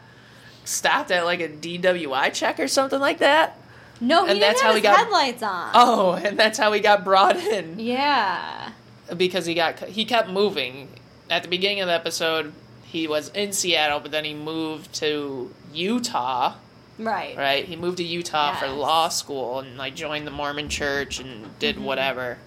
stopped 0.64 1.10
at 1.10 1.24
like 1.24 1.40
a 1.40 1.48
DWI 1.48 2.32
check 2.32 2.58
or 2.58 2.68
something 2.68 3.00
like 3.00 3.18
that. 3.18 3.58
No, 4.00 4.24
he 4.24 4.30
and 4.32 4.40
didn't 4.40 4.40
that's 4.40 4.60
have 4.62 4.68
how 4.70 4.74
his 4.74 4.82
got- 4.82 4.96
headlights 4.98 5.42
on. 5.42 5.70
Oh, 5.74 6.12
and 6.24 6.38
that's 6.38 6.58
how 6.58 6.72
he 6.72 6.80
got 6.80 7.04
brought 7.04 7.36
in. 7.36 7.78
Yeah. 7.78 8.70
because 9.16 9.46
he 9.46 9.54
got 9.54 9.78
he 9.80 10.04
kept 10.04 10.28
moving. 10.28 10.88
At 11.30 11.42
the 11.42 11.48
beginning 11.48 11.80
of 11.80 11.86
the 11.88 11.92
episode, 11.94 12.52
he 12.84 13.08
was 13.08 13.30
in 13.30 13.52
Seattle, 13.52 13.98
but 14.00 14.10
then 14.12 14.24
he 14.24 14.34
moved 14.34 14.92
to 14.94 15.52
Utah. 15.72 16.54
Right. 16.98 17.36
Right, 17.36 17.64
he 17.66 17.76
moved 17.76 17.98
to 17.98 18.04
Utah 18.04 18.54
for 18.54 18.68
law 18.68 19.08
school 19.08 19.58
and 19.60 19.76
like 19.76 19.94
joined 19.94 20.26
the 20.26 20.30
Mormon 20.30 20.68
Church 20.68 21.18
and 21.20 21.58
did 21.58 21.76
Mhm. 21.76 21.82
whatever, 21.82 22.38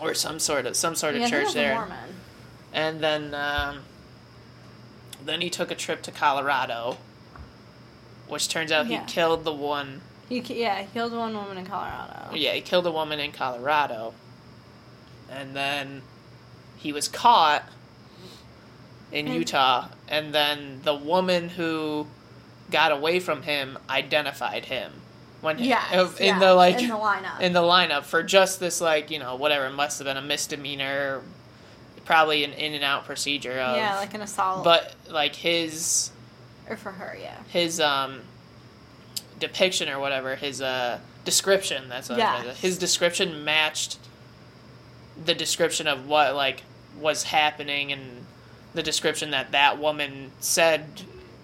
or 0.00 0.14
some 0.14 0.38
sort 0.38 0.66
of 0.66 0.76
some 0.76 0.94
sort 0.94 1.14
of 1.14 1.20
Yeah, 1.22 1.26
it 1.26 1.30
church 1.30 1.52
there. 1.54 1.74
Mormon. 1.74 2.14
And 2.72 3.00
then 3.00 3.34
um, 3.34 3.78
then 5.24 5.40
he 5.40 5.50
took 5.50 5.70
a 5.70 5.74
trip 5.74 6.02
to 6.02 6.12
Colorado, 6.12 6.98
which 8.28 8.48
turns 8.48 8.70
out 8.70 8.86
Yeah. 8.86 9.00
he 9.00 9.06
killed 9.06 9.44
the 9.44 9.52
one. 9.52 10.02
He, 10.28 10.40
yeah, 10.40 10.82
he 10.82 10.86
killed 10.92 11.12
one 11.12 11.34
woman 11.34 11.56
in 11.58 11.66
Colorado. 11.66 12.34
Yeah, 12.34 12.52
he 12.52 12.60
killed 12.60 12.86
a 12.86 12.90
woman 12.90 13.20
in 13.20 13.32
Colorado. 13.32 14.14
And 15.30 15.54
then 15.54 16.02
he 16.76 16.92
was 16.92 17.08
caught 17.08 17.64
in 19.12 19.26
And- 19.28 19.36
Utah, 19.36 19.88
and 20.08 20.34
then 20.34 20.80
the 20.82 20.94
woman 20.94 21.48
who 21.50 22.06
got 22.70 22.90
away 22.92 23.20
from 23.20 23.42
him 23.42 23.78
identified 23.88 24.64
him 24.64 24.92
when 25.40 25.58
Yes, 25.60 26.18
in 26.18 26.26
yeah, 26.26 26.38
the 26.40 26.54
like 26.54 26.80
in 26.82 26.88
the 26.88 26.94
lineup. 26.96 27.40
in 27.40 27.52
the 27.52 27.60
lineup 27.60 28.02
for 28.02 28.22
just 28.24 28.58
this 28.58 28.80
like 28.80 29.10
you 29.12 29.20
know 29.20 29.36
whatever 29.36 29.66
it 29.66 29.72
must 29.74 29.98
have 30.00 30.06
been 30.06 30.16
a 30.16 30.22
misdemeanor, 30.22 31.22
probably 32.04 32.42
an 32.42 32.52
in 32.54 32.74
and 32.74 32.82
out 32.82 33.04
procedure 33.04 33.52
of 33.60 33.76
yeah, 33.76 33.96
like 33.96 34.14
an 34.14 34.22
assault. 34.22 34.64
but 34.64 34.94
like 35.08 35.36
his 35.36 36.10
or 36.68 36.76
for 36.76 36.90
her, 36.90 37.16
yeah. 37.20 37.36
his 37.48 37.78
um 37.80 38.22
depiction 39.38 39.88
or 39.88 39.98
whatever 39.98 40.36
his 40.36 40.62
uh 40.62 40.98
description 41.24 41.88
that's 41.88 42.08
what 42.08 42.18
is. 42.46 42.58
his 42.60 42.78
description 42.78 43.44
matched 43.44 43.98
the 45.24 45.34
description 45.34 45.86
of 45.86 46.06
what 46.06 46.34
like 46.34 46.62
was 47.00 47.24
happening 47.24 47.92
and 47.92 48.24
the 48.74 48.82
description 48.82 49.30
that 49.30 49.52
that 49.52 49.78
woman 49.78 50.30
said 50.40 50.84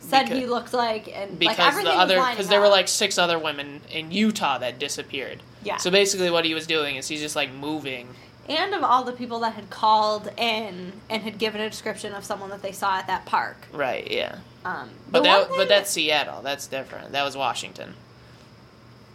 said 0.00 0.24
Because- 0.24 0.38
he 0.38 0.46
looked 0.46 0.72
like, 0.74 1.08
and 1.16 1.38
because 1.38 1.76
like 1.76 1.84
the 1.84 1.90
other 1.92 2.16
because 2.30 2.48
there 2.48 2.60
were 2.60 2.68
like 2.68 2.88
six 2.88 3.18
other 3.18 3.38
women 3.38 3.80
in 3.90 4.10
Utah 4.10 4.58
that 4.58 4.78
disappeared. 4.78 5.42
Yeah. 5.62 5.76
So 5.76 5.90
basically, 5.92 6.28
what 6.30 6.44
he 6.44 6.54
was 6.54 6.66
doing 6.66 6.96
is 6.96 7.06
he's 7.08 7.20
just 7.20 7.36
like 7.36 7.52
moving. 7.52 8.08
and 8.48 8.74
of 8.74 8.82
all 8.82 9.04
the 9.04 9.12
people 9.12 9.38
that 9.40 9.54
had 9.54 9.70
called 9.70 10.28
in 10.36 10.92
and 11.08 11.22
had 11.22 11.38
given 11.38 11.60
a 11.60 11.70
description 11.70 12.12
of 12.14 12.24
someone 12.24 12.50
that 12.50 12.62
they 12.62 12.72
saw 12.72 12.98
at 12.98 13.06
that 13.06 13.24
park. 13.26 13.56
Right. 13.72 14.10
Yeah. 14.10 14.38
Um, 14.64 14.90
But 15.10 15.24
that 15.24 15.48
but 15.48 15.68
that's 15.68 15.90
Seattle. 15.90 16.40
That's 16.42 16.66
different. 16.66 17.12
That 17.12 17.24
was 17.24 17.36
Washington. 17.36 17.94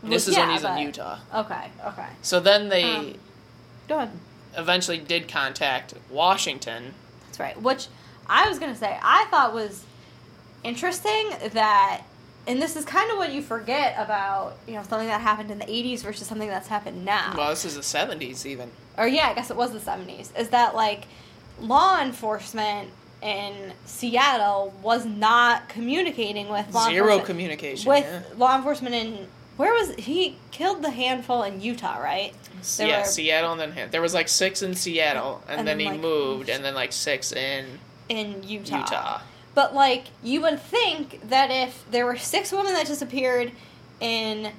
This 0.03 0.27
Well, 0.27 0.33
is 0.33 0.37
when 0.37 0.49
yeah, 0.49 0.53
he's 0.53 0.63
in 0.63 0.77
Utah. 0.77 1.17
Okay, 1.33 1.71
okay. 1.85 2.07
So 2.21 2.39
then 2.39 2.69
they 2.69 2.83
Um, 2.83 3.15
Go 3.87 3.97
ahead. 3.97 4.11
eventually 4.55 4.97
did 4.97 5.27
contact 5.27 5.93
Washington. 6.09 6.93
That's 7.25 7.39
right. 7.39 7.59
Which 7.61 7.87
I 8.27 8.47
was 8.49 8.59
gonna 8.59 8.75
say 8.75 8.97
I 9.01 9.25
thought 9.31 9.53
was 9.53 9.83
interesting 10.63 11.29
that, 11.53 12.01
and 12.45 12.61
this 12.61 12.75
is 12.75 12.85
kind 12.85 13.09
of 13.11 13.17
what 13.17 13.31
you 13.31 13.41
forget 13.41 13.95
about 13.97 14.57
you 14.67 14.73
know 14.73 14.83
something 14.83 15.07
that 15.07 15.21
happened 15.21 15.51
in 15.51 15.59
the 15.59 15.65
'80s 15.65 16.01
versus 16.03 16.27
something 16.27 16.49
that's 16.49 16.67
happened 16.67 17.05
now. 17.05 17.33
Well, 17.37 17.49
this 17.49 17.65
is 17.65 17.75
the 17.75 17.83
seventies 17.83 18.45
even. 18.45 18.71
or 18.97 19.07
yeah, 19.07 19.27
I 19.29 19.33
guess 19.33 19.49
it 19.49 19.55
was 19.57 19.71
the 19.71 19.79
'70s. 19.79 20.37
Is 20.37 20.49
that 20.49 20.75
like 20.75 21.05
law 21.59 21.99
enforcement 22.01 22.89
in 23.21 23.73
Seattle 23.85 24.73
was 24.81 25.05
not 25.05 25.69
communicating 25.69 26.49
with 26.49 26.73
law 26.73 26.87
Zero 26.87 27.13
enforcement 27.13 27.25
communication. 27.25 27.89
with 27.89 28.05
yeah. 28.05 28.21
law 28.37 28.55
enforcement 28.55 28.95
in 28.95 29.27
where 29.57 29.73
was 29.73 29.95
he 29.95 30.37
killed 30.51 30.83
the 30.83 30.91
handful 30.91 31.41
in 31.41 31.59
Utah, 31.59 31.97
right? 31.97 32.33
There 32.77 32.87
yeah, 32.87 32.99
were- 32.99 33.05
Seattle 33.05 33.53
and 33.53 33.73
then. 33.75 33.89
There 33.89 34.01
was 34.01 34.13
like 34.13 34.27
six 34.27 34.61
in 34.61 34.75
Seattle, 34.75 35.41
and, 35.47 35.59
And 35.59 35.67
then, 35.67 35.77
then, 35.77 35.85
he 35.87 35.91
like, 35.93 35.99
moved, 35.99 36.49
and 36.49 36.63
then 36.63 36.75
like 36.75 36.93
six 36.93 37.31
in 37.31 37.79
In 38.09 38.43
Utah. 38.43 38.77
Utah. 38.77 39.21
But 39.55 39.73
like 39.73 40.05
you 40.21 40.41
would 40.41 40.61
think 40.61 41.27
that 41.29 41.49
if 41.49 41.89
there 41.89 42.05
were 42.05 42.17
six 42.17 42.51
women 42.51 42.73
that 42.73 42.85
disappeared 42.85 43.51
in 43.99 44.51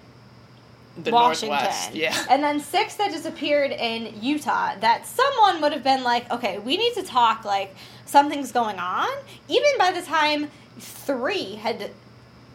The 1.04 1.10
Washington, 1.12 1.56
Northwest. 1.58 1.94
Yeah. 1.94 2.16
and 2.28 2.42
then 2.42 2.60
six 2.60 2.96
that 2.96 3.12
disappeared 3.12 3.70
in 3.70 4.12
Utah, 4.20 4.74
that 4.80 5.06
someone 5.06 5.60
would 5.62 5.72
have 5.72 5.84
been 5.84 6.02
like, 6.02 6.30
okay, 6.30 6.58
we 6.58 6.76
need 6.76 6.94
to 6.94 7.02
talk. 7.02 7.44
Like 7.44 7.74
something's 8.04 8.52
going 8.52 8.78
on. 8.78 9.08
Even 9.48 9.70
by 9.78 9.92
the 9.92 10.02
time 10.02 10.50
three 10.78 11.54
had 11.56 11.90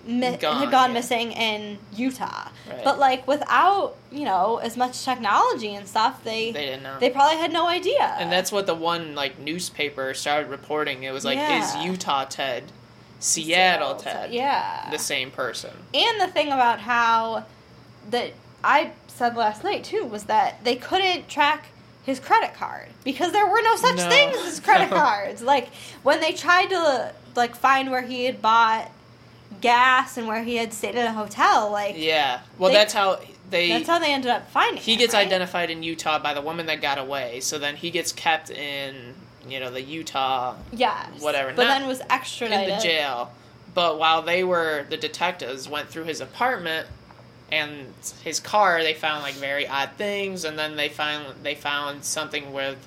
mi- 0.06 0.36
Gone, 0.38 0.60
had 0.60 0.72
gone 0.72 0.90
yeah. 0.90 0.94
missing 0.94 1.32
in 1.32 1.78
Utah, 1.96 2.50
Right. 2.70 2.84
but 2.84 3.00
like 3.00 3.26
without 3.28 3.96
you 4.12 4.26
know 4.26 4.58
as 4.58 4.76
much 4.78 5.04
technology 5.06 5.74
and 5.76 5.88
stuff, 5.88 6.24
they 6.24 6.52
They 6.52 6.66
didn't 6.66 6.84
know. 6.84 6.98
they 7.00 7.10
probably 7.10 7.38
had 7.38 7.54
no 7.54 7.68
idea. 7.68 8.16
and 8.20 8.32
that's 8.32 8.52
what 8.52 8.66
the 8.66 8.76
one 8.76 9.16
like 9.16 9.40
newspaper 9.40 10.14
started 10.14 10.50
reporting. 10.50 11.04
It 11.04 11.14
was 11.14 11.24
like, 11.24 11.38
Yeah. 11.38 11.64
is 11.64 11.86
Utah 11.86 12.26
Ted, 12.26 12.64
Seattle, 13.20 13.96
Ted, 13.96 14.34
yeah, 14.34 14.90
the 14.92 15.00
same 15.00 15.32
person? 15.32 15.72
And 15.94 16.20
the 16.20 16.28
thing 16.28 16.48
about 16.48 16.80
how 16.80 17.46
that 18.10 18.32
I 18.63 18.92
said 19.08 19.36
last 19.36 19.63
night 19.63 19.84
too 19.84 20.06
was 20.06 20.24
that 20.26 20.63
they 20.63 20.76
couldn't 20.76 21.28
track 21.28 21.68
his 22.04 22.20
credit 22.20 22.54
card 22.54 22.89
because 23.04 23.32
there 23.32 23.46
were 23.48 23.62
no 23.62 23.76
such 23.76 23.98
No. 23.98 24.10
things 24.10 24.38
as 24.38 24.60
credit 24.62 24.89
No. 24.89 24.98
cards. 24.98 25.42
Like 25.42 25.70
when 26.04 26.20
they 26.20 26.34
tried 26.34 26.68
to 26.70 27.13
like 27.36 27.56
find 27.56 27.92
where 27.92 28.02
he 28.02 28.26
had 28.26 28.42
bought 28.42 28.89
gas 29.62 30.18
and 30.18 30.28
where 30.28 30.44
he 30.44 30.56
had 30.56 30.74
stayed 30.74 30.96
at 30.96 31.08
a 31.08 31.13
hotel, 31.13 31.70
like 31.72 31.96
Yeah. 31.98 32.39
Well, 32.58 32.70
They- 32.72 32.78
that's 32.78 32.94
how 32.94 33.20
they. 33.50 33.70
that's 33.70 33.88
how 33.88 34.00
they 34.00 34.12
ended 34.13 34.32
up 34.32 34.50
finding. 34.52 34.82
he 34.82 34.94
him, 34.94 35.00
gets 35.00 35.13
right? 35.13 35.26
identified 35.26 35.70
in 35.70 35.84
Utah 35.84 36.20
by 36.20 36.34
the 36.34 36.42
woman 36.42 36.66
that 36.68 36.82
got 36.82 36.98
away. 36.98 37.39
So 37.39 37.58
then 37.60 37.76
he 37.76 37.92
gets 37.92 38.12
kept 38.12 38.50
in, 38.50 39.13
you 39.48 39.60
know, 39.60 39.70
the 39.72 39.82
Utah 39.82 40.56
yeah 40.72 41.08
whatever, 41.20 41.54
but 41.54 41.63
not- 41.68 41.80
then 41.80 41.88
was 41.88 42.02
extradited 42.10 42.68
in 42.70 42.76
the 42.78 42.82
jail. 42.84 43.32
But 43.74 43.98
while 43.98 44.22
they 44.22 44.44
were, 44.44 44.86
the 44.89 44.98
detectives 44.98 45.68
went 45.68 45.89
through 45.89 46.04
his 46.04 46.22
apartment 46.22 46.88
and 47.54 47.94
his 48.24 48.39
car. 48.39 48.82
They 48.82 48.96
found 48.96 49.22
like 49.22 49.36
very 49.36 49.68
odd 49.68 49.92
things, 49.96 50.44
and 50.44 50.58
then 50.58 50.76
they 50.76 50.89
found 50.89 51.44
they 51.44 51.54
found 51.54 52.04
something 52.04 52.52
with 52.52 52.78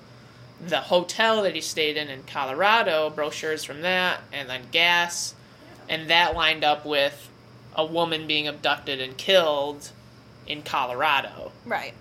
the 0.61 0.81
hotel 0.81 1.43
that 1.43 1.55
he 1.55 1.61
stayed 1.61 1.97
in 1.97 2.09
in 2.09 2.25
Colorado, 2.25 3.09
brochures 3.11 3.63
from 3.63 3.83
that, 3.83 4.21
and 4.33 4.49
then 4.51 4.63
gas, 4.73 5.35
and 5.89 6.11
that 6.11 6.35
lined 6.35 6.65
up 6.65 6.85
with 6.85 7.31
a 7.77 7.87
woman 7.87 8.27
being 8.27 8.49
abducted 8.49 9.01
and 9.01 9.17
killed 9.17 9.91
in 10.47 10.63
Colorado. 10.63 11.53
Right. 11.65 11.95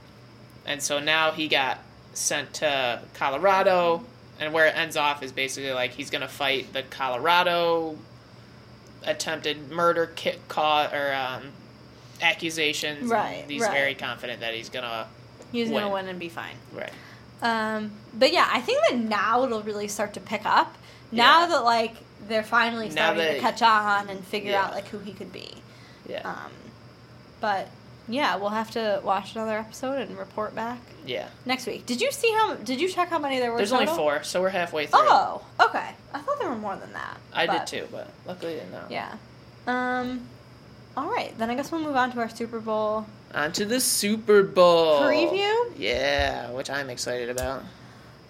And 0.65 0.81
so 0.81 0.99
now 0.99 1.31
he 1.31 1.47
got 1.47 1.79
sent 2.13 2.55
to 2.55 3.01
Colorado, 3.13 4.03
and 4.39 4.53
where 4.53 4.65
it 4.65 4.75
ends 4.75 4.97
off 4.97 5.21
is 5.21 5.31
basically 5.31 5.71
like 5.71 5.91
he's 5.91 6.09
gonna 6.09 6.27
fight 6.27 6.73
the 6.73 6.81
Colorado 6.81 7.97
attempted 9.03 9.69
murder 9.69 10.07
ki- 10.07 10.39
ca- 10.47 10.89
or 10.91 11.13
um, 11.13 11.51
accusations. 12.21 13.09
Right, 13.09 13.41
and 13.41 13.51
He's 13.51 13.61
right. 13.61 13.71
very 13.71 13.95
confident 13.95 14.39
that 14.41 14.53
he's 14.53 14.69
gonna 14.69 15.07
He's 15.51 15.69
gonna 15.69 15.85
Win. 15.85 15.93
win 16.05 16.07
and 16.09 16.19
be 16.19 16.29
fine. 16.29 16.55
right. 16.73 16.91
Um, 17.41 17.91
but 18.13 18.31
yeah, 18.33 18.47
I 18.51 18.61
think 18.61 18.81
that 18.89 18.97
now 18.97 19.43
it'll 19.43 19.61
really 19.61 19.87
start 19.87 20.13
to 20.13 20.19
pick 20.19 20.45
up. 20.45 20.75
Now 21.11 21.41
Yeah. 21.41 21.47
that 21.47 21.63
like 21.63 21.95
they're 22.27 22.43
finally 22.43 22.89
starting 22.89 23.35
to 23.35 23.39
catch 23.39 23.61
on 23.61 24.09
and 24.09 24.23
figure 24.25 24.51
Yeah. 24.51 24.65
out 24.65 24.71
like 24.73 24.87
who 24.87 24.99
he 24.99 25.13
could 25.13 25.31
be. 25.31 25.53
Yeah. 26.07 26.21
Um, 26.27 26.51
but 27.41 27.67
yeah, 28.07 28.35
we'll 28.37 28.49
have 28.49 28.71
to 28.71 29.01
watch 29.03 29.35
another 29.35 29.57
episode 29.57 29.99
and 29.99 30.17
report 30.17 30.55
back 30.55 30.79
yeah. 31.05 31.27
next 31.45 31.65
week. 31.67 31.85
Did 31.85 32.01
you 32.01 32.11
see 32.11 32.31
how? 32.31 32.55
Did 32.55 32.79
you 32.79 32.87
check 32.87 33.09
how 33.09 33.19
many 33.19 33.39
there 33.39 33.51
were? 33.51 33.57
There's 33.57 33.73
only 33.73 33.87
four, 33.87 34.23
so 34.23 34.41
we're 34.41 34.49
halfway 34.49 34.85
through. 34.87 34.99
Oh, 35.03 35.43
okay. 35.59 35.89
I 36.13 36.19
thought 36.19 36.39
there 36.39 36.49
were 36.49 36.55
more 36.55 36.75
than 36.75 36.93
that. 36.93 37.17
I 37.33 37.45
did 37.47 37.67
too, 37.67 37.87
but 37.91 38.09
luckily 38.25 38.53
I 38.53 38.55
didn't 38.57 38.71
know. 38.71 38.85
Yeah. 38.89 39.15
Um. 39.67 40.27
All 40.97 41.09
right, 41.09 41.37
then 41.37 41.49
I 41.49 41.55
guess 41.55 41.71
we'll 41.71 41.81
move 41.81 41.95
on 41.95 42.11
to 42.13 42.19
our 42.19 42.29
Super 42.29 42.59
Bowl 42.59 43.05
On 43.33 43.51
to 43.53 43.65
the 43.65 43.79
Super 43.79 44.43
Bowl 44.43 45.01
preview. 45.01 45.71
Yeah, 45.77 46.51
which 46.51 46.69
I'm 46.69 46.89
excited 46.89 47.29
about. 47.29 47.63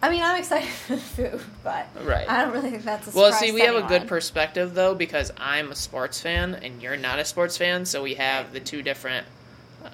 I 0.01 0.09
mean, 0.09 0.21
I'm 0.23 0.37
excited 0.37 0.67
for 0.87 0.95
the 0.95 1.01
food, 1.01 1.41
but 1.63 1.87
Right. 2.03 2.29
I 2.29 2.43
don't 2.43 2.53
really 2.53 2.71
think 2.71 2.83
that's 2.83 3.13
a 3.13 3.17
Well, 3.17 3.31
see, 3.33 3.51
we 3.51 3.61
have 3.61 3.75
a 3.75 3.87
good 3.87 4.07
perspective 4.07 4.73
though 4.73 4.95
because 4.95 5.31
I'm 5.37 5.71
a 5.71 5.75
sports 5.75 6.19
fan 6.19 6.55
and 6.55 6.81
you're 6.81 6.97
not 6.97 7.19
a 7.19 7.25
sports 7.25 7.57
fan, 7.57 7.85
so 7.85 8.03
we 8.03 8.15
have 8.15 8.51
the 8.53 8.59
two 8.59 8.81
different 8.81 9.25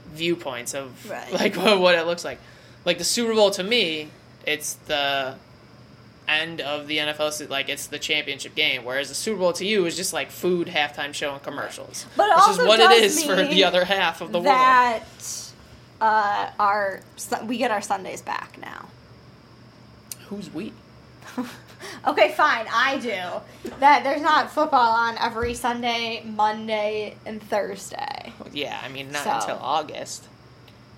viewpoints 0.07 0.73
of 0.73 1.09
Right. 1.09 1.31
like 1.33 1.55
what 1.55 1.95
it 1.95 2.05
looks 2.05 2.23
like. 2.25 2.39
Like 2.85 2.97
the 2.97 3.03
Super 3.03 3.33
Bowl 3.33 3.51
to 3.51 3.63
me, 3.63 4.09
it's 4.45 4.73
the 4.87 5.35
end 6.27 6.61
of 6.61 6.87
the 6.87 6.97
NFL, 6.97 7.49
like 7.49 7.67
it's 7.69 7.87
the 7.87 7.99
championship 7.99 8.55
game, 8.55 8.83
whereas 8.85 9.09
the 9.09 9.15
Super 9.15 9.39
Bowl 9.39 9.53
to 9.53 9.65
you 9.65 9.85
is 9.85 9.95
just 9.97 10.13
like 10.13 10.31
food, 10.31 10.67
halftime 10.67 11.13
show, 11.13 11.33
and 11.33 11.43
commercials, 11.43 12.05
But 12.15 12.29
which 12.29 12.37
also 12.37 12.61
is 12.63 12.67
what 12.67 12.79
it 12.79 12.91
is 13.03 13.23
for 13.23 13.35
the 13.35 13.63
other 13.63 13.85
half 13.85 14.21
of 14.21 14.31
the 14.31 14.39
world. 14.39 14.47
that 14.47 15.03
uh, 15.99 16.49
our 16.59 17.01
we 17.45 17.57
get 17.57 17.71
our 17.71 17.81
Sundays 17.81 18.21
back 18.21 18.57
now. 18.61 18.87
Who's 20.27 20.49
we? 20.53 20.71
okay, 22.07 22.31
fine, 22.31 22.65
I 22.71 22.97
do. 22.99 23.69
That 23.79 24.03
there's 24.03 24.21
not 24.21 24.51
football 24.51 24.91
on 24.95 25.17
every 25.17 25.53
Sunday, 25.53 26.23
Monday, 26.25 27.15
and 27.25 27.41
Thursday. 27.43 28.31
Yeah, 28.53 28.79
I 28.83 28.89
mean 28.89 29.11
not 29.11 29.23
So. 29.23 29.31
until 29.31 29.57
August. 29.61 30.25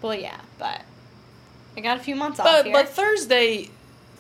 Well, 0.02 0.16
yeah, 0.16 0.40
but 0.60 0.82
I 1.78 1.82
got 1.82 1.98
a 1.98 2.00
few 2.02 2.16
months 2.16 2.40
off 2.40 2.46
But 2.46 2.66
here. 2.66 2.74
but 2.74 2.90
Thursday, 2.90 3.70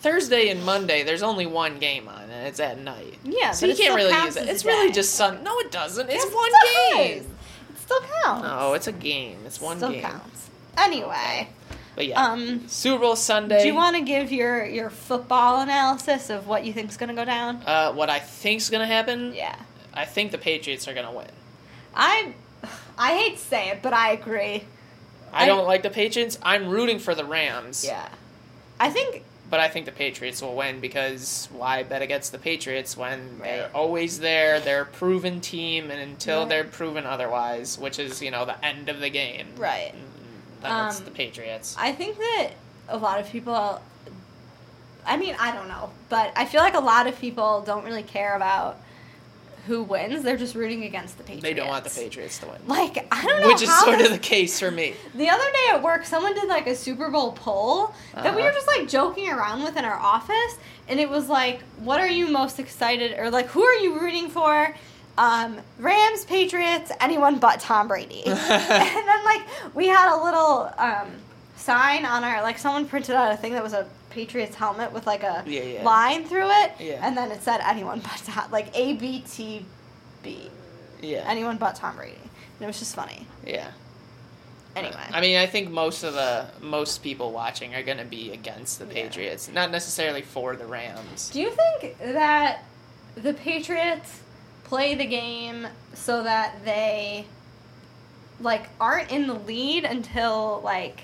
Thursday 0.03 0.49
and 0.49 0.63
Monday, 0.65 1.03
there's 1.03 1.23
only 1.23 1.45
one 1.45 1.79
game 1.79 2.07
on, 2.09 2.23
and 2.23 2.45
it's 2.47 2.59
at 2.59 2.77
night. 2.79 3.15
yeah, 3.23 3.51
so 3.51 3.65
you 3.65 3.71
it 3.71 3.77
can't 3.77 3.95
really 3.95 4.13
use 4.25 4.35
it. 4.35 4.47
It's 4.49 4.65
really 4.65 4.89
day. 4.89 4.93
just 4.93 5.15
Sun. 5.15 5.43
No, 5.43 5.57
it 5.59 5.71
doesn't. 5.71 6.09
It's 6.09 6.23
Yes, 6.25 6.33
one 6.33 6.49
it 6.53 6.93
game. 7.23 7.31
It 7.69 7.79
still 7.79 8.01
counts. 8.23 8.43
No, 8.43 8.73
it's 8.73 8.87
a 8.87 8.91
game. 8.91 9.39
It's 9.45 9.61
one 9.61 9.77
still 9.77 9.91
game. 9.91 10.01
counts. 10.03 10.49
Anyway, 10.77 11.47
But 11.95 12.07
yeah, 12.07 12.21
um, 12.21 12.67
Super 12.67 12.99
Bowl 13.01 13.15
Sunday. 13.15 13.61
do 13.61 13.67
you 13.67 13.75
want 13.75 13.95
to 13.95 14.01
give 14.01 14.31
your 14.31 14.65
your 14.65 14.89
football 14.89 15.61
analysis 15.61 16.29
of 16.29 16.47
what 16.47 16.65
you 16.65 16.73
think's 16.73 16.97
gonna 16.97 17.13
go 17.13 17.23
down? 17.25 17.61
uh, 17.65 17.93
what 17.93 18.09
I 18.09 18.19
think's 18.19 18.69
gonna 18.69 18.85
happen? 18.87 19.33
Yeah. 19.33 19.55
I 19.93 20.05
think 20.05 20.31
the 20.31 20.37
Patriots 20.37 20.87
are 20.87 20.93
gonna 20.93 21.11
win. 21.13 21.27
I 21.95 22.33
I 22.97 23.15
hate 23.17 23.37
to 23.37 23.41
say 23.43 23.69
it, 23.69 23.81
but 23.81 23.93
I 23.93 24.11
agree. 24.11 24.65
I, 25.31 25.43
I- 25.43 25.45
don't 25.45 25.65
like 25.65 25.83
the 25.83 25.89
Patriots. 25.89 26.37
I'm 26.43 26.67
rooting 26.67 26.99
for 26.99 27.15
the 27.15 27.23
Rams. 27.25 27.85
Yeah. 27.85 28.09
I 28.79 28.89
think 28.89 29.23
But 29.49 29.59
I 29.59 29.67
think 29.67 29.85
the 29.85 29.91
Patriots 29.91 30.41
will 30.41 30.55
win 30.55 30.79
because 30.79 31.47
why 31.51 31.83
bet 31.83 32.01
against 32.01 32.31
the 32.31 32.39
Patriots 32.39 32.97
when 32.97 33.39
they're 33.39 33.69
always 33.75 34.19
there? 34.19 34.59
They're 34.59 34.81
a 34.81 34.85
proven 34.85 35.41
team, 35.41 35.91
and 35.91 35.99
until 36.01 36.39
Right. 36.41 36.49
they're 36.49 36.63
proven 36.63 37.05
otherwise, 37.05 37.77
which 37.77 37.99
is 37.99 38.21
you 38.21 38.31
know 38.31 38.45
the 38.45 38.63
end 38.65 38.89
of 38.89 38.99
the 38.99 39.09
game, 39.09 39.47
Right. 39.57 39.93
That's 40.61 40.99
Um, 40.99 41.05
the 41.05 41.11
Patriots. 41.11 41.75
I 41.77 41.91
think 41.91 42.17
that 42.17 42.49
a 42.89 42.97
lot 42.97 43.19
of 43.19 43.29
people 43.29 43.81
I 45.05 45.17
mean, 45.17 45.35
I 45.37 45.51
don't 45.53 45.67
know, 45.67 45.89
but 46.07 46.31
I 46.35 46.45
feel 46.45 46.61
like 46.61 46.75
a 46.75 46.79
lot 46.79 47.07
of 47.07 47.19
people 47.19 47.61
don't 47.61 47.83
really 47.83 48.03
care 48.03 48.35
about 48.37 48.77
who 49.67 49.83
wins. 49.83 50.23
They're 50.23 50.37
just 50.37 50.55
rooting 50.55 50.83
against 50.83 51.17
the 51.17 51.23
Patriots. 51.23 51.43
They 51.43 51.53
don't 51.53 51.67
want 51.67 51.83
the 51.83 51.89
Patriots 51.89 52.37
to 52.39 52.47
win. 52.47 52.57
Like, 52.67 53.07
I 53.11 53.23
don't 53.25 53.41
know 53.41 53.47
Which 53.47 53.61
is 53.61 53.79
sort 53.79 53.97
this- 53.97 54.07
of 54.07 54.13
the 54.13 54.19
case 54.19 54.59
for 54.59 54.71
me. 54.71 54.93
The 55.15 55.29
other 55.29 55.43
day 55.43 55.69
at 55.75 55.81
work, 55.83 56.05
someone 56.05 56.33
did 56.33 56.47
like 56.49 56.67
a 56.67 56.75
Super 56.75 57.09
Bowl 57.09 57.31
poll 57.33 57.93
that 58.13 58.23
we 58.35 58.41
Uh-huh. 58.41 58.49
were 58.49 58.53
just 58.53 58.67
like 58.67 58.87
joking 58.87 59.29
around 59.29 59.63
with 59.63 59.77
in 59.77 59.85
our 59.85 59.99
office, 59.99 60.57
and 60.87 60.99
it 60.99 61.09
was 61.09 61.29
like, 61.29 61.61
"What 61.79 61.99
are 62.01 62.07
you 62.09 62.27
most 62.27 62.59
excited?" 62.59 63.17
or 63.17 63.29
like, 63.29 63.47
"Who 63.47 63.63
are 63.63 63.75
you 63.75 63.99
rooting 63.99 64.29
for?" 64.29 64.75
um, 65.17 65.59
Rams, 65.77 66.25
Patriots, 66.25 66.91
anyone 66.99 67.37
but 67.37 67.59
Tom 67.59 67.87
Brady. 67.87 68.23
and 68.25 68.37
then 68.39 69.23
like 69.25 69.41
we 69.75 69.87
had 69.87 70.11
a 70.13 70.17
little 70.23 70.73
um, 70.77 71.07
sign 71.63 72.05
on 72.05 72.23
our 72.23 72.41
like 72.41 72.57
someone 72.59 72.85
printed 72.87 73.15
out 73.15 73.31
a 73.31 73.37
thing 73.37 73.53
that 73.53 73.63
was 73.63 73.73
a 73.73 73.87
Patriots 74.09 74.55
helmet 74.55 74.91
with 74.91 75.07
like 75.07 75.23
a 75.23 75.43
Yeah, 75.47 75.63
yeah. 75.63 75.83
line 75.83 76.25
through 76.25 76.49
it, 76.49 76.71
Yeah. 76.79 76.99
and 77.05 77.15
then 77.17 77.31
it 77.31 77.41
said 77.41 77.61
anyone 77.65 77.99
but 77.99 78.21
Tom, 78.25 78.51
like 78.51 78.67
A 78.77 78.93
B 78.93 79.23
T 79.29 79.65
B, 80.21 80.49
Yeah. 81.01 81.23
anyone 81.27 81.57
but 81.57 81.75
Tom 81.75 81.95
Brady. 81.95 82.17
And 82.21 82.61
it 82.61 82.67
was 82.67 82.79
just 82.79 82.95
funny. 82.95 83.25
yeah. 83.45 83.71
Anyway, 84.75 84.95
I 85.11 85.21
mean, 85.21 85.37
I 85.37 85.45
think 85.45 85.69
most 85.69 86.01
of 86.03 86.15
the 86.15 86.47
most 86.59 87.03
people 87.03 87.31
watching 87.31 87.75
are 87.75 87.83
going 87.83 87.99
to 87.99 88.05
be 88.05 88.31
against 88.31 88.79
the. 88.79 88.85
Patriots, 88.87 89.47
not 89.53 89.69
necessarily 89.69 90.23
for 90.23 90.55
the 90.55 90.65
Rams. 90.65 91.29
do 91.29 91.39
you 91.41 91.51
think 91.51 91.95
that 91.99 92.63
the 93.15 93.35
Patriots 93.35 94.19
play 94.63 94.95
the 94.95 95.05
game 95.05 95.67
so 95.93 96.23
that 96.23 96.55
they 96.65 97.25
like 98.39 98.67
aren't 98.81 99.11
in 99.11 99.27
the 99.27 99.35
lead 99.35 99.83
until 99.85 100.59
like 100.63 101.03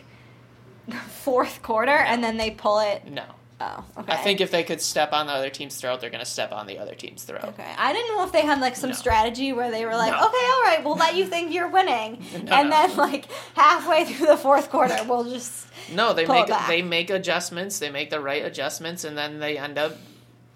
fourth 1.10 1.62
quarter 1.62 1.91
and 1.91 2.23
then 2.23 2.38
they 2.38 2.52
pull 2.52 2.80
it? 2.80 3.06
No. 3.10 3.23
Oh, 3.62 3.84
okay. 3.97 4.13
I 4.13 4.15
think 4.15 4.39
if 4.39 4.52
they 4.52 4.63
could 4.63 4.80
step 4.80 5.12
on 5.12 5.28
the 5.28 5.34
other 5.34 5.49
team's 5.49 5.75
throat, 5.75 5.99
they're 5.99 6.10
going 6.10 6.23
to 6.23 6.30
step 6.30 6.54
on 6.54 6.65
the 6.65 6.80
other 6.80 6.95
team's 6.95 7.23
throat. 7.23 7.43
Okay, 7.43 7.69
I 7.78 7.91
didn't 7.91 8.15
know 8.15 8.23
if 8.23 8.32
they 8.32 8.39
had 8.41 8.62
like 8.62 8.78
some 8.78 8.91
No. 8.91 8.95
strategy 8.95 9.52
where 9.52 9.69
they 9.69 9.84
were 9.86 9.95
like, 9.95 10.13
No. 10.13 10.17
okay, 10.17 10.23
all 10.23 10.62
right, 10.63 10.82
we'll 10.82 10.95
let 10.95 11.15
you 11.17 11.25
think 11.25 11.54
you're 11.54 11.67
winning, 11.67 12.23
No, 12.45 12.54
and 12.54 12.71
then 12.71 12.95
like 12.95 13.25
halfway 13.56 14.06
through 14.06 14.28
the 14.28 14.38
fourth 14.38 14.69
quarter, 14.69 14.95
we'll 15.06 15.25
just 15.30 15.67
No, 15.93 16.13
they 16.13 16.25
Pull 16.25 16.43
it 16.43 16.49
make 16.49 16.67
they 16.67 16.82
make 16.82 17.10
adjustments. 17.10 17.80
They 17.80 17.89
make 17.89 18.10
the 18.12 18.21
right 18.21 18.45
adjustments, 18.45 19.04
and 19.04 19.17
then 19.17 19.39
they 19.39 19.58
end 19.58 19.78
up 19.78 19.97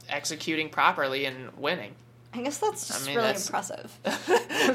executing 0.07 0.69
properly 0.69 1.25
and 1.25 1.51
winning. 1.57 1.95
I 2.35 2.41
guess 2.41 2.57
that's 2.57 2.87
just 2.87 3.05
mean, 3.05 3.15
really 3.15 3.27
that's- 3.27 3.47
impressive. 3.47 3.99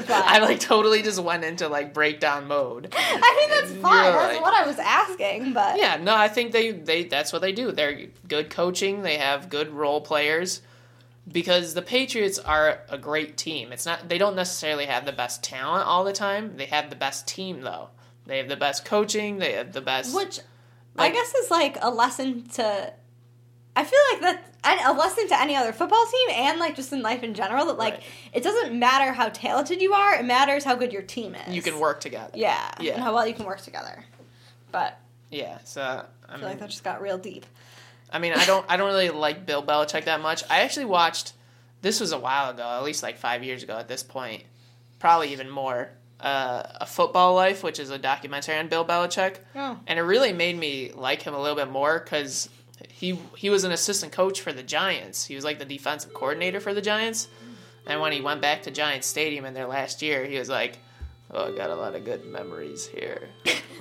I 0.09 0.39
like 0.39 0.59
totally 0.59 1.01
just 1.01 1.21
went 1.21 1.43
into 1.43 1.67
like 1.67 1.93
breakdown 1.93 2.47
mode. 2.47 2.93
I 2.97 3.35
mean, 3.37 3.49
that's 3.49 3.73
You're 3.73 3.81
fine. 3.81 4.13
That's 4.13 4.33
like- 4.35 4.41
what 4.41 4.53
I 4.53 4.65
was 4.65 4.79
asking, 4.79 5.53
but 5.53 5.77
Yeah, 5.77 5.97
no, 5.97 6.15
I 6.15 6.27
think 6.29 6.51
they 6.51 6.71
they 6.71 7.03
that's 7.03 7.33
what 7.33 7.41
they 7.41 7.51
do. 7.51 7.71
They're 7.71 8.07
good 8.27 8.49
coaching. 8.49 9.01
They 9.01 9.17
have 9.17 9.49
good 9.49 9.69
role 9.71 10.01
players 10.01 10.61
because 11.31 11.73
the 11.73 11.81
Patriots 11.81 12.39
are 12.39 12.79
a 12.89 12.97
great 12.97 13.37
team. 13.37 13.71
It's 13.71 13.85
not 13.85 14.07
they 14.09 14.17
don't 14.17 14.35
necessarily 14.35 14.85
have 14.85 15.05
the 15.05 15.11
best 15.11 15.43
talent 15.43 15.85
all 15.85 16.03
the 16.03 16.13
time. 16.13 16.57
They 16.57 16.65
have 16.67 16.89
the 16.89 16.95
best 16.95 17.27
team 17.27 17.61
though. 17.61 17.89
They 18.25 18.37
have 18.37 18.47
the 18.47 18.57
best 18.57 18.85
coaching. 18.85 19.39
They 19.39 19.53
have 19.53 19.73
the 19.73 19.81
best. 19.81 20.15
which 20.15 20.39
I 20.97 21.09
guess 21.09 21.33
is 21.35 21.51
like 21.51 21.77
a 21.81 21.89
lesson 21.89 22.47
to. 22.55 22.93
I 23.79 23.83
feel 23.85 23.99
like 24.11 24.21
that 24.21 24.43
and 24.63 24.79
a 24.85 24.99
lesson 24.99 25.27
to 25.29 25.41
any 25.41 25.55
other 25.55 25.71
football 25.71 26.05
team 26.05 26.29
and 26.35 26.59
like 26.59 26.75
just 26.75 26.91
in 26.91 27.01
life 27.01 27.23
in 27.23 27.33
general 27.33 27.65
that 27.67 27.77
like 27.77 27.93
Right. 27.95 28.03
it 28.33 28.43
doesn't 28.43 28.77
matter 28.77 29.13
how 29.13 29.29
talented 29.29 29.81
you 29.81 29.93
are, 29.93 30.15
it 30.15 30.25
matters 30.25 30.63
how 30.65 30.75
good 30.75 30.91
your 30.91 31.01
team 31.01 31.33
is. 31.35 31.53
you 31.55 31.61
can 31.61 31.79
work 31.79 32.01
together. 32.01 32.31
Yeah, 32.35 32.69
Yeah. 32.79 32.93
and 32.95 33.03
how 33.03 33.13
well 33.13 33.25
you 33.25 33.33
can 33.33 33.45
work 33.45 33.61
together. 33.61 34.03
But 34.71 34.99
Yeah. 35.29 35.59
So 35.63 35.81
I 35.81 36.03
I 36.27 36.31
mean, 36.31 36.39
feel 36.41 36.49
like 36.49 36.59
that 36.59 36.69
just 36.69 36.83
got 36.83 37.01
real 37.01 37.17
deep. 37.17 37.45
I 38.11 38.19
mean, 38.19 38.33
I 38.33 38.43
don't 38.45 38.65
I 38.69 38.75
don't 38.77 38.87
really 38.87 39.09
like 39.11 39.45
Bill 39.45 39.63
Belichick 39.63 40.05
that 40.05 40.21
much. 40.21 40.43
I 40.49 40.61
actually 40.61 40.85
watched 40.85 41.33
this 41.81 41.99
was 42.01 42.11
a 42.11 42.19
while 42.19 42.49
ago, 42.49 42.63
at 42.63 42.83
least 42.83 43.01
like 43.03 43.17
five 43.17 43.43
years 43.43 43.63
ago 43.63 43.77
at 43.77 43.87
this 43.87 44.03
point, 44.03 44.43
probably 44.99 45.31
even 45.31 45.49
more. 45.49 45.91
Uh, 46.19 46.63
a 46.81 46.85
Football 46.85 47.33
Life, 47.33 47.63
which 47.63 47.79
is 47.79 47.91
a 47.91 47.97
documentary 47.97 48.57
on 48.57 48.67
Bill 48.67 48.83
Belichick, 48.83 49.37
Oh. 49.55 49.79
and 49.87 49.97
it 49.97 50.01
really 50.01 50.33
made 50.33 50.57
me 50.59 50.91
like 50.93 51.21
him 51.21 51.33
a 51.33 51.39
little 51.41 51.55
bit 51.55 51.69
more 51.71 51.97
because 51.97 52.49
he 52.99 53.17
he 53.37 53.49
was 53.49 53.63
an 53.63 53.71
assistant 53.71 54.11
coach 54.11 54.41
for 54.41 54.51
the 54.51 54.61
Giants. 54.61 55.25
He 55.25 55.33
was 55.33 55.45
like 55.45 55.57
the 55.57 55.63
defensive 55.63 56.13
coordinator 56.13 56.59
for 56.59 56.73
the 56.73 56.81
Giants, 56.81 57.29
and 57.87 58.01
when 58.01 58.11
he 58.11 58.19
went 58.19 58.41
back 58.41 58.63
to 58.63 58.71
Giants 58.71 59.07
Stadium 59.07 59.45
in 59.45 59.53
their 59.53 59.67
last 59.67 60.01
year, 60.01 60.25
he 60.25 60.37
was 60.37 60.49
like, 60.49 60.79
"Oh, 61.31 61.47
I 61.47 61.55
got 61.55 61.69
a 61.69 61.75
lot 61.75 61.95
of 61.95 62.03
good 62.03 62.25
memories 62.25 62.85
here." 62.85 63.29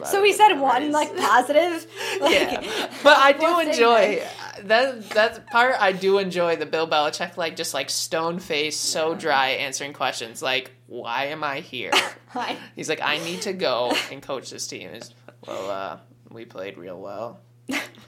So 0.05 0.23
he 0.23 0.33
said 0.33 0.55
one 0.55 0.93
like 0.93 1.17
positive. 1.17 1.87
Like, 2.21 2.33
yeah, 2.33 2.91
but 3.05 3.17
I 3.17 3.33
do 3.33 3.61
enjoy 3.61 4.23
that. 4.63 5.11
That 5.11 5.47
part 5.49 5.75
I 5.81 5.93
do 5.93 6.19
enjoy 6.19 6.55
the 6.57 6.67
Bill 6.67 6.87
Belichick 6.89 7.37
like 7.37 7.57
just 7.57 7.75
like 7.75 7.91
stone 7.91 8.39
face, 8.39 8.77
so 8.77 9.15
dry 9.17 9.49
answering 9.51 9.93
questions 9.93 10.43
like, 10.43 10.71
"Why 10.87 11.27
am 11.27 11.43
I 11.43 11.59
here?" 11.61 11.91
He's 12.77 12.89
like, 12.89 13.01
"I 13.03 13.19
need 13.19 13.43
to 13.43 13.53
go 13.53 13.93
and 14.13 14.23
coach 14.23 14.51
this 14.51 14.69
team." 14.69 14.91
Is 14.91 15.13
well, 15.47 15.71
uh, 15.71 15.99
we 16.31 16.45
played 16.45 16.79
real 16.79 17.01
well. 17.01 17.41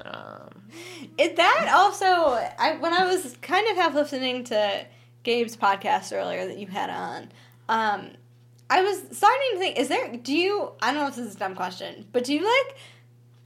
Um, 0.05 0.49
Is 1.19 1.37
that 1.37 1.71
also 1.75 2.07
I 2.59 2.77
when 2.81 2.93
I 2.95 3.05
was 3.05 3.37
kind 3.43 3.69
of 3.69 3.77
half 3.77 3.95
listening 3.95 4.45
to 4.45 4.87
Gabe's 5.25 5.57
podcast 5.57 6.17
earlier 6.17 6.47
that 6.47 6.57
you 6.59 6.67
had 6.67 6.89
on, 6.91 7.31
um, 7.69 8.11
I 8.71 8.83
was 8.83 8.99
starting 9.17 9.49
to 9.53 9.59
think, 9.59 9.79
is 9.79 9.89
there 9.89 10.17
do 10.17 10.35
you 10.35 10.73
I 10.81 10.93
don't 10.93 11.03
know 11.03 11.09
if 11.09 11.17
this 11.17 11.27
is 11.27 11.37
a 11.37 11.39
dumb 11.39 11.55
question, 11.55 12.07
but 12.13 12.25
do 12.25 12.33
you 12.35 12.45
like 12.45 12.77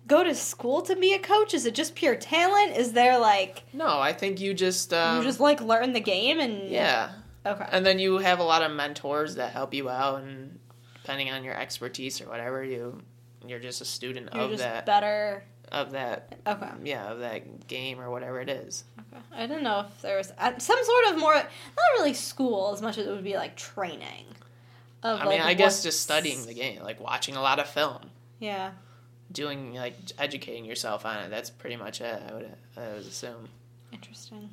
go 0.07 0.23
to 0.23 0.35
school 0.35 0.83
to 0.83 0.95
be 0.95 1.13
a 1.15 1.19
coach? 1.19 1.55
Is 1.55 1.67
it 1.67 1.75
just 1.75 1.95
pure 1.97 2.15
talent? 2.15 2.77
Is 2.77 2.93
there 2.93 3.19
like 3.19 3.65
no, 3.73 3.99
I 3.99 4.13
think 4.13 4.41
you 4.41 4.55
just 4.55 4.93
um, 4.95 5.19
you 5.19 5.25
just 5.25 5.41
like 5.41 5.61
learn 5.61 5.93
the 5.93 6.01
game 6.01 6.39
and 6.39 6.69
yeah, 6.69 7.11
Okay. 7.45 7.67
and 7.73 7.85
then 7.85 7.99
you 7.99 8.19
have 8.19 8.39
a 8.39 8.45
lot 8.45 8.63
of 8.63 8.71
mentors 8.71 9.35
that 9.35 9.51
help 9.53 9.75
you 9.75 9.89
out, 9.91 10.23
and 10.23 10.61
depending 11.03 11.31
on 11.31 11.43
your 11.43 11.55
expertise 11.59 12.21
or 12.21 12.29
whatever, 12.29 12.63
you 12.63 13.03
you're 13.47 13.59
just 13.59 13.81
a 13.81 13.85
student 13.85 14.29
You're 14.33 14.45
of 14.45 14.51
just 14.53 14.63
that 14.63 14.87
better. 14.87 15.45
Of 15.75 15.91
that 15.93 16.35
Okay. 16.47 16.69
yeah 16.85 17.11
of 17.13 17.19
that 17.21 17.67
game 17.67 18.01
or 18.01 18.11
whatever 18.11 18.41
it 18.41 18.49
is. 18.49 18.85
okay. 18.99 19.23
I 19.35 19.47
didn't 19.47 19.65
know 19.65 19.81
if 19.81 20.03
there 20.03 20.17
was 20.17 20.33
uh, 20.39 20.59
some 20.59 20.79
sort 20.85 21.05
of 21.15 21.19
more 21.21 21.35
not 21.35 21.45
really 21.99 22.15
school 22.15 22.73
as 22.75 22.81
much 22.83 22.99
as 22.99 23.07
it 23.07 23.11
would 23.11 23.25
be 23.25 23.35
like 23.37 23.57
training. 23.57 24.25
Of, 25.03 25.21
I 25.21 25.25
mean, 25.25 25.33
like, 25.41 25.49
I 25.49 25.55
guess 25.55 25.83
just 25.83 26.01
studying 26.01 26.47
the 26.47 26.55
game, 26.55 26.83
like 26.83 26.99
watching 26.99 27.37
a 27.37 27.43
lot 27.43 27.59
of 27.59 27.69
film, 27.69 28.11
Yeah. 28.39 28.71
doing 29.33 29.75
like 29.75 29.97
educating 30.19 30.65
yourself 30.65 31.05
on 31.05 31.19
it. 31.19 31.29
That's 31.31 31.51
pretty 31.51 31.77
much 31.77 32.01
it. 32.01 32.23
I 32.27 32.33
would, 32.33 32.51
I 32.77 32.89
would 32.95 33.03
assume. 33.07 33.49
Interesting. 33.93 34.49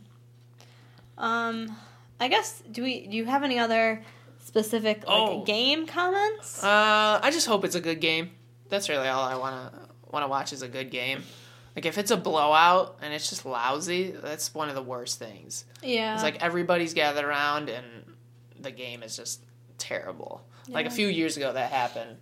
Um, 1.17 1.75
I 2.19 2.27
guess 2.27 2.61
do 2.71 2.83
we 2.83 3.07
do 3.07 3.15
you 3.17 3.25
have 3.25 3.43
any 3.43 3.59
other 3.59 4.01
specific 4.43 5.07
like 5.07 5.29
Oh. 5.29 5.43
game 5.45 5.85
comments? 5.87 6.63
Uh, 6.63 7.19
I 7.23 7.29
just 7.31 7.47
hope 7.47 7.63
it's 7.63 7.75
a 7.75 7.81
good 7.81 8.01
game. 8.01 8.31
That's 8.69 8.89
really 8.89 9.07
all 9.07 9.23
I 9.23 9.35
wanna 10.11 10.27
wanna 10.27 10.31
watch 10.31 10.53
is 10.53 10.61
a 10.61 10.67
good 10.67 10.89
game. 10.91 11.23
Like 11.75 11.85
if 11.85 11.97
it's 11.97 12.11
a 12.11 12.17
blowout 12.17 12.97
and 13.01 13.13
it's 13.13 13.29
just 13.29 13.45
lousy, 13.45 14.11
that's 14.11 14.53
one 14.53 14.67
of 14.69 14.75
the 14.75 14.81
worst 14.83 15.19
things. 15.19 15.65
yeah. 15.81 16.13
It's 16.13 16.23
like 16.23 16.41
everybody's 16.43 16.93
gathered 16.93 17.23
around 17.25 17.69
and 17.69 17.85
the 18.59 18.71
game 18.71 19.03
is 19.03 19.15
just 19.15 19.41
terrible. 19.77 20.41
Like 20.67 20.85
a 20.85 20.89
few 20.91 21.07
years 21.07 21.37
ago 21.37 21.51
that 21.53 21.71
happened 21.71 22.17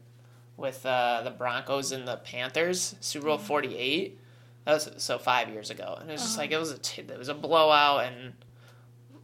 with 0.56 0.86
uh, 0.86 1.22
the 1.24 1.32
Broncos 1.32 1.92
and 1.92 2.08
the 2.08 2.18
Panthers, 2.18 2.96
Super 3.02 3.28
Bowl 3.28 3.38
forty 3.38 3.76
eight. 3.78 4.20
That 4.66 4.74
was 4.74 4.90
so 4.98 5.18
five 5.18 5.50
years 5.50 5.70
ago, 5.72 5.98
and 6.00 6.10
it 6.10 6.14
was 6.14 6.22
just 6.22 6.34
Uh-huh. 6.34 6.44
like 6.44 6.52
it 6.52 6.58
was 6.58 6.72
a 6.72 6.78
t- 6.78 7.02
it 7.02 7.18
was 7.18 7.30
a 7.30 7.34
blowout 7.34 8.04
and 8.06 8.34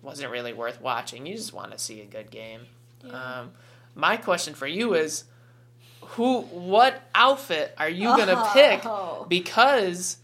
wasn't 0.02 0.32
really 0.32 0.54
worth 0.54 0.82
watching. 0.82 1.26
You 1.26 1.36
just 1.36 1.54
want 1.54 1.72
to 1.72 1.78
see 1.78 2.02
a 2.02 2.06
good 2.06 2.32
game. 2.32 2.62
Yeah. 3.04 3.12
Um, 3.42 3.52
my 3.96 4.18
question 4.18 4.54
for 4.54 4.68
you 4.68 4.94
is, 4.96 5.26
who, 6.10 6.42
what 6.42 7.02
outfit 7.14 7.74
are 7.78 7.90
you 7.90 8.06
gonna 8.06 8.36
Oh. 8.38 8.52
pick? 8.54 9.30
Because 9.30 10.18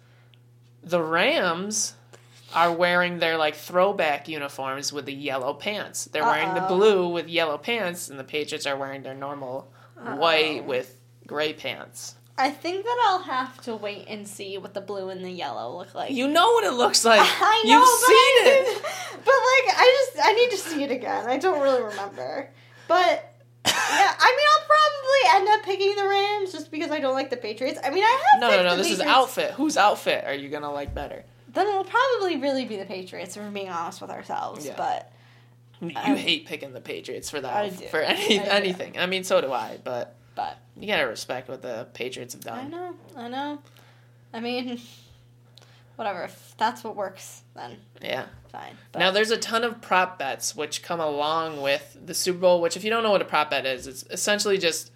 the 0.83 1.01
Rams 1.01 1.93
are 2.53 2.71
wearing 2.71 3.19
their 3.19 3.37
like 3.37 3.55
throwback 3.55 4.27
uniforms 4.27 4.91
with 4.91 5.05
the 5.05 5.13
yellow 5.13 5.53
pants. 5.53 6.05
They're 6.05 6.23
wearing 6.23 6.53
the 6.53 6.61
blue 6.61 7.07
with 7.09 7.27
yellow 7.27 7.57
pants, 7.57 8.09
and 8.09 8.19
the 8.19 8.23
Patriots 8.23 8.65
are 8.65 8.75
wearing 8.75 9.03
their 9.03 9.13
normal 9.15 9.71
white 9.95 10.65
with 10.65 10.97
gray 11.27 11.53
pants. 11.53 12.15
I 12.37 12.49
think 12.49 12.83
that 12.85 12.97
I'll 13.07 13.23
have 13.23 13.61
to 13.63 13.75
wait 13.75 14.05
and 14.07 14.27
see 14.27 14.57
what 14.57 14.73
the 14.73 14.81
blue 14.81 15.09
and 15.09 15.23
the 15.23 15.29
yellow 15.29 15.77
look 15.77 15.93
like. 15.93 16.11
You 16.11 16.27
know 16.27 16.51
what 16.53 16.63
it 16.63 16.71
looks 16.73 17.05
like. 17.05 17.21
I 17.23 17.63
know, 17.65 17.73
You've 17.73 17.83
but 17.83 18.07
seen 18.07 18.15
I, 18.17 18.75
it. 18.75 18.85
But 19.23 19.35
like, 19.35 19.77
I 19.77 20.07
just 20.15 20.27
I 20.27 20.33
need 20.33 20.49
to 20.51 20.57
see 20.57 20.83
it 20.83 20.89
again. 20.91 21.27
I 21.27 21.37
don't 21.37 21.61
really 21.61 21.83
remember. 21.83 22.49
But 22.87 23.30
yeah, 23.91 24.15
I 24.19 24.35
mean, 24.37 24.47
I'll 24.53 24.67
probably 24.67 25.49
end 25.49 25.59
up 25.59 25.65
picking 25.65 25.95
the 25.95 26.07
Rams 26.07 26.51
just 26.51 26.71
because 26.71 26.91
I 26.91 26.99
don't 26.99 27.13
like 27.13 27.29
the 27.29 27.37
Patriots. 27.37 27.79
I 27.83 27.89
mean, 27.89 28.03
I 28.03 28.23
have 28.33 28.41
No, 28.41 28.49
no, 28.57 28.63
no. 28.63 28.77
This 28.77 28.91
is 28.91 28.99
outfit. 29.01 29.51
Whose 29.51 29.77
outfit 29.77 30.25
are 30.25 30.33
you 30.33 30.49
gonna 30.49 30.71
like 30.71 30.93
better? 30.95 31.23
Then 31.53 31.67
it'll 31.67 31.83
probably 31.83 32.37
really 32.37 32.65
be 32.65 32.77
the 32.77 32.85
Patriots. 32.85 33.35
If 33.35 33.43
we're 33.43 33.49
being 33.49 33.69
honest 33.69 34.01
with 34.01 34.09
ourselves, 34.09 34.65
Yeah. 34.65 34.73
but 34.77 35.11
You 35.81 35.91
Um, 35.95 36.15
hate 36.15 36.45
picking 36.45 36.73
the 36.73 36.79
Patriots 36.81 37.29
for 37.29 37.41
that 37.41 37.53
I 37.55 37.69
do. 37.69 37.87
for 37.87 37.99
any 38.01 38.39
I 38.39 38.43
do. 38.45 38.49
anything. 38.51 38.99
I 38.99 39.05
mean, 39.07 39.23
so 39.23 39.41
do 39.41 39.51
I. 39.51 39.79
But 39.83 40.15
but 40.35 40.57
you 40.77 40.87
gotta 40.87 41.07
respect 41.07 41.49
what 41.49 41.61
the 41.61 41.87
Patriots 41.93 42.33
have 42.35 42.43
done. 42.43 42.59
I 42.59 42.67
know, 42.67 42.95
I 43.17 43.27
know. 43.27 43.59
I 44.33 44.39
mean, 44.39 44.79
whatever. 46.01 46.23
If 46.23 46.55
that's 46.57 46.83
what 46.83 46.95
works, 46.95 47.43
then 47.55 47.77
Yeah. 48.01 48.25
fine. 48.51 48.75
But 48.91 48.99
Now 48.99 49.11
there's 49.11 49.29
a 49.31 49.37
ton 49.37 49.63
of 49.63 49.81
prop 49.81 50.17
bets 50.17 50.55
which 50.55 50.81
come 50.81 50.99
along 50.99 51.61
with 51.61 51.95
the 52.05 52.13
Super 52.15 52.39
Bowl. 52.39 52.59
Which, 52.61 52.75
if 52.75 52.83
you 52.83 52.89
don't 52.89 53.03
know 53.03 53.11
what 53.11 53.21
a 53.21 53.25
prop 53.25 53.51
bet 53.51 53.65
is, 53.67 53.85
it's 53.87 54.03
essentially 54.09 54.57
just 54.57 54.91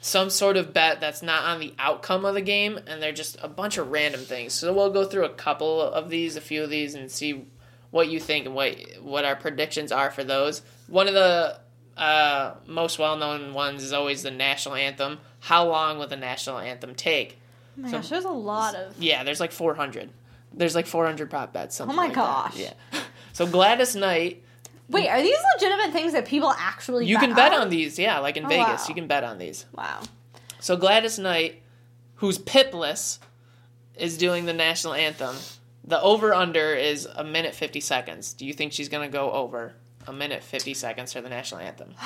some 0.00 0.30
sort 0.30 0.56
of 0.56 0.72
bet 0.72 1.00
that's 1.00 1.22
not 1.22 1.42
on 1.44 1.58
the 1.58 1.74
outcome 1.78 2.24
of 2.24 2.34
the 2.34 2.42
game, 2.42 2.78
and 2.86 3.02
they're 3.02 3.12
just 3.12 3.36
a 3.42 3.48
bunch 3.48 3.76
of 3.76 3.90
random 3.90 4.20
things. 4.20 4.52
So 4.54 4.72
we'll 4.72 4.90
go 4.90 5.04
through 5.04 5.24
a 5.24 5.30
couple 5.30 5.80
of 5.82 6.10
these, 6.10 6.36
a 6.36 6.40
few 6.40 6.62
of 6.62 6.70
these, 6.70 6.94
and 6.94 7.10
see 7.10 7.46
what 7.90 8.08
you 8.08 8.20
think 8.20 8.46
and 8.46 8.54
what 8.54 8.76
what 9.00 9.24
our 9.24 9.34
predictions 9.36 9.90
are 9.90 10.10
for 10.10 10.22
those. 10.22 10.62
One 10.86 11.08
of 11.08 11.14
the 11.14 11.58
uh, 11.96 12.54
most 12.66 12.98
well 12.98 13.16
known 13.16 13.52
ones 13.54 13.82
is 13.82 13.92
always 13.92 14.22
the 14.22 14.30
national 14.30 14.74
anthem. 14.76 15.18
How 15.40 15.66
long 15.66 15.98
will 15.98 16.06
the 16.06 16.16
national 16.16 16.58
anthem 16.58 16.94
take? 16.94 17.38
Oh 17.78 17.82
my 17.82 17.90
So- 17.90 17.96
gosh, 17.98 18.08
there's 18.10 18.24
a 18.24 18.28
lot 18.30 18.74
of. 18.74 19.02
Yeah, 19.02 19.24
there's 19.24 19.40
like 19.40 19.52
400. 19.52 20.10
There's 20.56 20.74
like 20.74 20.86
400 20.86 21.28
prop 21.30 21.52
bets. 21.52 21.76
Oh 21.76 21.84
something 21.84 21.94
Oh 21.94 21.96
my 21.96 22.06
like 22.06 22.14
that. 22.14 22.52
gosh. 22.52 22.56
Yeah. 22.58 22.72
So 23.32 23.46
Gladys 23.46 23.94
Knight, 23.94 24.42
Wait, 24.88 25.08
are 25.08 25.20
these 25.20 25.36
legitimate 25.56 25.92
things 25.92 26.14
that 26.14 26.24
people 26.24 26.54
actually? 26.56 27.04
you 27.04 27.18
can 27.18 27.34
bet 27.34 27.52
on 27.52 27.68
these. 27.68 27.98
Yeah, 27.98 28.18
like 28.20 28.38
in 28.38 28.46
Oh, 28.46 28.48
Vegas, 28.48 28.80
wow. 28.82 28.84
you 28.88 28.94
can 28.94 29.06
bet 29.06 29.24
on 29.24 29.36
these. 29.36 29.66
Wow. 29.74 30.00
So 30.58 30.74
Gladys 30.78 31.18
Knight, 31.18 31.60
who's 32.14 32.38
pipless, 32.38 33.18
is 33.94 34.16
doing 34.16 34.46
the 34.46 34.54
national 34.54 34.94
anthem. 34.94 35.36
The 35.84 36.00
over 36.00 36.32
under 36.32 36.72
is 36.74 37.04
a 37.14 37.22
minute 37.24 37.54
50 37.54 37.78
seconds. 37.80 38.32
Do 38.32 38.46
you 38.46 38.54
think 38.54 38.72
she's 38.72 38.88
going 38.88 39.06
to 39.06 39.12
go 39.12 39.30
over 39.32 39.74
a 40.06 40.12
minute 40.14 40.42
50 40.42 40.72
seconds 40.72 41.12
for 41.12 41.20
the 41.20 41.28
national 41.28 41.60
anthem? 41.60 41.94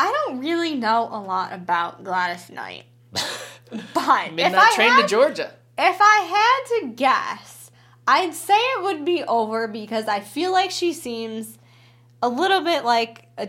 I 0.00 0.10
don't 0.26 0.40
really 0.40 0.74
know 0.74 1.08
a 1.12 1.20
lot 1.20 1.52
about 1.52 2.02
Gladys 2.02 2.50
Knight, 2.50 2.82
but 3.12 3.28
if 3.70 3.96
I 3.96 4.72
train 4.74 4.88
had, 4.90 5.02
to 5.02 5.08
Georgia. 5.08 5.52
if 5.78 5.96
I 6.00 6.18
had 6.80 6.80
to 6.80 6.94
guess, 6.96 7.63
I'd 8.06 8.34
say 8.34 8.54
it 8.56 8.82
would 8.82 9.04
be 9.04 9.24
over 9.24 9.66
because 9.68 10.06
I 10.08 10.20
feel 10.20 10.52
like 10.52 10.70
she 10.70 10.92
seems 10.92 11.58
a 12.22 12.28
little 12.28 12.60
bit 12.62 12.84
like 12.84 13.28
a, 13.38 13.48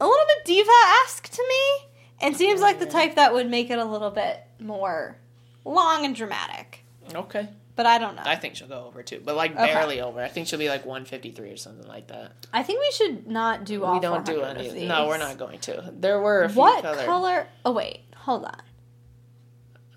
a 0.00 0.06
little 0.06 0.26
bit 0.36 0.44
diva 0.46 0.70
esque 1.04 1.28
to 1.30 1.42
me, 1.48 1.88
and 2.20 2.36
seems 2.36 2.60
like 2.60 2.78
the 2.78 2.86
type 2.86 3.16
that 3.16 3.32
would 3.34 3.48
make 3.50 3.70
it 3.70 3.78
a 3.78 3.84
little 3.84 4.10
bit 4.10 4.38
more 4.58 5.16
long 5.64 6.04
and 6.04 6.14
dramatic. 6.16 6.84
Okay. 7.14 7.48
But 7.74 7.86
I 7.86 7.96
don't 7.98 8.16
know. 8.16 8.22
I 8.26 8.36
think 8.36 8.54
she'll 8.56 8.68
go 8.68 8.84
over 8.84 9.02
too, 9.02 9.22
but 9.24 9.34
like 9.34 9.52
Okay. 9.52 9.64
barely 9.72 10.00
over. 10.02 10.20
I 10.22 10.28
think 10.28 10.46
she'll 10.46 10.58
be 10.58 10.68
like 10.68 10.84
153 10.84 11.50
or 11.50 11.56
something 11.56 11.86
like 11.88 12.08
that. 12.08 12.32
I 12.52 12.62
think 12.62 12.80
we 12.80 12.90
should 12.92 13.26
not 13.26 13.64
do 13.64 13.82
all. 13.84 13.94
we 13.94 14.00
don't 14.00 14.26
do 14.26 14.34
400 14.36 14.60
of 14.60 14.66
any. 14.66 14.80
these. 14.80 14.88
No, 14.88 15.06
we're 15.08 15.16
not 15.18 15.38
going 15.38 15.58
to. 15.60 15.90
There 15.98 16.20
were 16.20 16.44
a 16.44 16.48
few 16.50 16.58
What 16.60 16.82
color. 16.82 17.04
color? 17.04 17.46
Oh 17.64 17.72
wait, 17.72 18.00
hold 18.14 18.44
on. 18.44 18.60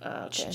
Uh, 0.02 0.24
okay. 0.28 0.52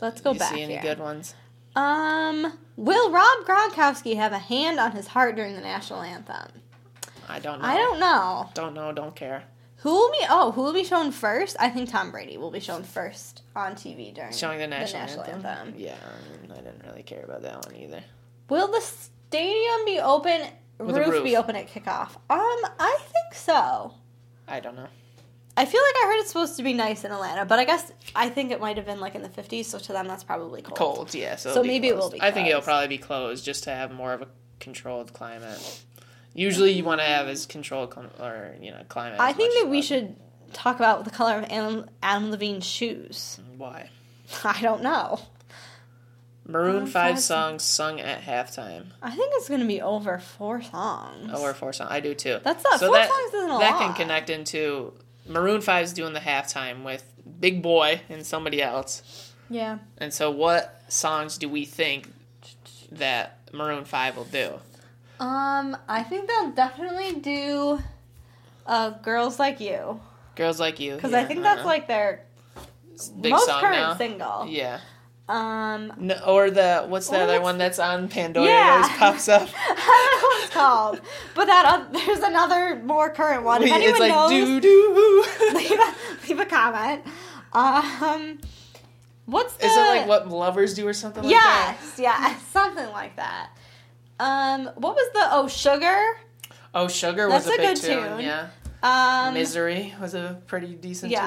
Let's 0.00 0.20
go 0.20 0.32
you 0.32 0.38
back 0.38 0.52
see 0.54 0.60
any 0.62 0.74
here. 0.74 0.82
good 0.82 0.98
ones? 0.98 1.34
Um, 1.74 2.58
will 2.76 3.10
Rob 3.10 3.46
Gronkowski 3.46 4.16
have 4.16 4.32
a 4.32 4.38
hand 4.38 4.78
on 4.78 4.92
his 4.92 5.08
heart 5.08 5.36
during 5.36 5.54
the 5.54 5.60
national 5.60 6.02
anthem? 6.02 6.62
I 7.28 7.38
don't 7.38 7.60
know. 7.60 7.68
I 7.68 7.76
don't 7.76 8.00
know. 8.00 8.50
Don't 8.54 8.74
know. 8.74 8.92
Don't 8.92 9.16
care. 9.16 9.44
Who 9.78 9.90
will 9.90 10.12
be? 10.12 10.18
Oh, 10.28 10.52
who 10.52 10.62
will 10.62 10.72
be 10.72 10.84
shown 10.84 11.10
first? 11.10 11.56
I 11.58 11.68
think 11.68 11.90
Tom 11.90 12.12
Brady 12.12 12.36
will 12.36 12.50
be 12.52 12.60
shown 12.60 12.84
first 12.84 13.42
on 13.56 13.72
TV 13.74 14.14
during 14.14 14.32
Showing 14.32 14.58
the 14.58 14.66
national, 14.68 15.24
anthem. 15.24 15.74
Yeah, 15.76 15.96
I 16.50 16.54
didn't 16.56 16.84
really 16.86 17.02
care 17.02 17.24
about 17.24 17.42
that 17.42 17.66
one 17.66 17.74
either. 17.76 18.04
Will 18.48 18.68
the 18.68 18.80
stadium 18.80 19.84
be 19.84 19.98
open? 19.98 20.42
Roof, 20.78 21.08
roof. 21.08 21.24
be 21.24 21.36
open 21.36 21.56
at 21.56 21.68
kickoff? 21.68 22.14
Um, 22.30 22.70
I 22.78 22.98
think 23.00 23.34
so. 23.34 23.94
I 24.46 24.60
don't 24.60 24.76
know. 24.76 24.88
I 25.56 25.66
feel 25.66 25.80
like 25.82 25.94
I 26.02 26.06
heard 26.06 26.20
it's 26.20 26.28
supposed 26.28 26.56
to 26.56 26.62
be 26.62 26.72
nice 26.72 27.04
in 27.04 27.12
Atlanta, 27.12 27.44
but 27.44 27.58
I 27.58 27.64
guess 27.64 27.92
I 28.14 28.30
think 28.30 28.52
it 28.52 28.60
might 28.60 28.76
have 28.76 28.86
been 28.86 29.00
like 29.00 29.14
in 29.14 29.22
the 29.22 29.28
50s, 29.28 29.66
so 29.66 29.78
to 29.78 29.92
them 29.92 30.08
that's 30.08 30.24
probably 30.24 30.62
cold. 30.62 30.78
Cold, 30.78 31.14
yeah. 31.14 31.36
So, 31.36 31.52
So 31.54 31.62
maybe 31.62 31.88
it 31.88 31.94
will 31.94 32.02
closed. 32.08 32.14
be 32.14 32.22
I 32.22 32.30
think 32.30 32.48
it'll 32.48 32.62
probably 32.62 32.88
be 32.88 32.98
closed 32.98 33.44
just 33.44 33.64
to 33.64 33.70
have 33.70 33.92
more 33.92 34.14
of 34.14 34.22
a 34.22 34.28
controlled 34.60 35.12
climate. 35.12 35.82
Usually, 36.34 36.72
you 36.72 36.84
want 36.84 37.00
to 37.02 37.06
have 37.06 37.28
as 37.28 37.44
controlled 37.44 37.94
or 38.18 38.54
you 38.60 38.70
know 38.70 38.82
climate. 38.88 39.20
I 39.20 39.34
think 39.34 39.52
that 39.62 39.68
we 39.68 39.82
should 39.82 40.16
talk 40.54 40.76
about 40.76 41.04
the 41.04 41.10
color 41.10 41.38
of 41.38 41.44
Adam, 41.44 41.90
Adam 42.02 42.30
Levine's 42.30 42.64
shoes. 42.64 43.38
Mm, 43.52 43.58
why? 43.58 43.90
I 44.44 44.58
don't 44.62 44.82
know. 44.82 45.20
Maroon 46.46 46.86
Five 46.86 47.20
songs 47.20 47.62
sung 47.62 48.00
at 48.00 48.20
halftime. 48.22 48.86
I 49.00 49.10
think 49.14 49.32
it's 49.36 49.48
going 49.48 49.60
to 49.60 49.66
be 49.66 49.80
over 49.80 50.18
four 50.18 50.60
songs. 50.60 51.32
Over 51.32 51.54
four 51.54 51.72
songs. 51.72 51.90
I 51.92 52.00
do 52.00 52.14
too. 52.14 52.38
That's 52.42 52.64
not- 52.64 52.80
four 52.80 52.96
songs 52.96 53.34
isn't 53.34 53.50
a 53.50 53.58
that 53.58 53.70
lot. 53.72 53.80
can 53.80 53.94
connect 53.94 54.28
into 54.28 54.92
Maroon 55.26 55.60
5's 55.60 55.92
doing 55.92 56.12
the 56.12 56.20
halftime 56.20 56.84
with 56.84 57.12
Big 57.40 57.62
Boi 57.62 58.00
and 58.08 58.26
somebody 58.26 58.62
else. 58.62 59.32
yeah. 59.48 59.78
And 59.98 60.12
so, 60.12 60.30
what 60.30 60.82
songs 60.88 61.38
do 61.38 61.48
we 61.48 61.64
think 61.64 62.08
that 62.90 63.38
Maroon 63.52 63.84
Five 63.84 64.16
will 64.16 64.24
do? 64.24 64.60
Um, 65.20 65.76
I 65.88 66.02
think 66.02 66.28
they'll 66.28 66.50
definitely 66.50 67.20
do 67.20 67.80
uh, 68.66 68.90
"Girls 68.90 69.38
Like 69.38 69.60
You" 69.60 70.00
Girls 70.34 70.58
Like 70.58 70.80
You. 70.80 70.96
because 70.96 71.14
I 71.14 71.24
think 71.24 71.42
that's 71.42 71.60
uh-huh. 71.60 71.68
like 71.68 71.88
their 71.88 72.24
big 73.20 73.32
most 73.32 73.46
song 73.46 73.60
current 73.60 73.76
now. 73.76 73.96
single. 73.96 74.46
Yeah. 74.48 74.80
Um, 75.28 75.92
No, 75.98 76.16
or 76.26 76.50
the 76.50 76.84
what's 76.88 77.08
the 77.08 77.18
other 77.18 77.40
one 77.40 77.56
that's 77.56 77.78
on 77.78 78.08
Pandora 78.08 78.46
Yeah. 78.46 78.52
that 78.52 78.72
always 78.82 78.98
pops 78.98 79.28
up? 79.28 79.48
I 79.56 80.08
don't 80.10 80.22
know 80.22 80.28
what 80.28 80.44
it's 80.44 80.54
called, 80.54 81.00
but 81.34 81.46
that 81.46 81.64
uh, 81.66 81.98
there's 82.06 82.18
another 82.20 82.76
more 82.84 83.08
current 83.10 83.44
one. 83.44 83.62
If 83.62 83.72
anyone 83.72 84.00
like 84.00 84.10
knows, 84.12 84.30
doo 84.30 84.60
doo. 84.60 85.24
leave 85.54 85.70
a, 85.72 85.94
leave 86.28 86.40
a 86.40 86.46
comment. 86.46 87.02
Um, 87.52 88.38
what's 89.26 89.54
the? 89.54 89.66
Is 89.66 89.72
it 89.76 89.80
like 89.80 90.06
what 90.08 90.28
lovers 90.28 90.74
do 90.74 90.86
or 90.86 90.92
something 90.92 91.22
like 91.22 91.32
that? 91.32 91.76
Yes, 91.80 91.98
yeah, 91.98 92.36
something 92.50 92.88
like 92.90 93.16
that. 93.16 93.50
Um, 94.18 94.66
what 94.76 94.94
was 94.94 95.12
the 95.14 95.28
oh 95.30 95.48
sugar? 95.48 96.16
Oh, 96.74 96.88
Sugar 96.88 97.28
That's 97.28 97.46
was 97.46 97.58
a, 97.58 97.60
a 97.60 97.66
good 97.66 97.76
tune. 97.76 98.08
tune. 98.16 98.20
Yeah. 98.20 98.48
Um, 98.82 99.34
Misery 99.34 99.94
was 100.00 100.14
a 100.14 100.40
pretty 100.46 100.74
decent 100.74 101.12
tune. 101.12 101.20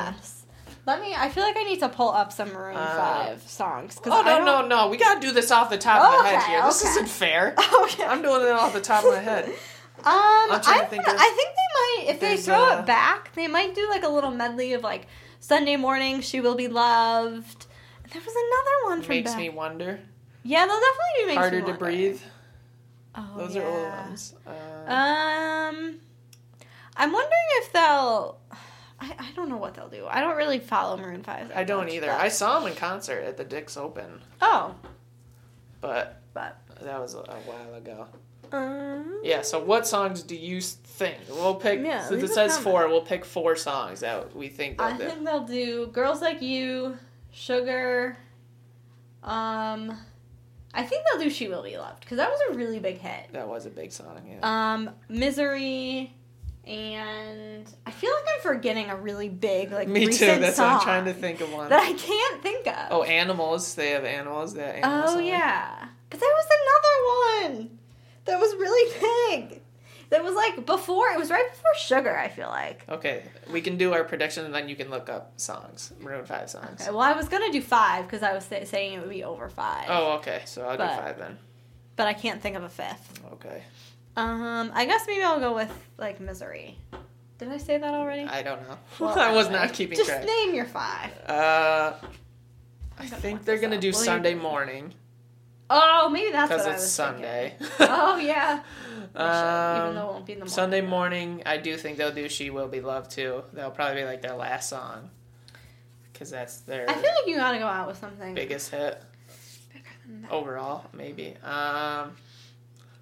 Let 0.85 1.01
me. 1.01 1.15
I 1.15 1.29
feel 1.29 1.43
like 1.43 1.57
I 1.57 1.63
need 1.63 1.79
to 1.79 1.89
pull 1.89 2.09
up 2.09 2.31
some 2.31 2.53
Maroon 2.53 2.77
Uh, 2.77 2.95
Five 2.95 3.41
songs. 3.41 3.99
Oh 4.05 4.21
I 4.23 4.39
no 4.39 4.45
no 4.45 4.67
no! 4.67 4.89
We 4.89 4.97
gotta 4.97 5.19
do 5.19 5.31
this 5.31 5.49
off 5.51 5.69
the 5.69 5.77
top 5.77 6.03
of 6.03 6.23
my 6.23 6.29
head 6.29 6.43
here. 6.43 6.61
This 6.63 6.81
okay. 6.83 6.91
isn't 6.91 7.09
fair. 7.09 7.55
Okay. 7.85 8.03
I'm 8.03 8.21
doing 8.21 8.41
it 8.41 8.51
off 8.51 8.73
the 8.73 8.81
top 8.81 9.03
of 9.03 9.13
my 9.13 9.19
head. 9.19 9.51
Um, 9.97 10.03
I, 10.11 10.59
to 10.61 10.85
think 10.87 11.03
I 11.07 11.33
think 11.35 11.49
they 11.55 12.03
might 12.03 12.13
if 12.13 12.19
they 12.19 12.37
throw 12.37 12.75
uh, 12.75 12.79
it 12.79 12.85
back, 12.85 13.33
they 13.33 13.47
might 13.47 13.73
do 13.73 13.87
like 13.89 14.03
a 14.03 14.09
little 14.09 14.29
medley 14.29 14.73
of 14.73 14.83
like 14.83 15.07
Sunday 15.39 15.77
morning, 15.77 16.21
she 16.21 16.41
will 16.41 16.53
be 16.55 16.67
loved. 16.67 17.65
There 18.11 18.21
was 18.21 18.35
another 18.35 18.89
one 18.95 19.01
from 19.01 19.15
Makes 19.15 19.31
back. 19.31 19.39
me 19.39 19.49
wonder. 19.49 19.99
Yeah, 20.43 20.65
they'll 20.65 20.79
definitely 20.79 21.21
do 21.21 21.25
makes 21.27 21.37
Harder 21.37 21.61
to 21.61 21.73
breathe. 21.73 22.21
Oh, 23.15 23.33
Those 23.37 23.55
yeah. 23.55 23.61
are 23.61 23.67
old 23.69 23.89
ones. 24.07 24.35
Uh, 24.45 24.51
Um, 24.91 25.95
I'm 26.97 27.11
wondering 27.11 27.47
if 27.61 27.71
they'll. 27.71 28.37
I, 28.99 29.13
I 29.19 29.31
don't 29.35 29.49
know 29.49 29.57
what 29.57 29.73
they'll 29.75 29.89
do. 29.89 30.05
I 30.07 30.21
don't 30.21 30.37
really 30.37 30.59
follow 30.59 30.97
Maroon 30.97 31.21
Five. 31.23 31.51
I 31.55 31.63
don't 31.63 31.85
much, 31.85 31.93
either. 31.93 32.07
but- 32.07 32.19
I 32.21 32.29
saw 32.29 32.59
them 32.59 32.69
in 32.71 32.75
concert 32.77 33.23
at 33.23 33.37
the 33.37 33.43
Dick's 33.43 33.75
Open, 33.77 34.21
oh, 34.41 34.75
but 35.81 36.21
but 36.33 36.57
that 36.81 36.99
was 36.99 37.13
a, 37.13 37.19
a 37.19 37.39
while 37.45 37.73
ago. 37.75 38.07
um, 38.51 39.19
Yeah. 39.23 39.41
So, 39.41 39.59
what 39.63 39.85
songs 39.87 40.21
do 40.23 40.35
you 40.35 40.61
think? 40.61 41.17
We'll 41.29 41.55
pick. 41.55 41.81
Yeah, 41.83 42.07
since 42.07 42.23
it 42.23 42.33
says 42.33 42.51
comment. 42.57 42.63
four, 42.63 42.87
we'll 42.87 43.01
pick 43.01 43.25
four 43.25 43.55
songs 43.55 43.99
that 44.01 44.35
we 44.35 44.47
think 44.49 44.77
they'll 44.77 44.87
I 44.87 44.97
do. 44.97 45.03
think 45.05 45.25
they'll 45.25 45.45
do 45.45 45.87
"Girls 45.87 46.21
Like 46.21 46.41
You," 46.41 46.97
"Sugar." 47.31 48.17
Um, 49.23 49.97
I 50.73 50.83
think 50.83 51.03
they'll 51.11 51.21
do 51.23 51.29
"She 51.29 51.47
Will 51.47 51.63
Be 51.63 51.77
Loved" 51.77 52.01
because 52.01 52.17
that 52.17 52.29
was 52.29 52.39
a 52.51 52.57
really 52.57 52.79
big 52.79 52.99
hit. 52.99 53.31
That 53.33 53.47
was 53.47 53.65
a 53.65 53.69
big 53.69 53.91
song. 53.91 54.21
Yeah. 54.29 54.39
Um, 54.73 54.91
"Misery," 55.09 56.13
and 56.67 57.69
I 57.85 57.91
feel 57.91 58.11
like 58.13 58.23
I'm 58.35 58.41
forgetting 58.41 58.89
a 58.89 58.95
really 58.95 59.29
big 59.29 59.71
like 59.71 59.87
Me 59.87 60.07
too. 60.07 60.25
That's 60.25 60.55
song 60.57 60.73
what 60.73 60.75
I'm 60.79 60.83
trying 60.83 61.05
to 61.05 61.13
think 61.13 61.41
of 61.41 61.51
one. 61.53 61.69
that 61.69 61.79
I 61.81 61.93
can't 61.93 62.41
think 62.41 62.67
of. 62.67 62.87
Oh, 62.91 63.03
animals. 63.03 63.75
They 63.75 63.91
have 63.91 64.03
animals. 64.05 64.53
That 64.55 64.75
animal 64.77 65.03
Oh 65.09 65.13
song. 65.15 65.25
yeah, 65.25 65.87
but 66.09 66.19
there 66.19 66.29
was 66.29 66.45
another 67.45 67.57
one 67.57 67.79
that 68.25 68.39
was 68.39 68.53
really 68.55 68.93
big. 69.49 69.61
That 70.11 70.23
was 70.23 70.35
like 70.35 70.65
before. 70.67 71.07
It 71.09 71.17
was 71.17 71.31
right 71.31 71.49
before 71.51 71.73
Sugar. 71.77 72.15
I 72.17 72.29
feel 72.29 72.47
like. 72.47 72.85
Okay, 72.87 73.23
we 73.51 73.59
can 73.61 73.75
do 73.77 73.93
our 73.93 74.03
prediction, 74.03 74.45
and 74.45 74.53
then 74.53 74.69
you 74.69 74.75
can 74.75 74.89
look 74.89 75.09
up 75.09 75.33
songs, 75.37 75.91
Maroon 75.99 76.25
Five 76.25 76.49
songs. 76.49 76.81
Okay, 76.81 76.91
well, 76.91 77.01
I 77.01 77.13
was 77.13 77.27
gonna 77.27 77.51
do 77.51 77.61
five 77.61 78.05
because 78.05 78.21
I 78.23 78.33
was 78.33 78.45
say- 78.45 78.65
saying 78.65 78.93
it 78.93 78.99
would 79.01 79.09
be 79.09 79.23
over 79.23 79.49
five. 79.49 79.85
Oh, 79.89 80.13
okay. 80.17 80.43
So 80.45 80.61
I'll 80.67 80.77
But- 80.77 80.95
do 80.95 81.01
five 81.01 81.17
then. 81.19 81.37
but 81.95 82.07
I 82.07 82.13
can't 82.13 82.41
think 82.41 82.55
of 82.55 82.63
a 82.63 82.69
fifth. 82.69 83.19
Okay. 83.33 83.63
Um, 84.17 84.71
I 84.73 84.85
guess 84.85 85.05
maybe 85.07 85.23
I'll 85.23 85.39
go 85.39 85.53
with 85.53 85.71
like 85.97 86.19
Misery. 86.19 86.77
Did 87.37 87.49
I 87.49 87.57
say 87.57 87.77
that 87.77 87.93
already? 87.93 88.23
I 88.23 88.41
don't 88.43 88.61
know. 88.67 88.77
Well, 88.99 89.19
I 89.19 89.33
was 89.33 89.49
not 89.49 89.73
keeping 89.73 89.97
track. 89.97 90.07
Just 90.07 90.23
track. 90.23 90.25
name 90.25 90.55
your 90.55 90.65
five. 90.65 91.11
Uh, 91.29 91.93
I 92.97 93.05
think 93.07 93.43
they're 93.43 93.57
gonna 93.59 93.75
up. 93.75 93.81
do 93.81 93.91
Will 93.91 93.99
you- 93.99 94.05
Sunday 94.05 94.33
morning 94.35 94.93
Oh, 95.67 96.09
maybe 96.09 96.31
that's 96.31 96.49
what 96.51 96.57
because 96.59 96.67
I 96.67 96.73
it's 96.73 96.81
was 96.83 96.91
Sunday. 96.91 97.55
Oh 97.79 98.17
yeah. 98.17 98.61
I 99.15 99.77
should, 99.77 99.77
even 99.77 99.89
Um, 99.89 99.95
though 99.95 100.01
it 100.09 100.13
won't 100.13 100.25
be 100.25 100.33
in 100.33 100.39
the 100.39 100.43
morning. 100.45 100.53
Sunday 100.53 100.81
morning, 100.81 101.43
I 101.45 101.57
do 101.57 101.75
think 101.75 101.97
they'll 101.97 102.11
do 102.13 102.29
"She 102.29 102.49
Will 102.51 102.67
Be 102.67 102.81
Loved" 102.81 103.09
too. 103.11 103.43
That'll 103.53 103.71
probably 103.71 104.01
be 104.01 104.05
like 104.05 104.21
their 104.21 104.35
last 104.35 104.69
song, 104.69 105.09
because 106.13 106.29
that's 106.29 106.59
their 106.61 106.87
I 106.89 106.93
feel 106.93 107.01
like 107.19 107.27
you 107.27 107.35
gotta 107.37 107.57
go 107.57 107.65
out 107.65 107.87
with 107.87 107.97
something 107.97 108.33
biggest 108.35 108.69
hit 108.71 109.01
bigger 109.73 109.85
than 110.07 110.21
that. 110.23 110.31
overall. 110.31 110.85
Maybe. 110.93 111.35
Um, 111.43 112.15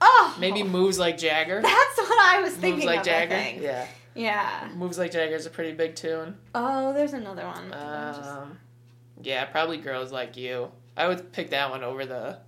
Oh, 0.06 0.36
maybe 0.40 0.64
"Moves 0.64 1.00
Like 1.00 1.18
Jagger." 1.18 1.62
That's 1.62 1.98
what 1.98 2.36
I 2.36 2.42
was 2.42 2.54
thinking 2.54 2.76
Moves 2.76 2.86
like 2.86 3.00
of. 3.00 3.06
Jagger. 3.06 3.36
Think. 3.36 3.62
Yeah, 3.62 3.88
Yeah. 4.16 4.70
"Moves 4.76 4.98
Like 4.98 5.12
Jagger" 5.12 5.36
is 5.36 5.46
a 5.46 5.50
pretty 5.50 5.72
big 5.74 5.96
tune. 5.96 6.36
Oh, 6.54 6.92
there's 6.94 7.14
another 7.14 7.46
one. 7.46 7.74
Um, 7.74 8.58
yeah, 9.22 9.46
probably 9.46 9.78
"Girls 9.78 10.12
Like 10.12 10.36
You." 10.38 10.72
I 10.98 11.08
would 11.08 11.32
pick 11.32 11.52
that 11.52 11.70
one 11.72 11.84
over 11.84 12.06
the 12.06 12.40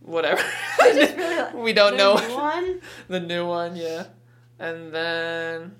whatever. 0.00 0.42
Really 0.80 1.36
like- 1.36 1.54
we 1.54 1.72
don't 1.72 1.92
the 1.92 1.98
know 1.98 2.14
new 2.16 2.34
one. 2.34 2.80
the 3.08 3.20
new 3.20 3.46
one, 3.46 3.76
yeah. 3.76 4.06
And 4.58 4.92
then 4.92 5.76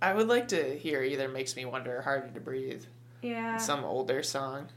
I 0.00 0.14
would 0.14 0.28
like 0.28 0.48
to 0.48 0.78
hear 0.78 1.02
either 1.02 1.28
"Makes 1.28 1.56
Me 1.56 1.64
Wonder" 1.64 1.98
or 1.98 2.02
"Harder 2.02 2.28
to 2.28 2.40
Breathe." 2.40 2.84
Yeah. 3.22 3.56
Some 3.56 3.84
older 3.84 4.22
song. 4.22 4.68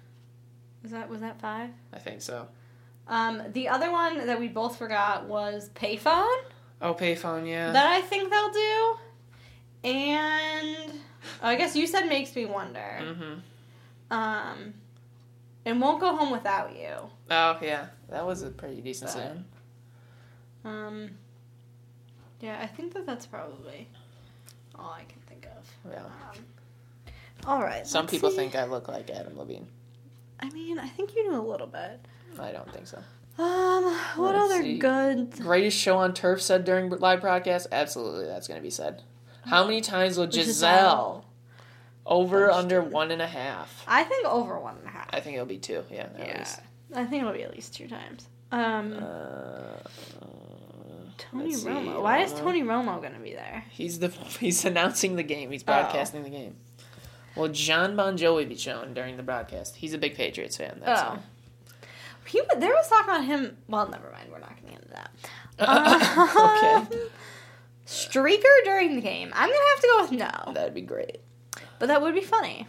Was 0.82 0.92
that 0.92 1.10
was 1.10 1.20
that 1.22 1.40
five? 1.40 1.70
I 1.94 2.00
think 2.00 2.22
so. 2.22 2.48
Um, 3.10 3.42
the 3.54 3.68
other 3.68 3.92
one 3.92 4.28
that 4.28 4.40
we 4.40 4.48
both 4.48 4.78
forgot 4.78 5.26
was 5.26 5.70
payphone. 5.74 6.38
Oh, 6.82 6.94
payphone, 6.94 7.50
yeah. 7.50 7.72
That 7.72 7.88
I 7.88 8.02
think 8.02 8.30
they'll 8.30 8.52
do. 8.52 8.98
And 9.84 10.94
oh, 11.42 11.48
I 11.48 11.56
guess 11.56 11.76
you 11.76 11.88
said 11.88 12.06
makes 12.08 12.36
me 12.36 12.46
wonder. 12.46 12.80
mm-hmm. 12.80 13.34
Um, 14.12 14.74
and 15.66 15.82
won't 15.82 16.00
go 16.00 16.16
home 16.16 16.32
without 16.32 16.76
you. 16.76 16.94
Oh, 17.30 17.58
yeah. 17.62 17.88
That 18.10 18.26
was 18.26 18.44
a 18.44 18.50
pretty 18.50 18.82
decent 18.82 19.12
song. 19.12 19.46
Um, 20.64 21.12
yeah, 22.42 22.60
I 22.62 22.68
think 22.68 22.94
that 22.94 23.06
that's 23.06 23.26
probably 23.26 23.88
all 24.76 24.92
I 24.92 25.04
can 25.04 25.20
think 25.28 25.46
of. 25.46 25.92
Yeah. 25.92 26.04
Um, 26.04 26.44
all 27.46 27.62
right. 27.62 27.86
Some 27.86 28.08
people 28.08 28.30
see. 28.30 28.38
think 28.38 28.56
I 28.56 28.66
look 28.66 28.88
like 28.88 29.10
Adam 29.10 29.38
Levine. 29.38 29.68
I 30.40 30.50
mean, 30.50 30.80
I 30.80 30.88
think 30.88 31.16
you 31.16 31.24
do 31.24 31.36
a 31.36 31.42
little 31.42 31.68
bit. 31.68 32.00
I 32.40 32.52
don't 32.52 32.72
think 32.74 32.88
so. 32.88 32.98
Um, 33.38 33.86
what 34.18 34.36
Let's 34.36 34.52
other 34.54 34.64
see. 34.64 34.78
good? 34.78 35.32
Greatest 35.40 35.78
show 35.78 35.98
on 35.98 36.14
turf 36.14 36.42
said 36.42 36.66
during 36.66 36.90
live 36.90 37.22
broadcast? 37.22 37.68
Absolutely, 37.72 38.26
that's 38.26 38.48
going 38.48 38.60
to 38.60 38.64
be 38.64 38.70
said. 38.70 39.02
How 39.46 39.64
many 39.64 39.80
times 39.82 40.18
will 40.18 40.28
Gisele? 40.28 40.46
Gisele. 40.46 41.26
Over, 42.06 42.52
Oh, 42.52 42.56
under 42.56 42.82
one 42.82 43.12
and 43.12 43.22
a 43.22 43.28
half. 43.28 43.84
I 43.88 44.04
think 44.04 44.26
over 44.26 44.60
one 44.60 44.76
and 44.80 44.88
a 44.88 44.90
half. 44.90 45.08
I 45.12 45.20
think 45.20 45.36
it'll 45.36 45.46
be 45.46 45.58
two, 45.60 45.84
yeah. 45.92 46.08
yeah, 46.18 46.40
least. 46.40 46.60
I 46.94 47.06
think 47.06 47.22
it'll 47.22 47.34
be 47.34 47.44
at 47.44 47.54
least 47.54 47.74
two 47.76 47.88
times. 47.88 48.28
Um, 48.52 48.94
Uh, 48.94 49.78
Tony 51.18 51.46
let's 51.52 51.62
see, 51.62 51.68
Romo. 51.70 52.02
Why 52.02 52.20
is 52.20 52.34
Tony 52.34 52.64
Romo 52.64 53.02
gonna 53.02 53.20
be 53.20 53.34
there? 53.34 53.64
He's 53.70 54.00
the 54.00 54.08
he's 54.40 54.66
announcing 54.66 55.16
the 55.16 55.24
game. 55.24 55.50
Oh. 55.50 55.52
He's 55.52 55.64
broadcasting 55.64 56.24
the 56.24 56.30
game. 56.30 56.56
Will 57.36 57.50
John 57.50 57.96
Bon 57.96 58.18
Jovi 58.18 58.48
be 58.50 58.56
shown 58.58 58.94
during 58.94 59.16
the 59.18 59.24
broadcast? 59.24 59.76
He's 59.78 59.94
a 59.94 59.98
big 59.98 60.16
Patriots 60.16 60.58
fan. 60.58 60.82
That's 60.84 61.02
Oh. 61.02 61.20
He 62.30 62.42
there 62.58 62.70
was 62.70 62.88
talk 62.88 63.06
about 63.06 63.26
him. 63.26 63.58
Well, 63.68 63.88
never 63.90 64.12
mind. 64.12 64.30
We're 64.32 64.40
not 64.40 64.56
gonna 64.56 64.72
get 64.74 64.82
into 64.84 64.94
that. 64.94 65.12
Um, 65.60 66.88
okay, 66.96 67.06
Streaker 67.86 68.64
during 68.64 68.96
the 68.96 69.02
game. 69.02 69.32
I'm 69.34 69.50
gonna 69.50 69.70
have 69.74 69.82
to 69.82 69.88
go 69.88 70.02
with 70.02 70.12
no, 70.48 70.54
that'd 70.54 70.74
be 70.76 70.82
great. 70.82 71.20
but 71.80 71.88
that 71.88 72.02
would 72.02 72.14
be 72.14 72.22
funny. 72.22 72.68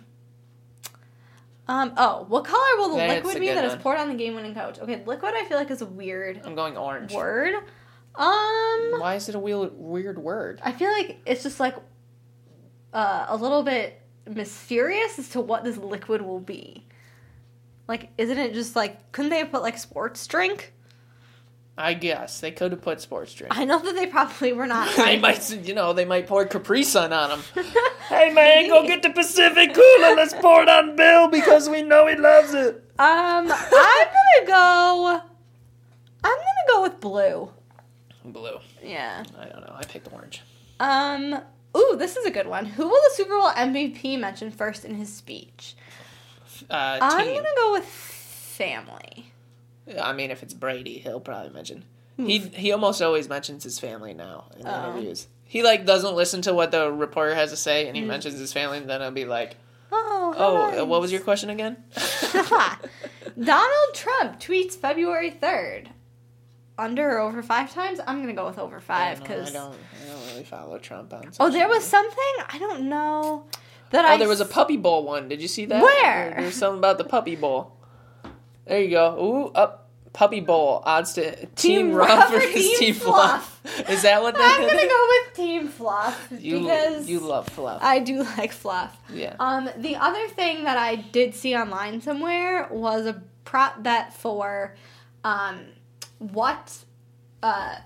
Um. 1.69 1.93
Oh, 1.97 2.25
what 2.29 2.45
color 2.45 2.77
will 2.79 2.97
the 2.97 3.07
liquid 3.07 3.39
be 3.39 3.49
that 3.49 3.65
is 3.65 3.73
one. 3.75 3.81
poured 3.81 3.99
on 3.99 4.09
the 4.09 4.15
game-winning 4.15 4.55
coach? 4.55 4.79
Okay, 4.79 5.03
liquid. 5.05 5.35
I 5.37 5.45
feel 5.45 5.57
like 5.57 5.71
is 5.71 5.83
a 5.83 5.87
weird 5.87 6.41
I'm 6.45 6.55
going 6.55 6.77
orange. 6.77 7.13
word. 7.13 7.55
Um. 8.15 8.95
Why 8.99 9.15
is 9.17 9.29
it 9.29 9.35
a 9.35 9.39
weird, 9.39 9.73
weird 9.75 10.19
word? 10.19 10.61
I 10.65 10.73
feel 10.73 10.91
like 10.91 11.21
it's 11.27 11.43
just 11.43 11.61
like 11.61 11.77
uh, 12.93 13.27
a 13.29 13.37
little 13.37 13.63
bit 13.63 14.01
mysterious 14.27 15.19
as 15.19 15.29
to 15.31 15.41
what 15.41 15.65
this 15.65 15.77
liquid 15.77 16.23
will 16.23 16.41
be. 16.41 16.87
Like, 17.91 18.11
isn't 18.17 18.39
it 18.39 18.55
just 18.55 18.77
like, 18.77 19.11
couldn't 19.11 19.33
they 19.33 19.39
have 19.39 19.51
put 19.51 19.63
like 19.63 19.77
sports 19.77 20.25
drink? 20.29 20.73
I 21.77 21.95
guess 21.95 22.39
they 22.39 22.53
could 22.53 22.71
have 22.71 22.83
put 22.83 23.01
sports 23.01 23.35
drink. 23.35 23.53
I 23.57 23.65
know 23.65 23.81
that 23.81 23.97
they 23.97 24.07
probably 24.07 24.53
were 24.53 24.69
not. 24.69 24.95
they 24.97 25.19
might, 25.19 25.51
you 25.67 25.75
know, 25.75 25.93
they 25.93 26.05
might 26.05 26.29
pour 26.29 26.45
Capri 26.45 26.85
Sun 26.85 27.13
on 27.13 27.31
him. 27.31 27.41
hey 28.09 28.33
man, 28.33 28.69
go 28.69 28.87
get 28.87 29.03
the 29.03 29.11
Pacific 29.11 29.75
Cooler. 29.75 30.15
Let's 30.15 30.35
pour 30.35 30.63
it 30.63 30.69
on 30.69 30.95
Bill 30.95 31.27
because 31.31 31.69
we 31.69 31.83
know 31.83 32.07
he 32.07 32.15
loves 32.15 32.55
it. 32.55 32.77
Um, 32.97 33.49
I'm 33.49 33.49
gonna 33.49 34.47
go. 34.47 35.21
I'm 36.23 36.37
gonna 36.37 36.69
go 36.69 36.83
with 36.83 37.01
blue. 37.01 37.51
Blue. 38.25 38.59
Yeah. 38.85 39.25
I 39.37 39.47
don't 39.47 39.67
know. 39.67 39.75
I 39.75 39.83
picked 39.83 40.13
orange. 40.13 40.43
Um. 40.79 41.41
Ooh, 41.77 41.97
this 41.99 42.17
is 42.17 42.25
a 42.25 42.31
good 42.31 42.47
one. 42.47 42.67
Who 42.67 42.85
will 42.85 43.01
the 43.09 43.15
Super 43.15 43.37
Bowl 43.37 43.51
MVP 43.51 44.17
mention 44.19 44.53
first 44.53 44.85
in 44.85 44.95
his 44.95 45.13
speech? 45.13 45.75
Uh, 46.69 46.99
I'm 47.01 47.27
team. 47.27 47.35
gonna 47.37 47.49
go 47.57 47.73
with 47.73 47.85
family. 47.85 49.33
I 50.01 50.13
mean, 50.13 50.31
if 50.31 50.43
it's 50.43 50.55
Brady, 50.55 50.99
he'll 50.99 51.21
probably 51.21 51.51
mention. 51.51 51.85
He 52.17 52.39
he 52.39 52.71
almost 52.73 53.01
always 53.01 53.29
mentions 53.29 53.65
his 53.65 53.79
family 53.79 54.13
now 54.15 54.47
in 54.59 54.67
Oh. 54.67 54.91
interviews. 54.93 55.27
He 55.45 55.63
like 55.63 55.87
doesn't 55.87 56.15
listen 56.15 56.43
to 56.43 56.53
what 56.55 56.71
the 56.71 56.93
reporter 56.93 57.35
has 57.35 57.51
to 57.51 57.57
say, 57.57 57.87
and 57.89 57.97
he 57.97 58.03
Mm. 58.03 58.07
mentions 58.09 58.39
his 58.39 58.53
family, 58.53 58.79
and 58.79 58.89
then 58.91 59.01
I'll 59.03 59.11
be 59.11 59.25
like, 59.25 59.57
Oh. 59.91 60.35
"Oh, 60.37 60.57
uh, 60.57 60.71
nice. 60.73 60.83
what 60.83 61.01
was 61.01 61.11
your 61.11 61.23
question 61.23 61.49
again?" 61.51 61.83
Donald 63.43 63.95
Trump 63.95 64.39
tweets 64.41 64.75
February 64.75 65.31
3rd. 65.31 65.89
Under 66.79 67.11
or 67.11 67.19
over 67.21 67.43
five 67.43 67.73
times? 67.75 68.01
I'm 68.07 68.27
to 68.27 68.33
go 68.33 68.47
with 68.47 68.59
over 68.59 68.81
five 68.81 69.21
because 69.21 69.31
I 69.31 69.45
because. 69.51 69.53
don't, 69.53 69.75
I 69.75 70.13
don't 70.13 70.27
really 70.29 70.45
follow 70.45 70.79
Trump 70.79 71.13
on. 71.13 71.31
Oh, 71.39 71.51
there 71.51 71.69
was 71.69 71.85
something? 71.85 72.35
I 72.49 72.59
don't 72.59 72.89
know. 72.89 73.45
That 73.91 74.05
Oh, 74.05 74.09
I 74.09 74.17
there 74.17 74.29
was 74.29 74.41
a 74.41 74.45
puppy 74.45 74.77
bowl 74.77 75.05
one. 75.05 75.29
Did 75.29 75.43
you 75.43 75.49
see 75.49 75.67
that? 75.67 75.83
Where? 75.83 76.31
There- 76.31 76.41
There's 76.43 76.55
something 76.57 76.79
about 76.79 76.99
the 76.99 77.05
puppy 77.05 77.37
bowl. 77.37 77.77
There 78.67 78.81
you 78.81 78.91
go. 78.91 79.17
Ooh, 79.19 79.53
up 79.55 79.89
puppy 80.13 80.41
bowl. 80.41 80.83
Odds 80.85 81.13
to 81.15 81.35
Team, 81.35 81.47
Team 81.57 81.93
Rough 81.93 82.31
versus 82.31 82.53
Team 82.55 82.79
Team 82.79 82.95
Fluff. 82.95 83.61
Is 83.89 84.03
that 84.03 84.23
what 84.23 84.35
that 84.37 84.59
I'm 84.61 84.79
to 84.79 84.87
go 84.87 85.07
with 85.09 85.35
Team 85.37 85.69
Fluff 85.69 86.29
You 86.39 86.61
because 86.61 87.09
you 87.09 87.21
love 87.21 87.49
fluff. 87.49 87.81
I 87.83 87.99
do 88.01 88.23
like 88.39 88.53
fluff. 88.53 88.97
yeah. 89.13 89.35
Um, 89.41 89.69
the 89.77 89.97
other 89.97 90.29
thing 90.29 90.65
that 90.65 90.77
I 90.79 90.97
did 90.97 91.35
see 91.35 91.57
online 91.57 92.01
somewhere 92.01 92.69
was 92.71 93.07
a 93.07 93.23
prop 93.45 93.83
bet 93.83 94.15
for 94.15 94.77
um, 95.25 95.61
what 96.19 96.77
uh, 97.43 97.77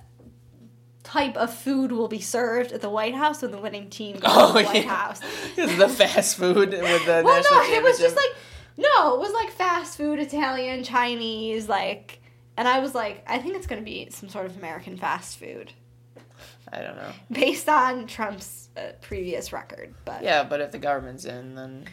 type 1.04 1.36
of 1.36 1.54
food 1.54 1.92
will 1.92 2.08
be 2.08 2.20
served 2.20 2.72
at 2.72 2.80
the 2.80 2.90
White 2.90 3.14
House 3.14 3.42
when 3.42 3.52
the 3.52 3.58
winning 3.58 3.88
team 3.90 4.16
goes 4.16 4.22
Oh, 4.34 4.46
to 4.48 4.58
the 4.58 4.64
White 4.64 4.84
yeah. 4.84 4.94
House. 4.96 5.20
the 5.56 5.88
fast 5.88 6.36
food 6.36 6.70
with 6.70 7.06
the 7.06 7.22
well, 7.24 7.36
national 7.36 7.58
no, 7.60 7.72
it 7.74 7.82
was 7.82 7.98
just 7.98 8.16
like 8.16 8.30
no, 8.76 9.14
it 9.14 9.20
was 9.20 9.32
like 9.32 9.50
fast 9.50 9.96
food, 9.96 10.18
Italian, 10.18 10.82
Chinese, 10.82 11.68
like. 11.68 12.20
And 12.56 12.66
I 12.68 12.78
was 12.80 12.94
like, 12.94 13.24
I 13.28 13.38
think 13.38 13.56
it's 13.56 13.66
going 13.66 13.80
to 13.80 13.84
be 13.84 14.08
some 14.10 14.28
sort 14.28 14.46
of 14.46 14.56
American 14.56 14.96
fast 14.96 15.38
food 15.38 15.72
I 16.72 16.82
don't 16.82 16.96
know. 16.96 17.10
based 17.30 17.68
on 17.68 18.06
Trump's 18.06 18.68
uh, 18.76 18.92
previous 19.00 19.52
record. 19.52 19.94
But 20.04 20.22
Yeah, 20.22 20.44
but 20.44 20.60
if 20.60 20.70
the 20.72 20.78
government's 20.78 21.24
in, 21.24 21.54
then 21.56 21.84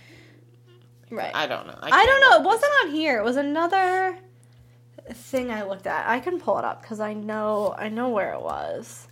right. 1.09 1.31
I 1.35 1.47
don't 1.47 1.67
know. 1.67 1.77
I, 1.81 1.89
can't 1.89 2.07
don't 2.07 2.21
know. 2.21 2.37
It 2.37 2.45
wasn't 2.45 2.71
on 2.83 2.91
here. 2.91 3.17
It 3.19 3.23
was 3.23 3.37
another 3.37 4.17
thing 5.13 5.51
I 5.51 5.63
looked 5.63 5.87
at. 5.87 6.07
I 6.07 6.19
can 6.19 6.39
pull 6.39 6.57
it 6.57 6.65
up 6.65 6.81
because 6.81 6.99
I 6.99 7.13
know 7.13 7.75
I 7.77 7.89
know 7.89 8.09
where 8.09 8.33
it 8.33 8.41
was. 8.41 9.07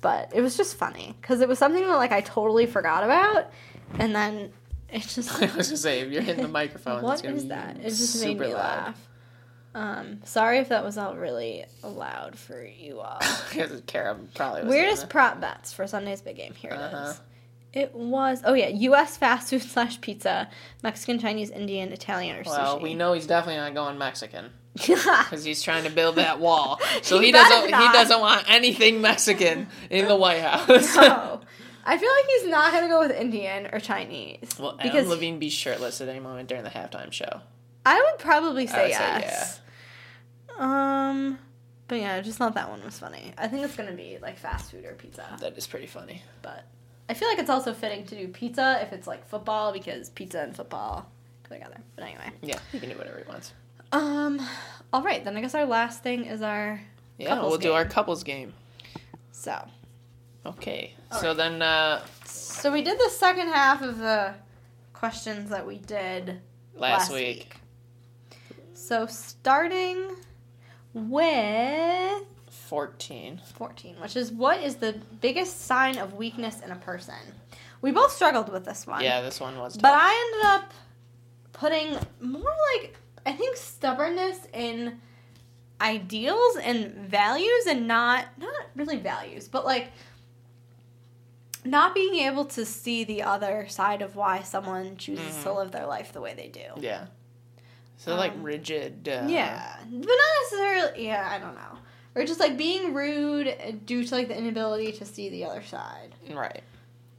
But 0.00 0.30
it 0.34 0.40
was 0.40 0.56
just 0.56 0.76
funny 0.76 1.14
because 1.20 1.40
it 1.40 1.48
was 1.48 1.58
something 1.58 1.82
that 1.82 1.96
like 1.96 2.12
I 2.12 2.20
totally 2.20 2.66
forgot 2.66 3.02
about, 3.02 3.50
and 3.98 4.14
then 4.14 4.52
it 4.88 5.02
just. 5.02 5.30
I 5.42 5.46
was 5.56 5.68
gonna 5.68 5.76
say 5.76 6.00
if 6.00 6.12
you're 6.12 6.22
hitting 6.22 6.42
the 6.42 6.48
microphone, 6.62 7.02
what 7.02 7.24
is 7.24 7.48
that? 7.48 7.78
It 7.78 7.88
just 7.88 8.22
made 8.22 8.38
me 8.38 8.46
loud. 8.48 8.54
laugh. 8.54 9.08
Um, 9.74 10.20
sorry 10.24 10.58
if 10.58 10.70
that 10.70 10.82
was 10.84 10.96
all 10.96 11.16
really 11.16 11.66
loud 11.82 12.38
for 12.38 12.64
you 12.64 13.00
all. 13.00 13.20
Because 13.50 13.72
it's 13.72 13.82
Kara 13.86 14.18
probably 14.34 14.62
was 14.62 14.70
Weirdest 14.70 15.08
prop 15.08 15.40
bets 15.40 15.72
for 15.72 15.86
Sunday's 15.86 16.20
big 16.20 16.36
game. 16.36 16.54
Here 16.54 16.70
it 16.70 16.76
is. 16.76 16.80
Uh-huh. 16.80 17.12
It 17.72 17.94
was 17.94 18.42
oh 18.44 18.54
yeah, 18.54 18.68
U.S. 18.68 19.16
fast 19.16 19.50
food 19.50 19.62
slash 19.62 20.00
pizza, 20.00 20.48
Mexican, 20.82 21.18
Chinese, 21.18 21.50
Indian, 21.50 21.92
Italian, 21.92 22.36
or 22.36 22.44
that. 22.44 22.50
Well, 22.50 22.78
sushi. 22.78 22.82
we 22.82 22.94
know 22.94 23.12
he's 23.12 23.26
definitely 23.26 23.60
not 23.60 23.74
going 23.74 23.98
Mexican. 23.98 24.50
Because 24.76 25.44
he's 25.44 25.62
trying 25.62 25.84
to 25.84 25.90
build 25.90 26.16
that 26.16 26.40
wall. 26.40 26.80
So 27.02 27.18
He 27.18 27.26
he, 27.26 27.32
doesn't. 27.32 27.64
He 27.66 27.70
doesn't 27.92 28.20
want 28.20 28.44
anything 28.50 29.00
Mexican 29.00 29.68
in 29.90 30.06
the 30.08 30.16
White 30.16 30.40
House. 30.42 30.96
No. 30.96 31.40
I 31.88 31.98
feel 31.98 32.10
like 32.10 32.24
he's 32.26 32.46
not 32.48 32.72
gonna 32.72 32.88
go 32.88 32.98
with 33.00 33.12
Indian 33.12 33.68
or 33.72 33.78
Chinese. 33.78 34.56
Will 34.58 34.70
Adam 34.78 34.82
because 34.82 35.06
Levine 35.08 35.38
be 35.38 35.48
shirtless 35.50 36.00
at 36.00 36.08
any 36.08 36.18
moment 36.20 36.48
during 36.48 36.64
the 36.64 36.70
halftime 36.70 37.12
show? 37.12 37.40
I 37.84 38.00
would 38.10 38.18
probably 38.18 38.66
say 38.66 38.88
would 38.88 38.92
say 38.94 39.18
yes. 39.20 39.60
Um, 40.58 41.38
but 41.88 41.96
yeah, 42.00 42.20
just 42.20 42.40
not 42.40 42.54
that 42.54 42.68
one 42.70 42.82
was 42.84 42.98
funny. 42.98 43.32
I 43.38 43.46
think 43.48 43.64
it's 43.64 43.76
gonna 43.76 43.92
be 43.92 44.18
like 44.20 44.38
fast 44.38 44.70
food 44.72 44.84
or 44.84 44.94
pizza. 44.94 45.24
That 45.40 45.56
is 45.56 45.66
pretty 45.66 45.86
funny. 45.86 46.22
But 46.42 46.64
I 47.08 47.14
feel 47.14 47.28
like 47.28 47.38
it's 47.38 47.50
also 47.50 47.72
fitting 47.72 48.04
to 48.06 48.16
do 48.16 48.28
pizza 48.28 48.80
if 48.82 48.92
it's 48.92 49.06
like 49.06 49.24
football 49.28 49.72
because 49.72 50.10
pizza 50.10 50.40
and 50.40 50.56
football 50.56 51.08
go 51.48 51.54
together. 51.54 51.78
But 51.94 52.04
anyway, 52.04 52.32
Yeah, 52.42 52.58
he 52.72 52.80
can 52.80 52.88
do 52.90 52.98
whatever 52.98 53.18
he 53.18 53.28
wants. 53.28 53.52
Um, 53.96 54.40
all 54.92 55.02
right, 55.02 55.24
then 55.24 55.36
I 55.36 55.40
guess 55.40 55.54
our 55.54 55.66
last 55.66 56.02
thing 56.02 56.24
is 56.24 56.42
our 56.42 56.80
Yeah, 57.18 57.28
Couples 57.28 57.50
we'll 57.50 57.58
do 57.60 57.72
our 57.72 57.84
couples 57.84 58.22
game. 58.24 58.52
so. 59.32 59.66
Okay. 60.44 60.94
All 61.10 61.18
so 61.20 61.28
right. 61.28 61.36
then, 61.36 61.62
uh, 61.62 62.04
So 62.24 62.70
we 62.72 62.82
did 62.82 62.98
the 62.98 63.10
second 63.10 63.48
half 63.48 63.82
of 63.82 63.98
the 63.98 64.34
questions 64.92 65.50
that 65.50 65.66
we 65.66 65.78
did 65.78 66.40
last, 66.76 67.12
week, 67.12 67.56
So 68.74 69.06
starting 69.06 70.08
with 70.94 72.22
14. 72.48 73.40
14, 73.54 73.96
which 74.00 74.16
is 74.16 74.30
what 74.32 74.62
is 74.62 74.76
the 74.76 74.94
biggest 75.20 75.62
sign 75.66 75.98
of 75.98 76.14
weakness 76.14 76.60
in 76.60 76.70
a 76.70 76.76
person? 76.76 77.14
We 77.82 77.90
both 77.92 78.12
struggled 78.12 78.50
with 78.50 78.64
this 78.64 78.86
one. 78.86 79.02
Yeah, 79.02 79.20
this 79.20 79.40
one 79.40 79.58
was 79.58 79.74
tough. 79.74 79.82
But 79.82 79.94
I 79.94 80.30
ended 80.32 80.46
up 80.46 80.72
putting 81.52 81.98
more 82.20 82.54
like 82.74 82.96
I 83.26 83.32
think 83.32 83.56
stubbornness 83.76 84.38
in 84.54 85.00
ideals 85.80 86.56
and 86.62 86.94
values 86.94 87.66
and 87.68 87.86
not 87.86 88.24
not 88.38 88.54
really 88.74 88.96
values, 88.96 89.48
but 89.48 89.64
like 89.66 89.88
not 91.64 91.94
being 91.94 92.14
able 92.26 92.44
to 92.46 92.64
see 92.64 93.04
the 93.04 93.22
other 93.22 93.66
side 93.68 94.00
of 94.00 94.16
why 94.16 94.42
someone 94.42 94.96
chooses 94.96 95.42
to 95.42 95.48
Mhm. 95.50 95.56
live 95.56 95.72
their 95.72 95.86
life 95.86 96.12
the 96.12 96.20
way 96.20 96.32
they 96.34 96.48
do. 96.48 96.64
Yeah. 96.78 97.06
So 97.98 98.14
like 98.14 98.32
Um, 98.32 98.42
rigid. 98.42 99.08
Uh, 99.08 99.26
yeah, 99.28 99.76
but 99.82 100.06
not 100.08 100.42
necessarily. 100.42 101.06
Yeah, 101.06 101.28
I 101.30 101.38
don't 101.38 101.54
know. 101.54 101.78
Or 102.14 102.24
just 102.24 102.40
like 102.40 102.56
being 102.56 102.94
rude 102.94 103.84
due 103.84 104.04
to 104.04 104.14
like 104.14 104.28
the 104.28 104.36
inability 104.38 104.92
to 104.92 105.04
see 105.04 105.28
the 105.28 105.44
other 105.44 105.62
side. 105.62 106.14
Right. 106.30 106.62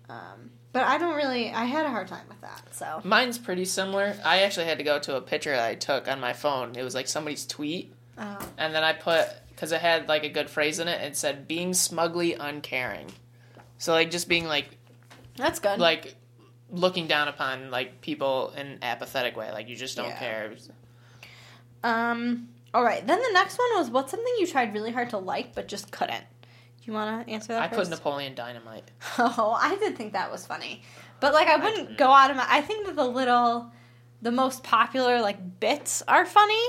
Um, 0.10 0.52
but 0.74 0.84
I 0.84 0.98
don't 0.98 1.16
really. 1.16 1.52
I 1.52 1.66
had 1.66 1.86
a 1.86 1.90
hard 1.90 2.08
time 2.08 2.26
with 2.28 2.42
that. 2.42 2.62
So 2.76 3.02
Mine's 3.04 3.38
pretty 3.38 3.66
similar. 3.66 4.16
I 4.24 4.40
actually 4.44 4.66
had 4.66 4.78
to 4.78 4.84
go 4.84 5.00
to 5.00 5.16
a 5.16 5.22
picture 5.22 5.56
I 5.56 5.76
took 5.76 6.08
on 6.08 6.20
my 6.20 6.34
phone. 6.34 6.76
It 6.76 6.84
was 6.84 6.94
like 6.96 7.08
somebody's 7.08 7.46
tweet, 7.46 7.94
oh, 8.18 8.38
and 8.58 8.74
then 8.76 8.84
I 8.84 8.94
put 8.94 9.28
because 9.50 9.72
it 9.72 9.82
had 9.82 10.08
like 10.08 10.24
a 10.24 10.30
good 10.30 10.50
phrase 10.50 10.80
in 10.80 10.88
it. 10.88 11.02
It 11.02 11.16
said 11.18 11.48
being 11.48 11.74
smugly 11.74 12.34
uncaring. 12.34 13.08
So 13.80 13.94
like 13.94 14.12
just 14.12 14.28
being 14.30 14.46
like 14.46 14.70
that's 15.36 15.60
good. 15.60 15.80
like 15.80 16.16
looking 16.70 17.08
down 17.08 17.28
upon 17.28 17.72
like 17.72 18.02
people 18.02 18.52
in 18.58 18.68
an 18.68 18.80
apathetic 18.82 19.36
way. 19.38 19.52
Like 19.52 19.70
you 19.70 19.76
just 19.76 19.96
don't 19.96 20.10
Yeah. 20.10 20.20
care. 20.20 20.52
Um. 21.84 22.50
All 22.74 22.84
right. 22.84 23.06
Then 23.06 23.20
the 23.20 23.30
next 23.34 23.58
one 23.58 23.68
was 23.80 23.90
what's 23.90 24.12
something 24.12 24.34
you 24.40 24.48
tried 24.48 24.74
really 24.74 24.92
hard 24.92 25.10
to 25.12 25.18
like 25.18 25.56
but 25.56 25.68
just 25.68 25.92
couldn't. 25.92 26.26
You 26.88 26.94
want 26.94 27.28
to 27.28 27.32
answer 27.32 27.50
that 27.54 27.62
I 27.62 27.68
put? 27.68 27.90
Napoleon 27.90 28.34
Dynamite. 28.34 28.90
Oh, 29.20 29.56
I 29.60 29.76
did 29.76 29.98
think 29.98 30.14
that 30.14 30.32
was 30.32 30.46
funny, 30.48 30.82
but 31.20 31.34
like 31.34 31.48
I 31.48 31.54
I 31.54 31.58
wouldn't 31.58 31.76
didn't. 31.90 31.98
go 31.98 32.10
out 32.10 32.32
of 32.32 32.38
my. 32.38 32.46
I 32.50 32.62
think 32.62 32.86
that 32.88 32.96
the 32.96 33.06
little, 33.06 33.72
the 34.22 34.32
most 34.32 34.64
popular 34.64 35.22
like 35.22 35.60
bits 35.60 36.02
are 36.08 36.26
funny. 36.26 36.64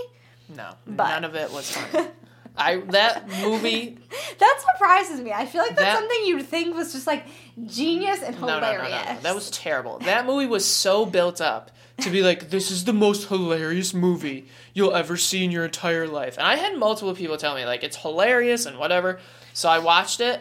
No, 0.54 0.70
But- 0.86 1.08
none 1.10 1.24
of 1.24 1.34
it 1.36 1.50
was 1.52 1.70
funny. 1.70 2.08
I 2.56 2.78
that 2.88 3.28
movie. 3.42 3.98
that 4.38 4.64
surprises 4.72 5.20
me. 5.20 5.32
I 5.32 5.46
feel 5.46 5.62
like 5.62 5.76
that's 5.76 5.82
That- 5.82 5.98
something 6.00 6.18
you'd 6.26 6.44
think 6.46 6.74
was 6.74 6.92
just 6.92 7.06
like 7.06 7.24
genius 7.66 8.20
and 8.22 8.34
No, 8.40 8.46
no, 8.48 8.60
no, 8.60 8.66
hilarious. 8.72 9.06
no, 9.06 9.14
no. 9.14 9.20
That 9.20 9.34
was 9.36 9.50
terrible. 9.52 9.98
That 10.00 10.26
movie 10.26 10.46
was 10.46 10.64
so 10.66 11.06
built 11.06 11.40
up 11.40 11.70
to 12.00 12.10
be 12.10 12.22
like, 12.22 12.50
this 12.50 12.70
is 12.72 12.84
the 12.84 12.92
most 12.92 13.28
hilarious 13.28 13.94
movie 13.94 14.48
you'll 14.74 14.94
ever 14.94 15.16
see 15.16 15.44
in 15.44 15.50
your 15.52 15.64
entire 15.64 16.06
life. 16.08 16.36
And 16.38 16.46
I 16.46 16.56
had 16.56 16.76
multiple 16.76 17.14
people 17.14 17.36
tell 17.36 17.54
me, 17.56 17.64
like, 17.64 17.82
it's 17.84 17.96
hilarious 17.96 18.66
and 18.66 18.78
whatever. 18.78 19.18
So 19.58 19.68
I 19.68 19.80
watched 19.80 20.20
it, 20.20 20.40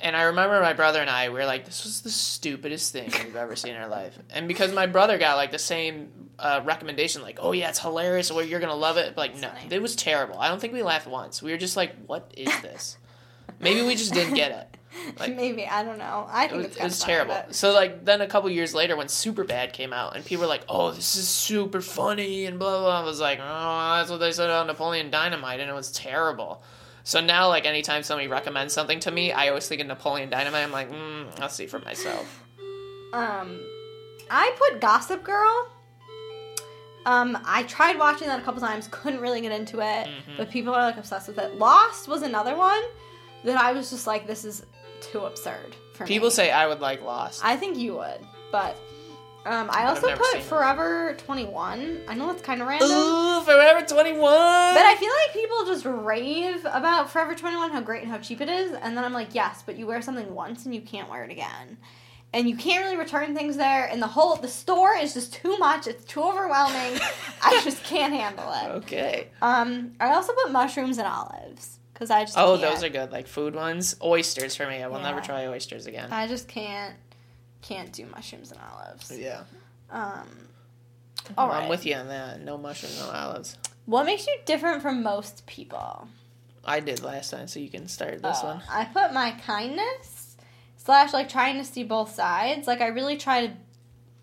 and 0.00 0.14
I 0.14 0.24
remember 0.24 0.60
my 0.60 0.74
brother 0.74 1.00
and 1.00 1.08
I, 1.08 1.30
we 1.30 1.36
were 1.36 1.46
like, 1.46 1.64
this 1.64 1.82
was 1.82 2.02
the 2.02 2.10
stupidest 2.10 2.92
thing 2.92 3.10
we've 3.24 3.34
ever 3.34 3.56
seen 3.56 3.74
in 3.74 3.80
our 3.80 3.88
life. 3.88 4.18
And 4.28 4.46
because 4.48 4.70
my 4.70 4.84
brother 4.84 5.16
got, 5.16 5.36
like, 5.38 5.50
the 5.50 5.58
same 5.58 6.10
uh, 6.38 6.60
recommendation, 6.62 7.22
like, 7.22 7.38
oh, 7.40 7.52
yeah, 7.52 7.70
it's 7.70 7.78
hilarious, 7.78 8.30
or 8.30 8.42
you're 8.42 8.60
going 8.60 8.68
to 8.68 8.76
love 8.76 8.98
it. 8.98 9.14
But, 9.16 9.30
like, 9.30 9.40
no, 9.40 9.50
it 9.70 9.80
was 9.80 9.96
terrible. 9.96 10.38
I 10.38 10.48
don't 10.48 10.60
think 10.60 10.74
we 10.74 10.82
laughed 10.82 11.06
once. 11.06 11.42
We 11.42 11.52
were 11.52 11.56
just 11.56 11.74
like, 11.74 11.94
what 12.06 12.34
is 12.36 12.48
this? 12.60 12.98
Maybe 13.60 13.80
we 13.80 13.94
just 13.96 14.12
didn't 14.12 14.34
get 14.34 14.50
it. 14.52 14.76
Like- 15.18 15.34
Maybe 15.36 15.66
I 15.66 15.82
don't 15.82 15.96
know. 15.98 16.26
I 16.28 16.44
It 16.44 16.50
think 16.50 16.56
was, 16.62 16.66
it's 16.72 16.76
it 16.76 16.82
was 16.84 17.00
terrible. 17.00 17.36
So 17.52 17.72
like 17.72 18.04
then 18.04 18.20
a 18.20 18.26
couple 18.26 18.50
years 18.50 18.74
later 18.74 18.96
when 18.96 19.06
Superbad 19.06 19.72
came 19.72 19.92
out 19.94 20.16
and 20.16 20.24
people 20.24 20.42
were 20.42 20.48
like, 20.48 20.64
"Oh, 20.68 20.90
this 20.90 21.14
is 21.14 21.28
super 21.28 21.80
funny" 21.80 22.44
and 22.46 22.58
blah 22.58 22.70
blah. 22.72 22.80
blah. 22.80 23.00
I 23.00 23.04
was 23.04 23.20
like, 23.20 23.38
"Oh, 23.40 23.96
that's 23.96 24.10
what 24.10 24.18
they 24.18 24.32
said 24.32 24.46
about 24.50 24.66
Napoleon 24.66 25.10
Dynamite," 25.10 25.60
and 25.60 25.70
it 25.70 25.74
was 25.74 25.92
terrible. 25.92 26.64
So 27.04 27.20
now, 27.20 27.48
like 27.48 27.66
anytime 27.66 28.02
somebody 28.02 28.28
recommends 28.28 28.74
something 28.74 29.00
to 29.00 29.10
me, 29.10 29.32
I 29.32 29.48
always 29.48 29.66
think 29.68 29.80
of 29.80 29.86
Napoleon 29.86 30.28
Dynamite. 30.30 30.62
I'm 30.64 30.72
like, 30.72 30.90
mm, 30.90 31.40
I'll 31.40 31.48
see 31.48 31.66
for 31.66 31.78
myself. 31.80 32.44
Um, 33.12 33.60
I 34.30 34.52
put 34.58 34.80
Gossip 34.80 35.24
Girl. 35.24 35.68
Um, 37.06 37.38
I 37.46 37.62
tried 37.62 37.98
watching 37.98 38.28
that 38.28 38.38
a 38.40 38.42
couple 38.42 38.60
times, 38.60 38.86
couldn't 38.90 39.20
really 39.20 39.40
get 39.40 39.52
into 39.52 39.80
it, 39.80 40.06
Mhm. 40.06 40.36
but 40.36 40.50
people 40.50 40.74
are 40.74 40.82
like 40.82 40.98
obsessed 40.98 41.28
with 41.28 41.38
it. 41.38 41.56
Lost 41.58 42.08
was 42.08 42.20
another 42.22 42.54
one 42.54 42.80
that 43.44 43.56
I 43.56 43.72
was 43.72 43.88
just 43.90 44.06
like, 44.06 44.26
this 44.26 44.44
is 44.44 44.64
too 45.00 45.20
absurd 45.20 45.74
for 45.94 46.04
me. 46.04 46.08
People 46.08 46.30
say 46.30 46.50
I 46.50 46.66
would 46.66 46.80
like 46.80 47.00
Lost. 47.02 47.40
I 47.42 47.56
think 47.56 47.78
you 47.78 47.94
would, 47.96 48.20
but 48.52 48.76
um, 49.46 49.68
I 49.72 49.86
also 49.86 50.14
put. 50.16 50.42
Forever 50.42 51.14
Twenty 51.18 51.44
One. 51.46 52.00
I 52.08 52.14
know 52.14 52.26
that's 52.28 52.42
kind 52.42 52.60
of 52.60 52.68
random. 52.68 52.90
Ooh, 52.90 53.40
Forever 53.42 53.86
Twenty 53.86 54.12
One. 54.12 54.20
But 54.74 54.84
I 54.84 54.96
feel 54.98 55.10
like 55.26 55.32
people 55.34 55.64
just 55.66 55.84
rave 55.86 56.64
about 56.66 57.10
Forever 57.10 57.34
21, 57.34 57.70
how 57.70 57.80
great 57.80 58.02
and 58.02 58.10
how 58.10 58.18
cheap 58.18 58.40
it 58.40 58.48
is. 58.48 58.72
And 58.72 58.96
then 58.96 59.04
I'm 59.04 59.12
like, 59.12 59.34
yes, 59.34 59.62
but 59.64 59.76
you 59.76 59.86
wear 59.86 60.02
something 60.02 60.34
once 60.34 60.64
and 60.66 60.74
you 60.74 60.80
can't 60.82 61.08
wear 61.08 61.24
it 61.24 61.30
again. 61.30 61.78
And 62.32 62.48
you 62.48 62.54
can't 62.56 62.84
really 62.84 62.96
return 62.96 63.34
things 63.34 63.56
there. 63.56 63.86
And 63.86 64.00
the 64.00 64.06
whole, 64.06 64.36
the 64.36 64.46
store 64.46 64.94
is 64.94 65.14
just 65.14 65.32
too 65.32 65.58
much. 65.58 65.88
It's 65.88 66.04
too 66.04 66.22
overwhelming. 66.22 67.00
I 67.42 67.60
just 67.64 67.82
can't 67.82 68.12
handle 68.12 68.52
it. 68.52 68.68
okay. 68.84 69.28
Um, 69.42 69.92
I 69.98 70.12
also 70.14 70.32
put 70.34 70.52
mushrooms 70.52 70.98
and 70.98 71.08
olives. 71.08 71.78
Because 71.92 72.08
I 72.10 72.22
just 72.24 72.38
Oh, 72.38 72.56
can't. 72.56 72.72
those 72.72 72.84
are 72.84 72.88
good. 72.88 73.10
Like 73.10 73.26
food 73.26 73.54
ones. 73.56 73.96
Oysters 74.02 74.54
for 74.54 74.66
me. 74.68 74.82
I 74.82 74.86
will 74.86 75.00
never 75.00 75.20
try 75.20 75.46
oysters 75.48 75.86
again. 75.86 76.12
I 76.12 76.28
just 76.28 76.46
can't, 76.46 76.94
can't 77.62 77.92
do 77.92 78.06
mushrooms 78.06 78.50
and 78.52 78.60
olives. 78.72 79.12
yeah. 79.16 79.42
Um, 79.90 80.28
all 81.36 81.50
I'm 81.50 81.60
right. 81.62 81.70
with 81.70 81.84
you 81.86 81.94
on 81.96 82.08
that. 82.08 82.40
No 82.40 82.56
mushrooms, 82.56 82.98
no 83.00 83.10
olives. 83.10 83.56
What 83.86 84.06
makes 84.06 84.26
you 84.26 84.36
different 84.46 84.82
from 84.82 85.02
most 85.02 85.46
people? 85.46 86.08
I 86.64 86.80
did 86.80 87.02
last 87.02 87.30
time, 87.30 87.48
so 87.48 87.58
you 87.60 87.70
can 87.70 87.88
start 87.88 88.22
this 88.22 88.38
Uh, 88.42 88.46
one. 88.46 88.62
I 88.70 88.84
put 88.84 89.12
my 89.12 89.32
kindness 89.46 90.36
slash 90.76 91.12
like 91.12 91.28
trying 91.28 91.58
to 91.58 91.64
see 91.64 91.82
both 91.84 92.14
sides. 92.14 92.66
Like 92.66 92.80
I 92.80 92.88
really 92.88 93.16
try 93.16 93.46
to 93.48 93.52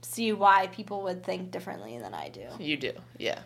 see 0.03 0.31
why 0.31 0.67
people 0.67 1.01
would 1.03 1.23
think 1.23 1.51
differently 1.51 1.97
than 1.99 2.13
I 2.13 2.29
do, 2.29 2.45
You 2.59 2.77
do, 2.77 2.93
yeah. 3.17 3.39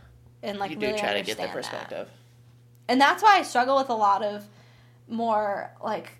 and 0.44 0.60
like 0.60 0.72
you 0.72 0.78
do 0.78 0.88
really 0.88 1.00
try 1.00 1.14
to 1.14 1.24
get 1.24 1.38
the 1.38 1.44
understand 1.44 1.74
that. 1.74 1.88
perspective. 1.90 2.10
And 2.88 3.00
that's 3.00 3.24
why 3.24 3.40
I 3.40 3.44
struggle 3.44 3.78
with 3.78 3.90
a 3.90 3.96
lot 3.96 4.22
of 4.22 4.46
more 5.08 5.72
like 5.84 6.12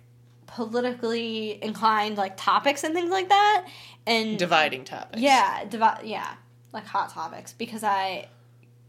politically 0.54 1.62
inclined 1.62 2.16
like 2.16 2.36
topics 2.36 2.84
and 2.84 2.94
things 2.94 3.10
like 3.10 3.28
that. 3.28 3.66
And 4.06 4.38
Dividing 4.38 4.84
topics. 4.84 5.20
yeah, 5.20 5.64
divi- 5.64 6.04
yeah, 6.08 6.34
like 6.72 6.86
hot 6.86 7.10
topics 7.10 7.52
because 7.52 7.84
I 7.84 8.28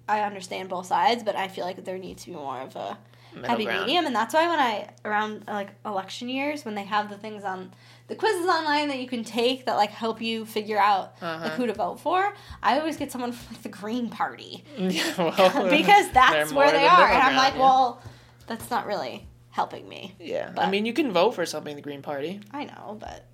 I 0.08 0.22
understand 0.22 0.70
both 0.70 0.88
sides, 0.88 1.24
but 1.24 1.36
I 1.36 1.48
feel 1.48 1.66
like 1.66 1.84
there 1.86 1.98
needs 1.98 2.24
to 2.24 2.32
be 2.32 2.36
more 2.36 2.60
of 2.62 2.76
a 2.76 2.98
Middle 3.34 3.50
happy 3.50 3.66
ground. 3.66 3.86
medium 3.88 4.06
and 4.06 4.16
that's 4.16 4.32
why 4.32 4.48
when 4.48 4.60
i 4.60 4.88
around 5.06 5.44
like 5.48 5.70
election 5.88 6.30
years 6.30 6.64
when 6.66 6.76
they 6.76 6.84
have 6.84 7.10
the 7.10 7.18
things 7.18 7.44
on 7.44 7.72
the 8.08 8.14
quizzes 8.14 8.46
online 8.46 8.90
that 8.90 9.00
you 9.00 9.08
can 9.08 9.24
take 9.24 9.66
that 9.66 9.74
like 9.76 9.90
help 9.90 10.22
you 10.22 10.46
figure 10.46 10.78
out 10.78 11.16
like 11.20 11.24
Uh-huh. 11.24 11.50
who 11.56 11.66
to 11.66 11.74
vote 11.74 12.00
for 12.00 12.32
i 12.62 12.78
always 12.80 12.96
get 12.96 13.12
someone 13.12 13.32
from 13.32 13.56
like, 13.56 13.64
the 13.64 13.70
green 13.70 14.08
party 14.10 14.64
Yeah, 14.78 15.04
well, 15.18 15.68
because 15.80 16.12
that's 16.20 16.54
where 16.54 16.70
they 16.72 16.86
are 16.86 17.08
and 17.10 17.24
i'm 17.24 17.36
like 17.36 17.56
yeah. 17.56 17.60
well 17.62 18.04
that's 18.46 18.70
not 18.70 18.86
really 18.86 19.26
helping 19.54 19.88
me 19.88 20.16
Yeah, 20.20 20.52
I 20.58 20.70
mean, 20.70 20.86
you 20.86 20.94
can 20.94 21.12
vote 21.12 21.32
for 21.36 21.46
something 21.46 21.72
in 21.72 21.76
the 21.78 21.82
Green 21.82 22.02
Party. 22.02 22.42
i 22.52 22.66
know 22.66 22.98
but 23.00 23.26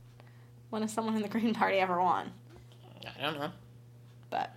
when 0.69 0.81
has 0.83 0.93
someone 0.93 1.15
in 1.15 1.21
the 1.23 1.27
green 1.27 1.53
party 1.53 1.77
ever 1.79 1.99
won 1.99 2.31
I 3.17 3.21
don't 3.23 3.39
know. 3.39 3.51
but 4.29 4.53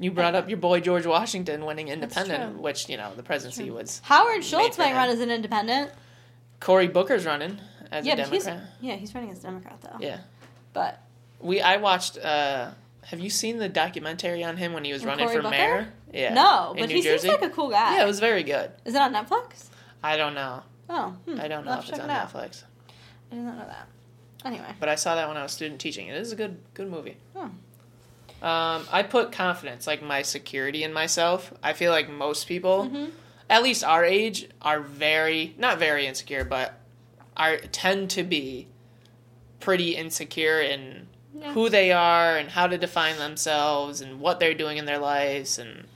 You 0.00 0.10
brought 0.10 0.34
up 0.34 0.48
your 0.48 0.58
boy 0.58 0.80
George 0.80 1.06
Washington 1.06 1.64
winning 1.64 1.88
independent, 1.88 2.58
which 2.60 2.88
you 2.88 2.96
know 2.96 3.14
the 3.14 3.22
presidency 3.22 3.70
was. 3.70 4.00
howard 4.04 4.42
schultz 4.44 4.76
might 4.78 4.94
run 4.94 5.08
as 5.10 5.20
an 5.20 5.30
independent 5.30 5.90
Cory 6.60 6.88
Booker's 6.88 7.24
running 7.26 7.58
as 7.90 8.04
yeah 8.06 8.14
a 8.14 8.16
but 8.16 8.28
he's 8.32 8.44
Democrat. 8.44 8.70
yeah 8.80 8.94
he's 8.96 9.14
running 9.14 9.30
as 9.30 9.38
a 9.38 9.42
democrat 9.42 9.78
though 9.82 9.98
Yeah, 10.00 10.18
but 10.72 11.00
we. 11.40 11.60
I 11.60 11.76
watched. 11.76 12.16
uh 12.18 12.70
Have 13.04 13.20
you 13.20 13.28
seen 13.30 13.58
the 13.58 13.68
documentary 13.68 14.42
on 14.44 14.56
him 14.56 14.72
when 14.72 14.84
he 14.84 14.92
was 14.92 15.04
running 15.04 15.26
Cory 15.26 15.36
for 15.36 15.42
Booker? 15.42 15.50
mayor? 15.50 15.92
Yeah. 16.12 16.32
no 16.34 16.74
but 16.78 16.88
New 16.88 16.94
he 16.96 17.02
Jersey. 17.02 17.28
seems 17.28 17.40
like 17.40 17.50
a 17.50 17.54
cool 17.54 17.68
guy 17.68 17.96
yeah, 17.96 18.04
it 18.04 18.06
was 18.06 18.20
very 18.20 18.42
good. 18.42 18.70
is 18.86 18.94
it 18.94 19.00
on 19.00 19.12
netflix 19.12 19.68
I 20.02 20.16
don't 20.16 20.34
know. 20.34 20.62
Oh, 20.88 21.16
hmm. 21.26 21.40
I 21.40 21.48
don't 21.48 21.64
know 21.64 21.72
I'll 21.72 21.78
if 21.80 21.88
it's 21.88 21.98
on 21.98 22.08
it. 22.10 22.12
Netflix, 22.12 22.64
I 23.30 23.34
did 23.36 23.44
not 23.44 23.56
know 23.58 23.66
that. 23.66 23.88
Anyway, 24.44 24.66
but 24.80 24.88
I 24.88 24.96
saw 24.96 25.14
that 25.14 25.28
when 25.28 25.36
I 25.36 25.42
was 25.42 25.52
student 25.52 25.80
teaching. 25.80 26.08
It 26.08 26.16
is 26.16 26.32
a 26.32 26.36
good 26.36 26.58
good 26.74 26.90
movie. 26.90 27.16
Oh. 27.36 27.42
Um, 28.46 28.86
I 28.90 29.04
put 29.08 29.30
confidence, 29.30 29.86
like 29.86 30.02
my 30.02 30.22
security 30.22 30.82
in 30.82 30.92
myself. 30.92 31.52
I 31.62 31.72
feel 31.74 31.92
like 31.92 32.10
most 32.10 32.48
people, 32.48 32.90
Mhm. 32.92 33.10
at 33.48 33.62
least 33.62 33.84
our 33.84 34.04
age, 34.04 34.48
are 34.60 34.80
very 34.80 35.54
not 35.58 35.78
very 35.78 36.06
insecure, 36.06 36.44
but 36.44 36.74
are 37.36 37.56
tend 37.58 38.10
to 38.10 38.24
be 38.24 38.66
pretty 39.60 39.94
insecure 39.94 40.60
in 40.60 41.06
Yeah. 41.34 41.52
who 41.52 41.68
they 41.68 41.92
are 41.92 42.36
and 42.36 42.50
how 42.50 42.66
to 42.66 42.76
define 42.76 43.16
themselves 43.18 44.00
and 44.00 44.20
what 44.20 44.40
they're 44.40 44.54
doing 44.54 44.76
in 44.76 44.84
their 44.86 44.98
lives 44.98 45.58
and 45.58 45.86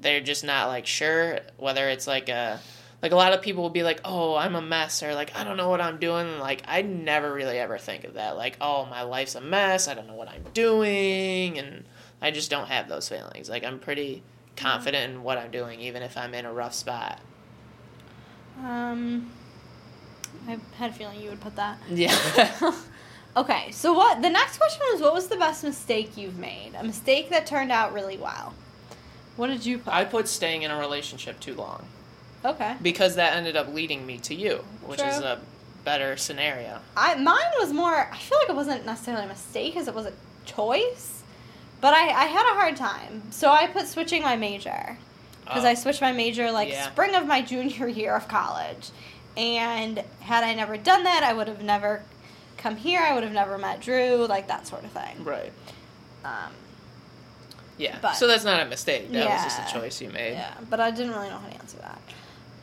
they're 0.00 0.20
just 0.20 0.42
not 0.44 0.66
like 0.66 0.86
sure 0.86 1.38
whether 1.56 1.88
it's 1.88 2.06
like 2.08 2.28
a 2.28 2.60
like 3.02 3.12
a 3.12 3.16
lot 3.16 3.32
of 3.32 3.42
people 3.42 3.62
will 3.62 3.70
be 3.70 3.82
like 3.82 4.00
oh 4.04 4.36
i'm 4.36 4.54
a 4.54 4.62
mess 4.62 5.02
or 5.02 5.14
like 5.14 5.36
i 5.36 5.44
don't 5.44 5.56
know 5.56 5.68
what 5.68 5.80
i'm 5.80 5.98
doing 5.98 6.26
and 6.26 6.38
like 6.38 6.62
i 6.66 6.80
never 6.82 7.32
really 7.32 7.58
ever 7.58 7.76
think 7.76 8.04
of 8.04 8.14
that 8.14 8.36
like 8.36 8.56
oh 8.60 8.86
my 8.86 9.02
life's 9.02 9.34
a 9.34 9.40
mess 9.40 9.88
i 9.88 9.94
don't 9.94 10.06
know 10.06 10.14
what 10.14 10.28
i'm 10.28 10.44
doing 10.54 11.58
and 11.58 11.84
i 12.22 12.30
just 12.30 12.50
don't 12.50 12.68
have 12.68 12.88
those 12.88 13.08
feelings 13.08 13.50
like 13.50 13.64
i'm 13.64 13.78
pretty 13.78 14.22
confident 14.56 15.12
in 15.12 15.22
what 15.22 15.36
i'm 15.36 15.50
doing 15.50 15.80
even 15.80 16.02
if 16.02 16.16
i'm 16.16 16.32
in 16.32 16.46
a 16.46 16.52
rough 16.52 16.74
spot 16.74 17.20
um, 18.60 19.30
I 20.46 20.58
had 20.76 20.90
a 20.90 20.92
feeling 20.92 21.20
you 21.20 21.30
would 21.30 21.40
put 21.40 21.56
that. 21.56 21.78
yeah 21.88 22.14
okay, 23.36 23.70
so 23.70 23.94
what? 23.94 24.20
The 24.20 24.28
next 24.28 24.58
question 24.58 24.82
was, 24.92 25.00
what 25.00 25.14
was 25.14 25.28
the 25.28 25.36
best 25.36 25.64
mistake 25.64 26.16
you've 26.18 26.38
made? 26.38 26.72
A 26.78 26.84
mistake 26.84 27.30
that 27.30 27.46
turned 27.46 27.72
out 27.72 27.94
really 27.94 28.18
well. 28.18 28.54
What 29.36 29.46
did 29.46 29.64
you 29.64 29.78
put? 29.78 29.92
I 29.92 30.04
put 30.04 30.28
staying 30.28 30.62
in 30.62 30.70
a 30.70 30.78
relationship 30.78 31.40
too 31.40 31.54
long 31.54 31.86
okay. 32.44 32.76
because 32.82 33.14
that 33.16 33.34
ended 33.34 33.56
up 33.56 33.72
leading 33.72 34.06
me 34.06 34.18
to 34.18 34.34
you, 34.34 34.64
which 34.86 35.00
is 35.00 35.18
a 35.18 35.40
better 35.84 36.16
scenario. 36.16 36.80
I 36.96 37.14
mine 37.16 37.52
was 37.58 37.72
more. 37.72 38.08
I 38.12 38.16
feel 38.18 38.38
like 38.38 38.48
it 38.50 38.54
wasn't 38.56 38.86
necessarily 38.86 39.24
a 39.24 39.28
mistake, 39.28 39.74
because 39.74 39.88
it 39.88 39.94
was 39.94 40.06
a 40.06 40.12
choice. 40.46 41.22
But 41.80 41.94
I, 41.94 42.02
I 42.10 42.24
had 42.26 42.52
a 42.52 42.54
hard 42.54 42.76
time, 42.76 43.22
so 43.32 43.50
I 43.50 43.66
put 43.66 43.88
switching 43.88 44.22
my 44.22 44.36
major 44.36 44.96
because 45.44 45.64
Oh. 45.64 45.68
I 45.68 45.74
switched 45.74 46.00
my 46.00 46.12
major 46.12 46.52
like 46.52 46.68
Yeah. 46.68 46.86
spring 46.86 47.14
of 47.16 47.26
my 47.26 47.42
junior 47.42 47.88
year 48.00 48.14
of 48.14 48.28
college, 48.28 48.90
and 49.36 49.98
had 50.20 50.44
I 50.44 50.54
never 50.54 50.76
done 50.76 51.02
that, 51.04 51.24
I 51.24 51.32
would 51.32 51.48
have 51.48 51.62
never 51.62 52.02
come 52.58 52.76
here. 52.76 53.00
I 53.00 53.12
would 53.14 53.24
have 53.24 53.32
never 53.32 53.58
met 53.58 53.80
Drew, 53.80 54.26
like 54.28 54.46
that 54.46 54.68
sort 54.68 54.84
of 54.84 54.92
thing. 54.92 55.24
Right. 55.24 55.52
Um, 56.24 56.52
Yeah. 57.78 57.96
But- 58.00 58.14
so 58.14 58.28
that's 58.28 58.44
not 58.44 58.60
a 58.60 58.66
mistake. 58.66 59.10
That 59.10 59.28
was 59.28 59.42
just 59.42 59.68
a 59.68 59.72
choice 59.80 60.00
you 60.00 60.10
made. 60.10 60.34
yeah, 60.34 60.54
but 60.70 60.78
I 60.78 60.92
didn't 60.92 61.10
really 61.12 61.28
know 61.30 61.38
how 61.38 61.48
to 61.48 61.54
answer 61.54 61.78
that. 61.78 61.98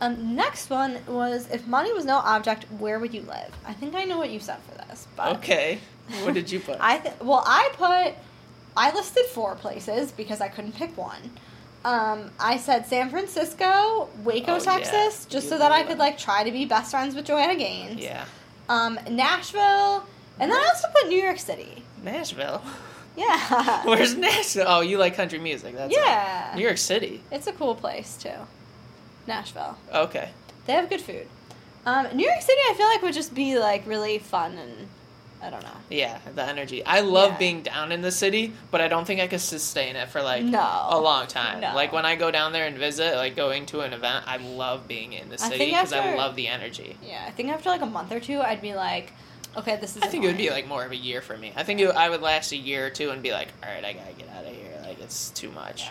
Um, 0.01 0.35
next 0.35 0.69
one 0.69 0.97
was 1.07 1.49
if 1.51 1.67
money 1.67 1.91
was 1.93 2.05
no 2.05 2.17
object, 2.17 2.65
where 2.79 2.99
would 2.99 3.13
you 3.13 3.21
live? 3.23 3.51
I 3.65 3.73
think 3.73 3.95
I 3.95 4.05
know 4.05 4.17
what 4.17 4.29
you 4.29 4.39
said 4.39 4.57
for 4.69 4.77
this, 4.87 5.07
but 5.15 5.35
Okay. 5.37 5.79
What 6.23 6.33
did 6.33 6.51
you 6.51 6.59
put? 6.59 6.77
I 6.81 6.97
th- 6.99 7.15
well, 7.21 7.43
I 7.45 7.69
put 7.73 8.13
I 8.77 8.93
listed 8.95 9.25
four 9.25 9.55
places 9.55 10.11
because 10.11 10.39
I 10.41 10.47
couldn't 10.47 10.73
pick 10.75 10.95
one. 10.97 11.31
Um, 11.85 12.31
I 12.39 12.57
said 12.57 12.85
San 12.87 13.09
Francisco, 13.09 14.09
Waco, 14.23 14.53
Oh, 14.53 14.55
yeah. 14.55 14.59
Texas, 14.59 15.25
just 15.25 15.45
You 15.45 15.49
so 15.51 15.57
that 15.59 15.71
I 15.71 15.83
could 15.83 15.97
like 15.97 16.17
try 16.17 16.43
to 16.43 16.51
be 16.51 16.65
best 16.65 16.91
friends 16.91 17.15
with 17.15 17.25
Joanna 17.25 17.55
Gaines. 17.55 17.99
yeah. 18.01 18.25
Um, 18.69 18.99
Nashville, 19.09 20.05
and 20.39 20.51
then 20.51 20.57
I 20.57 20.65
also 20.73 20.87
put 20.93 21.09
New 21.09 21.21
York 21.21 21.39
City. 21.39 21.83
Nashville. 22.03 22.61
Yeah. 23.17 23.83
Where's 23.85 24.15
Nashville? 24.15 24.65
Oh, 24.67 24.79
you 24.79 24.97
like 24.97 25.13
country 25.15 25.39
music. 25.39 25.75
That's 25.75 25.91
it. 25.93 25.99
yeah. 25.99 26.53
New 26.55 26.61
York 26.61 26.77
City. 26.77 27.21
It's 27.31 27.47
a 27.47 27.51
cool 27.51 27.75
place 27.75 28.15
too. 28.15 28.29
Nashville. 29.29 29.77
Okay. 29.93 30.29
They 30.65 30.73
have 30.73 30.89
good 30.89 31.01
food. 31.01 31.27
Um, 31.85 32.07
New 32.13 32.27
York 32.27 32.41
City, 32.41 32.59
I 32.69 32.73
feel 32.75 32.87
like 32.87 33.01
would 33.01 33.13
just 33.13 33.33
be 33.33 33.57
like 33.57 33.87
really 33.87 34.19
fun 34.19 34.57
and 34.57 34.87
I 35.41 35.49
don't 35.49 35.63
know. 35.63 35.69
Yeah, 35.89 36.19
the 36.35 36.43
energy. 36.43 36.85
I 36.85 36.99
love 36.99 37.31
Yeah. 37.31 37.37
being 37.37 37.61
down 37.63 37.93
in 37.93 38.01
the 38.01 38.11
city, 38.11 38.51
but 38.71 38.81
I 38.81 38.89
don't 38.89 39.05
think 39.05 39.21
I 39.21 39.27
could 39.27 39.39
sustain 39.39 39.95
it 39.95 40.09
for 40.09 40.21
like 40.21 40.43
No. 40.43 40.87
a 40.89 40.99
long 40.99 41.27
time. 41.27 41.61
No. 41.61 41.73
Like 41.73 41.93
when 41.93 42.05
I 42.05 42.17
go 42.17 42.29
down 42.29 42.51
there 42.51 42.65
and 42.67 42.77
visit, 42.77 43.15
like 43.15 43.37
going 43.37 43.65
to 43.67 43.79
an 43.79 43.93
event, 43.93 44.25
I 44.27 44.35
love 44.35 44.85
being 44.89 45.13
in 45.13 45.29
the 45.29 45.37
city 45.37 45.67
because 45.67 45.93
I 45.93 45.99
after- 45.99 46.17
love 46.17 46.35
the 46.35 46.49
energy. 46.49 46.97
Yeah, 47.01 47.23
I 47.25 47.31
think 47.31 47.49
after 47.51 47.69
like 47.69 47.81
a 47.81 47.85
month 47.85 48.11
or 48.11 48.19
two, 48.19 48.41
I'd 48.41 48.61
be 48.61 48.73
like, 48.75 49.13
okay, 49.55 49.77
this 49.77 49.95
is. 49.95 50.01
I 50.03 50.07
think 50.07 50.25
it 50.25 50.27
would 50.27 50.35
be 50.37 50.49
like 50.49 50.67
more 50.67 50.83
of 50.83 50.91
a 50.91 50.95
year 50.97 51.21
for 51.21 51.37
me. 51.37 51.53
I 51.55 51.63
think 51.63 51.79
it, 51.79 51.89
I 51.95 52.09
would 52.09 52.21
last 52.21 52.51
a 52.51 52.57
year 52.57 52.85
or 52.87 52.89
two 52.89 53.11
and 53.11 53.23
be 53.23 53.31
like, 53.31 53.47
all 53.63 53.71
right, 53.73 53.85
I 53.85 53.93
gotta 53.93 54.11
get 54.13 54.27
out 54.35 54.43
of 54.43 54.51
here. 54.53 54.77
Like 54.85 54.99
it's 54.99 55.29
too 55.29 55.51
much. 55.51 55.87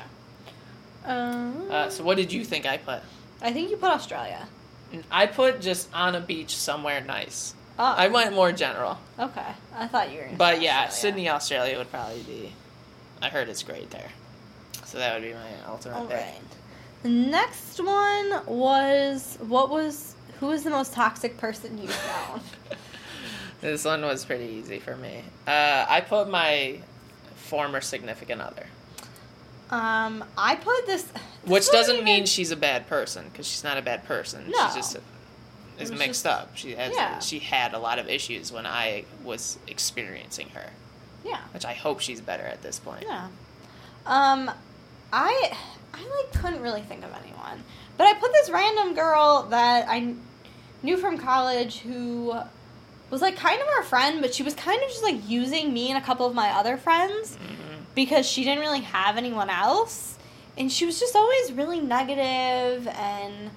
Um, 1.07 1.69
Uh, 1.71 1.89
so 1.89 2.05
what 2.05 2.19
did 2.19 2.33
you 2.35 2.45
think 2.45 2.67
I 2.67 2.77
put? 2.77 3.01
I 3.43 3.53
think 3.53 3.71
you 3.71 3.77
put 3.77 3.91
Australia. 3.91 4.47
I 5.11 5.27
put 5.27 5.61
just 5.61 5.89
on 5.95 6.15
a 6.15 6.21
beach 6.21 6.57
somewhere 6.57 7.01
nice. 7.01 7.55
Oh, 7.79 7.85
I 7.85 8.09
went 8.09 8.35
more 8.35 8.51
general, 8.51 8.99
okay. 9.19 9.53
I 9.77 9.87
thought 9.87 10.11
you 10.13 10.19
were. 10.19 10.29
But 10.37 10.61
yeah, 10.61 10.87
Australia. 10.87 10.91
Sydney, 10.91 11.29
Australia 11.29 11.79
would 11.79 11.91
probably 11.91 12.23
be. 12.23 12.53
I 13.23 13.29
heard 13.29 13.49
it's 13.49 13.63
great 13.63 13.91
there, 13.91 14.11
so 14.85 14.99
that 14.99 15.15
would 15.15 15.23
be 15.29 15.35
my 15.35 15.51
ultimate 15.69 15.97
All 15.97 16.07
pick. 16.07 16.17
right. 16.17 16.41
The 17.05 17.09
next 17.11 17.79
one 17.79 18.45
was 18.47 19.39
what 19.41 19.71
was 19.71 20.15
who 20.41 20.47
was 20.49 20.65
the 20.65 20.71
most 20.71 20.93
toxic 20.93 21.37
person 21.39 21.79
you 21.79 21.89
found? 21.89 22.43
This 23.61 23.85
one 23.85 24.03
was 24.03 24.25
pretty 24.25 24.45
easy 24.45 24.79
for 24.79 24.95
me. 24.97 25.25
Uh, 25.45 25.85
I 25.89 26.01
put 26.01 26.31
my 26.31 26.79
former 27.35 27.81
significant 27.81 28.41
other, 28.41 28.67
um, 29.71 30.25
I 30.37 30.57
put 30.57 30.87
this. 30.87 31.03
this 31.05 31.23
which 31.45 31.71
doesn't 31.71 31.95
even- 31.97 32.05
mean 32.05 32.27
she's 32.27 32.51
a 32.51 32.57
bad 32.57 32.87
person 32.89 33.29
because 33.31 33.47
she's 33.47 33.65
not 33.65 33.77
a 33.79 33.83
bad 33.83 34.05
person. 34.05 34.51
No. 34.51 34.67
She's 34.67 34.75
just 34.77 34.97
is 35.79 35.91
mixed 35.91 36.25
just- 36.25 36.27
up. 36.27 36.57
She 36.57 36.73
has 36.75 36.93
yeah. 36.95 37.19
she 37.21 37.39
had 37.39 37.75
a 37.75 37.79
lot 37.79 37.99
of 37.99 38.09
issues 38.09 38.51
when 38.53 38.67
I 38.67 39.05
was 39.25 39.59
experiencing 39.67 40.49
her, 40.51 40.71
Yeah. 41.25 41.39
which 41.53 41.65
I 41.65 41.73
hope 41.75 42.01
she's 42.01 42.21
better 42.21 42.45
at 42.45 42.63
this 42.63 42.79
point. 42.79 43.05
Yeah. 43.07 43.29
Um, 44.07 44.51
I 45.13 45.53
I 45.95 45.99
like 46.01 46.43
couldn't 46.43 46.63
really 46.63 46.83
think 46.83 47.05
of 47.05 47.11
anyone, 47.23 47.63
but 47.97 48.07
I 48.07 48.15
put 48.15 48.33
this 48.33 48.51
random 48.51 48.95
girl 48.95 49.47
that 49.51 49.87
I 49.89 50.15
knew 50.83 50.97
from 50.97 51.19
college 51.19 51.79
who 51.81 52.35
was 53.11 53.23
like 53.23 53.37
kind 53.37 53.61
of 53.61 53.67
our 53.69 53.83
friend, 53.83 54.21
but 54.21 54.35
she 54.35 54.43
was 54.43 54.55
kind 54.55 54.81
of 54.83 54.89
just 54.89 55.03
like 55.03 55.29
using 55.29 55.73
me 55.73 55.89
and 55.91 55.97
a 55.99 56.05
couple 56.05 56.27
of 56.27 56.35
my 56.35 56.51
other 56.51 56.77
friends 56.77 57.37
Mhm. 57.37 57.68
Because 57.99 58.25
she 58.29 58.45
didn't 58.45 58.61
really 58.61 58.83
have 58.83 59.17
anyone 59.17 59.51
else, 59.51 60.17
and 60.57 60.71
she 60.71 60.87
was 60.87 61.01
just 61.01 61.17
always 61.17 61.51
really 61.53 61.81
negative 61.81 62.87
and 62.87 63.51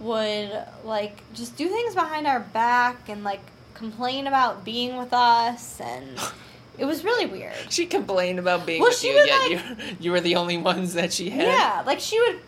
would 0.00 0.50
like 0.84 1.22
just 1.32 1.56
do 1.56 1.68
things 1.68 1.94
behind 1.94 2.26
our 2.26 2.40
back 2.40 3.08
and 3.08 3.22
like 3.22 3.38
complain 3.74 4.26
about 4.26 4.64
being 4.64 4.96
with 4.96 5.12
us 5.12 5.80
and 5.80 6.18
it 6.78 6.84
was 6.84 7.04
really 7.04 7.26
weird. 7.26 7.54
She 7.70 7.86
complained 7.86 8.40
about 8.40 8.66
being 8.66 8.80
Well, 8.80 8.90
with 8.90 8.98
she 8.98 9.10
you, 9.10 9.14
would, 9.14 9.26
yet 9.28 9.40
like- 9.68 9.78
you 9.78 9.96
you 10.00 10.10
were 10.10 10.20
the 10.20 10.34
only 10.34 10.56
ones 10.58 10.94
that 10.94 11.12
she 11.12 11.30
had. 11.30 11.46
Yeah, 11.46 11.82
like 11.86 12.00
she 12.00 12.18
would 12.20 12.40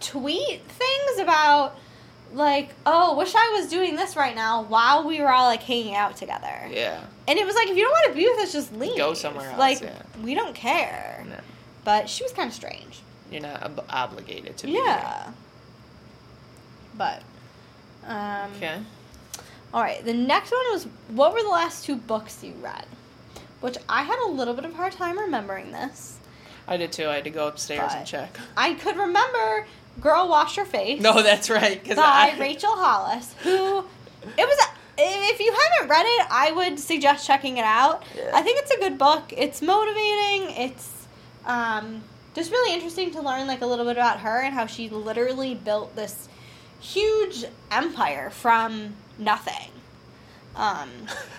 tweet 0.00 0.62
things 0.68 1.18
about 1.18 1.76
like, 2.32 2.70
"Oh, 2.86 3.18
wish 3.18 3.34
I 3.34 3.58
was 3.58 3.68
doing 3.68 3.96
this 3.96 4.14
right 4.14 4.36
now" 4.36 4.62
while 4.62 5.02
we 5.06 5.20
were 5.20 5.32
all 5.32 5.46
like 5.48 5.64
hanging 5.64 5.96
out 5.96 6.16
together. 6.16 6.68
Yeah. 6.70 7.00
And 7.28 7.38
it 7.38 7.46
was 7.46 7.54
like, 7.54 7.68
if 7.68 7.76
you 7.76 7.82
don't 7.84 7.92
want 7.92 8.08
to 8.12 8.14
be 8.16 8.28
with 8.28 8.38
us, 8.40 8.52
just 8.52 8.74
leave. 8.74 8.96
Go 8.96 9.14
somewhere 9.14 9.48
else, 9.48 9.58
Like, 9.58 9.80
yeah. 9.80 10.02
we 10.22 10.34
don't 10.34 10.54
care. 10.54 11.24
No, 11.28 11.36
But 11.84 12.08
she 12.08 12.24
was 12.24 12.32
kind 12.32 12.48
of 12.48 12.54
strange. 12.54 13.00
you're 13.30 13.40
not 13.42 13.62
ob- 13.62 13.84
obligated 13.88 14.56
to. 14.58 14.66
Be 14.66 14.72
Yeah. 14.72 15.30
But, 16.94 17.22
um. 18.06 18.50
Okay. 18.56 18.78
all 19.72 19.80
right. 19.82 20.04
The 20.04 20.12
next 20.14 20.50
one 20.50 20.60
was, 20.72 20.86
what 21.08 21.32
were 21.32 21.42
the 21.42 21.48
last 21.48 21.84
two 21.84 21.96
books 21.96 22.42
you 22.42 22.52
read? 22.60 22.84
Which 23.60 23.76
I 23.88 24.02
had 24.02 24.18
a 24.26 24.28
little 24.30 24.54
bit 24.54 24.64
of 24.64 24.72
a 24.72 24.76
hard 24.76 24.92
time 24.92 25.18
remembering 25.18 25.70
this. 25.72 26.18
I 26.66 26.76
did 26.76 26.92
too. 26.92 27.06
I 27.08 27.14
had 27.16 27.24
to 27.24 27.30
go 27.30 27.46
upstairs 27.48 27.92
and 27.94 28.06
check. 28.06 28.36
I 28.56 28.74
could 28.74 28.96
remember 28.96 29.66
"Girl 30.00 30.28
Wash 30.28 30.56
Your 30.56 30.66
Face." 30.66 31.00
No, 31.00 31.22
that's 31.22 31.48
right. 31.50 31.82
By 31.84 31.94
I, 31.96 32.36
Rachel 32.38 32.70
Hollis, 32.74 33.34
who 33.42 33.78
it 34.36 34.46
was. 34.46 34.66
If 34.98 35.40
you 35.40 35.52
haven't 35.52 35.88
read 35.88 36.04
it, 36.06 36.26
I 36.30 36.52
would 36.52 36.78
suggest 36.78 37.26
checking 37.26 37.56
it 37.56 37.64
out. 37.64 38.04
Yeah. 38.16 38.30
I 38.34 38.42
think 38.42 38.58
it's 38.60 38.70
a 38.70 38.78
good 38.78 38.98
book. 38.98 39.32
It's 39.34 39.62
motivating. 39.62 40.50
It's 40.56 41.06
um, 41.46 42.02
just 42.34 42.50
really 42.50 42.74
interesting 42.74 43.10
to 43.12 43.22
learn 43.22 43.46
like 43.46 43.62
a 43.62 43.66
little 43.66 43.84
bit 43.84 43.96
about 43.96 44.20
her 44.20 44.40
and 44.40 44.54
how 44.54 44.66
she 44.66 44.88
literally 44.88 45.54
built 45.54 45.96
this 45.96 46.28
huge 46.80 47.44
empire 47.70 48.30
from 48.30 48.94
nothing. 49.18 49.70
Um, 50.56 50.90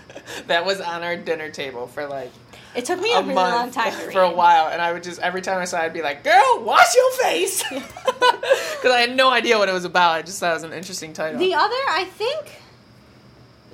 that 0.48 0.66
was 0.66 0.82
on 0.82 1.04
our 1.04 1.16
dinner 1.16 1.50
table 1.50 1.88
for 1.88 2.08
like 2.08 2.32
it 2.76 2.86
took 2.86 3.00
me 3.00 3.14
a, 3.14 3.20
a, 3.20 3.22
really 3.22 3.36
long 3.36 3.70
time 3.70 3.92
to 3.92 4.06
read. 4.06 4.14
for 4.14 4.22
a 4.22 4.32
while, 4.32 4.70
and 4.70 4.82
I 4.82 4.92
would 4.94 5.04
just 5.04 5.20
every 5.20 5.42
time 5.42 5.60
I 5.60 5.66
saw 5.66 5.78
it, 5.78 5.86
I'd 5.86 5.94
be 5.94 6.02
like, 6.02 6.24
"Girl, 6.24 6.64
wash 6.64 6.96
your 6.96 7.12
face," 7.22 7.64
because 7.70 8.86
I 8.92 9.02
had 9.02 9.16
no 9.16 9.30
idea 9.30 9.60
what 9.60 9.70
it 9.70 9.74
was 9.74 9.86
about. 9.86 10.14
I 10.14 10.24
just 10.24 10.40
thought 10.40 10.52
it 10.52 10.56
was 10.56 10.64
an 10.64 10.74
interesting 10.74 11.14
title. 11.14 11.40
The 11.40 11.54
other, 11.54 11.76
I 11.90 12.06
think, 12.06 12.63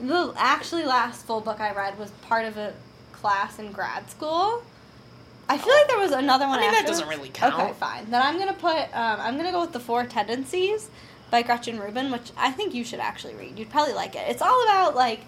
the 0.02 0.34
actually 0.38 0.86
last 0.86 1.26
full 1.26 1.41
book 1.41 1.60
I 1.60 1.72
read 1.74 1.97
was 2.00 2.12
part 2.28 2.45
of 2.45 2.58
a 2.58 2.74
class 3.12 3.60
in 3.60 3.72
grad 3.72 4.10
school. 4.10 4.64
I 5.47 5.58
feel 5.58 5.74
like 5.74 5.88
there 5.88 5.97
was 6.00 6.12
another 6.12 6.47
one. 6.47 6.60
I 6.60 6.64
mean, 6.64 6.72
that 6.72 6.86
doesn't 6.86 7.08
really 7.08 7.30
count. 7.30 7.56
Okay, 7.56 7.74
fine. 7.74 8.10
Then 8.12 8.22
I'm 8.22 8.38
gonna 8.38 8.54
put. 8.54 8.78
Um, 8.95 9.20
I'm 9.20 9.36
gonna 9.38 9.52
go 9.52 9.62
with 9.62 9.74
the 9.74 9.80
Four 9.80 10.06
Tendencies 10.06 10.89
by 11.32 11.41
Gretchen 11.41 11.80
Rubin, 11.80 12.12
which 12.12 12.32
I 12.38 12.52
think 12.52 12.74
you 12.74 12.84
should 12.84 13.00
actually 13.00 13.36
read. 13.36 13.58
You'd 13.58 13.70
probably 13.70 13.93
like 13.93 14.16
it. 14.16 14.26
It's 14.30 14.41
all 14.41 14.64
about 14.64 14.95
like 14.95 15.22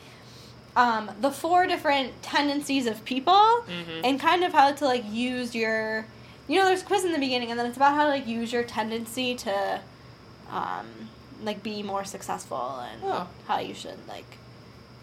um, 0.76 1.12
the 1.20 1.32
four 1.32 1.66
different 1.68 2.22
tendencies 2.24 2.86
of 2.88 3.04
people 3.04 3.34
Mhm. 3.68 4.02
and 4.04 4.20
kind 4.20 4.44
of 4.44 4.54
how 4.54 4.72
to 4.72 4.86
like 4.86 5.04
use 5.12 5.54
your. 5.56 6.06
You 6.48 6.60
know, 6.60 6.66
there's 6.66 6.82
a 6.82 6.86
quiz 6.86 7.04
in 7.04 7.14
the 7.14 7.20
beginning, 7.20 7.50
and 7.50 7.60
then 7.60 7.66
it's 7.66 7.78
about 7.78 7.96
how 7.96 8.04
to 8.04 8.10
like 8.10 8.28
use 8.28 8.52
your 8.54 8.64
tendency 8.64 9.36
to, 9.36 9.80
um, 10.52 10.86
like 11.44 11.64
be 11.64 11.82
more 11.82 12.04
successful 12.04 12.80
and 12.92 13.02
Oh. 13.04 13.28
how 13.48 13.60
you 13.60 13.74
should 13.74 13.98
like, 14.08 14.38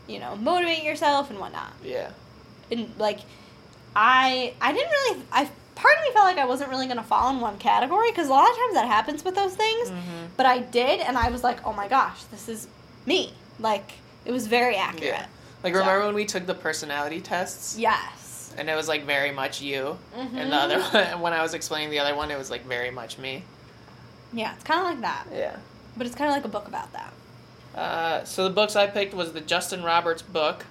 you 0.09 0.19
know, 0.19 0.35
motivate 0.37 0.83
yourself 0.83 1.31
and 1.31 1.39
whatnot 1.39 1.73
yeah. 1.85 2.11
and 2.71 2.91
like 2.99 3.21
I 3.95 4.55
I 4.61 4.73
didn't 4.73 4.91
really 4.91 5.23
I 5.33 5.45
part 5.75 5.95
of 5.97 6.03
me 6.05 6.13
felt 6.13 6.25
like 6.27 6.39
I 6.39 6.47
wasn't 6.47 6.71
really 6.71 6.87
gonna 6.87 7.03
fall 7.05 7.31
in 7.31 7.41
one 7.41 7.59
category 7.59 8.11
because 8.11 8.29
a 8.29 8.31
lot 8.31 8.51
of 8.51 8.57
times 8.57 8.75
that 8.75 8.87
happens 8.87 9.25
with 9.25 9.35
those 9.35 9.55
things. 9.55 9.91
Mhm. 9.91 10.29
But 10.37 10.47
I 10.47 10.59
did, 10.59 11.01
and 11.01 11.17
I 11.17 11.31
was 11.31 11.45
like, 11.45 11.65
oh 11.67 11.73
my 11.73 11.87
gosh, 11.89 12.23
this 12.25 12.49
is 12.49 12.67
me. 13.07 13.33
Like 13.61 13.93
it 14.25 14.33
was 14.33 14.47
very 14.47 14.77
accurate. 14.77 15.05
Yeah. 15.05 15.27
Like 15.63 15.75
So- 15.75 15.81
remember 15.81 16.07
when 16.07 16.15
we 16.15 16.25
took 16.25 16.47
the 16.47 16.55
personality 16.55 17.21
tests? 17.21 17.77
Yes. 17.79 18.53
And 18.57 18.69
it 18.69 18.75
was 18.75 18.89
like 18.89 19.05
very 19.05 19.31
much 19.31 19.61
you, 19.61 19.99
Mhm. 20.17 20.35
and 20.35 20.53
the 20.53 20.57
other 20.57 20.81
one, 21.15 21.21
when 21.21 21.33
I 21.33 21.43
was 21.43 21.55
explaining 21.55 21.91
the 21.91 22.01
other 22.01 22.15
one, 22.17 22.31
it 22.31 22.39
was 22.39 22.51
like 22.51 22.65
very 22.67 22.91
much 22.91 23.19
me. 23.19 23.45
Yeah, 24.33 24.53
it's 24.55 24.65
kind 24.65 24.81
of 24.81 24.87
like 24.87 25.01
that, 25.03 25.25
Yeah. 25.33 25.57
but 25.97 26.07
it's 26.07 26.17
kind 26.17 26.29
of 26.29 26.35
like 26.37 26.45
a 26.45 26.49
book 26.49 26.67
about 26.67 26.93
that. 26.93 27.13
Uh, 27.79 28.25
so 28.25 28.45
the 28.45 28.51
books 28.51 28.75
I 28.77 28.87
picked 28.89 29.15
was 29.15 29.33
the 29.33 29.41
Justin 29.41 29.83
Roberts 29.85 30.23
book, 30.23 30.65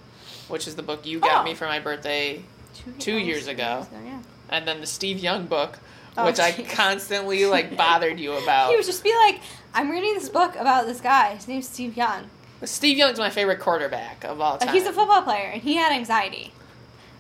which 0.50 0.68
is 0.68 0.76
the 0.76 0.84
book 0.84 1.06
you 1.06 1.20
got 1.20 1.42
Oh. 1.42 1.44
me 1.44 1.54
for 1.54 1.66
my 1.66 1.80
birthday, 1.80 2.44
Two, 2.76 2.92
Two 3.00 3.18
years 3.18 3.48
ago. 3.48 3.88
yeah. 4.06 4.20
and 4.50 4.68
then 4.68 4.82
the 4.82 4.88
Steve 4.88 5.20
Young 5.20 5.46
book, 5.46 5.80
Oh, 6.18 6.26
which 6.26 6.40
I 6.40 6.52
constantly 6.52 7.46
like 7.46 7.78
bothered 7.86 8.20
you 8.20 8.34
about. 8.34 8.70
He 8.72 8.76
would 8.76 8.86
just 8.86 9.04
be 9.04 9.14
like, 9.16 9.40
"I'm 9.74 9.90
reading 9.90 10.14
this 10.16 10.30
book 10.30 10.56
about 10.56 10.86
this 10.86 11.00
guy. 11.00 11.36
His 11.36 11.48
name's 11.48 11.68
Steve 11.70 11.96
Young. 11.96 12.30
Steve 12.64 12.98
Young's 12.98 13.20
my 13.20 13.30
favorite 13.30 13.60
quarterback 13.60 14.24
of 14.24 14.42
all 14.42 14.58
time. 14.58 14.74
He's 14.74 14.86
a 14.88 14.92
football 14.94 15.22
player, 15.22 15.50
and 15.54 15.62
he 15.62 15.76
had 15.76 15.92
anxiety." 15.94 16.52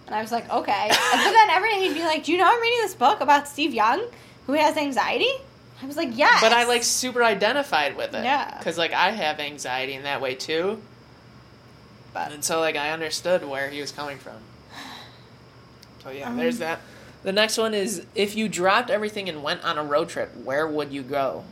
And 0.07 0.15
I 0.15 0.21
was 0.21 0.31
like, 0.31 0.49
"Okay." 0.51 0.88
And 0.89 1.23
but 1.23 1.31
then 1.31 1.49
every 1.51 1.69
day 1.73 1.79
he'd 1.88 1.93
be 1.93 2.01
like, 2.03 2.23
"Do 2.23 2.31
you 2.31 2.38
know 2.39 2.45
I'm 2.47 2.59
reading 2.61 2.79
this 2.81 2.95
book 2.95 3.21
about 3.21 3.47
Steve 3.47 3.73
Young, 3.73 4.03
who 4.47 4.53
has 4.53 4.75
anxiety?" 4.77 5.31
I 5.82 5.86
was 5.86 5.95
like, 5.97 6.17
"Yes." 6.17 6.41
But 6.41 6.53
I 6.53 6.65
like 6.65 6.84
super 6.84 7.23
identified 7.23 7.95
with 7.95 8.13
it. 8.13 8.23
Yeah. 8.23 8.57
Because 8.57 8.78
like 8.78 8.93
I 8.93 9.11
have 9.11 9.39
anxiety 9.39 9.93
in 9.93 10.03
that 10.03 10.21
way 10.21 10.36
too. 10.36 10.82
But 12.13 12.32
And 12.32 12.43
so 12.43 12.59
like 12.59 12.75
I 12.75 12.91
understood 12.91 13.45
where 13.45 13.69
he 13.69 13.82
was 13.82 13.91
coming 13.91 14.17
from. 14.17 14.38
So 16.03 16.11
yeah, 16.11 16.30
Um, 16.30 16.38
there's 16.38 16.59
that. 16.59 16.80
The 17.23 17.34
next 17.34 17.57
one 17.57 17.73
is 17.73 18.05
if 18.15 18.36
you 18.36 18.47
dropped 18.47 18.89
everything 18.89 19.28
and 19.28 19.43
went 19.43 19.65
on 19.65 19.78
a 19.78 19.84
road 19.84 20.07
trip, 20.07 20.34
where 20.38 20.65
would 20.65 20.93
you 20.93 21.01
go? 21.01 21.43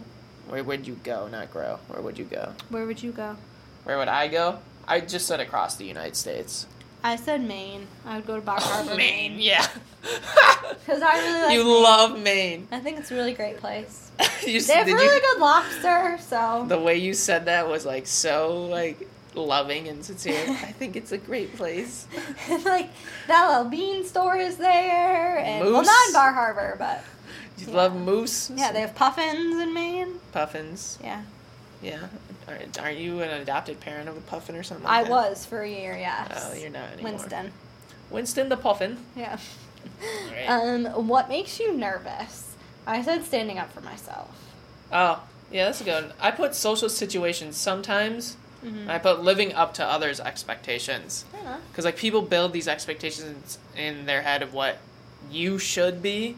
Where 0.47 0.63
would 0.63 0.87
you 0.87 0.95
go? 1.03 1.27
Not 1.27 1.51
grow. 1.51 1.79
Where 1.89 2.01
would 2.01 2.17
you 2.17 2.23
go? 2.25 2.53
where 2.69 2.85
would 2.85 3.03
you 3.03 3.11
go? 3.11 3.35
Where 3.83 3.97
would 3.97 4.07
I 4.07 4.27
go? 4.29 4.59
I 4.87 5.01
just 5.01 5.27
said 5.27 5.39
across 5.41 5.75
the 5.75 5.85
United 5.85 6.15
States. 6.15 6.67
I 7.05 7.17
said 7.17 7.41
Maine. 7.41 7.85
I 8.05 8.15
would 8.17 8.25
go 8.25 8.35
to 8.35 8.41
Bar 8.41 8.59
Harbor, 8.59 8.95
Maine, 8.95 9.39
yeah. 9.39 9.67
Because 10.85 11.01
I 11.01 11.17
really 11.19 11.41
like 11.43 11.53
you 11.53 11.63
Maine. 11.63 11.83
love 11.83 12.19
Maine. 12.19 12.67
I 12.71 12.79
think 12.79 12.99
it's 12.99 13.11
a 13.11 13.15
really 13.15 13.33
great 13.33 13.57
place. 13.57 14.11
you, 14.45 14.59
They 14.61 14.73
have 14.73 14.87
really 14.87 15.03
you, 15.15 15.21
good 15.21 15.39
lobster, 15.39 16.17
so 16.19 16.65
the 16.67 16.79
way 16.79 16.97
you 16.97 17.13
said 17.13 17.45
that 17.45 17.67
was 17.67 17.85
like 17.85 18.07
so 18.07 18.65
like 18.65 19.07
loving 19.35 19.87
and 19.87 20.03
sincere. 20.03 20.39
I 20.49 20.71
think 20.79 20.95
it's 20.95 21.11
a 21.11 21.17
great 21.17 21.55
place. 21.55 22.07
like 22.65 22.89
that 23.27 23.47
little 23.49 23.65
bean 23.69 24.03
store 24.05 24.37
is 24.37 24.57
there, 24.57 25.37
and 25.39 25.63
well, 25.63 25.83
not 25.83 26.07
in 26.07 26.13
Bar 26.13 26.33
Harbor, 26.33 26.75
but 26.79 27.03
You 27.57 27.67
Yeah. 27.67 27.75
love 27.75 27.95
moose? 27.95 28.49
yeah, 28.55 28.71
they 28.71 28.81
have 28.81 28.95
puffins 28.95 29.59
in 29.59 29.73
Maine. 29.73 30.19
puffins. 30.31 30.97
Yeah, 31.03 31.21
Yeah. 31.83 32.07
Aren't, 32.47 32.79
aren't 32.79 32.97
you 32.97 33.21
an 33.21 33.41
adopted 33.41 33.79
parent 33.79 34.07
of 34.07 34.17
a 34.17 34.21
puffin 34.21 34.55
or 34.55 34.63
something? 34.63 34.85
I 34.85 35.03
that? 35.03 35.09
was 35.09 35.45
for 35.45 35.61
a 35.61 35.69
year. 35.69 35.97
Yes. 35.97 36.49
Oh, 36.49 36.53
you're 36.53 36.69
not 36.69 36.91
anymore. 36.93 37.13
Winston. 37.13 37.51
Winston 38.11 38.49
the 38.49 38.57
puffin. 38.57 38.97
Yeah. 39.15 39.37
Right. 40.31 40.45
Um, 40.47 41.07
what 41.07 41.29
makes 41.29 41.59
you 41.59 41.73
nervous? 41.75 42.55
I 42.85 43.01
said 43.01 43.23
standing 43.23 43.57
up 43.57 43.71
for 43.71 43.81
myself. 43.81 44.53
Oh, 44.91 45.23
yeah, 45.51 45.65
that's 45.65 45.81
a 45.81 45.83
good 45.83 46.03
one. 46.05 46.13
I 46.19 46.31
put 46.31 46.53
social 46.53 46.89
situations 46.89 47.57
sometimes. 47.57 48.37
Mm-hmm. 48.63 48.89
I 48.89 48.97
put 48.97 49.23
living 49.23 49.53
up 49.53 49.75
to 49.75 49.85
others' 49.85 50.19
expectations. 50.19 51.25
Because, 51.71 51.85
like, 51.85 51.97
people 51.97 52.21
build 52.21 52.51
these 52.53 52.67
expectations 52.67 53.59
in 53.75 54.05
their 54.05 54.21
head 54.21 54.41
of 54.41 54.53
what 54.53 54.77
you 55.31 55.59
should 55.59 56.01
be 56.01 56.35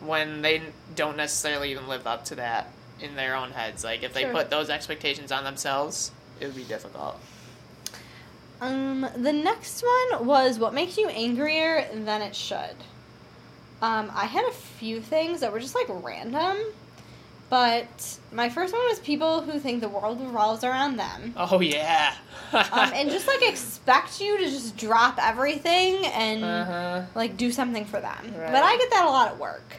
when 0.00 0.42
they 0.42 0.62
don't 0.94 1.16
necessarily 1.16 1.70
even 1.70 1.88
live 1.88 2.06
up 2.06 2.24
to 2.26 2.34
that 2.36 2.70
in 3.00 3.14
their 3.14 3.34
own 3.36 3.50
heads. 3.50 3.84
Like, 3.84 4.02
if 4.02 4.12
they 4.12 4.22
Sure. 4.22 4.32
put 4.32 4.50
those 4.50 4.70
expectations 4.70 5.32
on 5.32 5.44
themselves, 5.44 6.10
it 6.40 6.46
would 6.46 6.56
be 6.56 6.64
difficult. 6.64 7.18
Um, 8.60 9.06
the 9.16 9.32
next 9.32 9.82
one 9.82 10.26
was 10.26 10.58
what 10.58 10.74
makes 10.74 10.96
you 10.98 11.08
angrier 11.08 11.88
than 11.92 12.22
it 12.22 12.34
should. 12.34 12.76
Um, 13.80 14.10
I 14.14 14.24
had 14.24 14.44
a 14.46 14.52
few 14.52 15.00
things 15.00 15.40
that 15.40 15.52
were 15.52 15.60
just 15.60 15.76
like 15.76 15.86
random, 15.88 16.56
but 17.48 18.18
my 18.32 18.48
first 18.48 18.72
one 18.72 18.82
was 18.88 18.98
people 18.98 19.42
who 19.42 19.60
think 19.60 19.80
the 19.80 19.88
world 19.88 20.20
revolves 20.20 20.64
around 20.64 20.96
them. 20.96 21.34
Oh, 21.36 21.60
yeah. 21.60 22.14
Um, 22.50 22.92
and 22.94 23.10
just 23.10 23.26
like 23.26 23.42
expect 23.42 24.22
you 24.22 24.38
to 24.38 24.44
just 24.44 24.74
drop 24.74 25.18
everything 25.20 26.06
and 26.06 26.42
uh-huh. 26.42 27.02
like 27.14 27.36
do 27.36 27.52
something 27.52 27.84
for 27.84 28.00
them. 28.00 28.34
Right. 28.38 28.50
But 28.50 28.62
I 28.62 28.78
get 28.78 28.90
that 28.90 29.04
a 29.04 29.10
lot 29.10 29.28
at 29.28 29.38
work. 29.38 29.76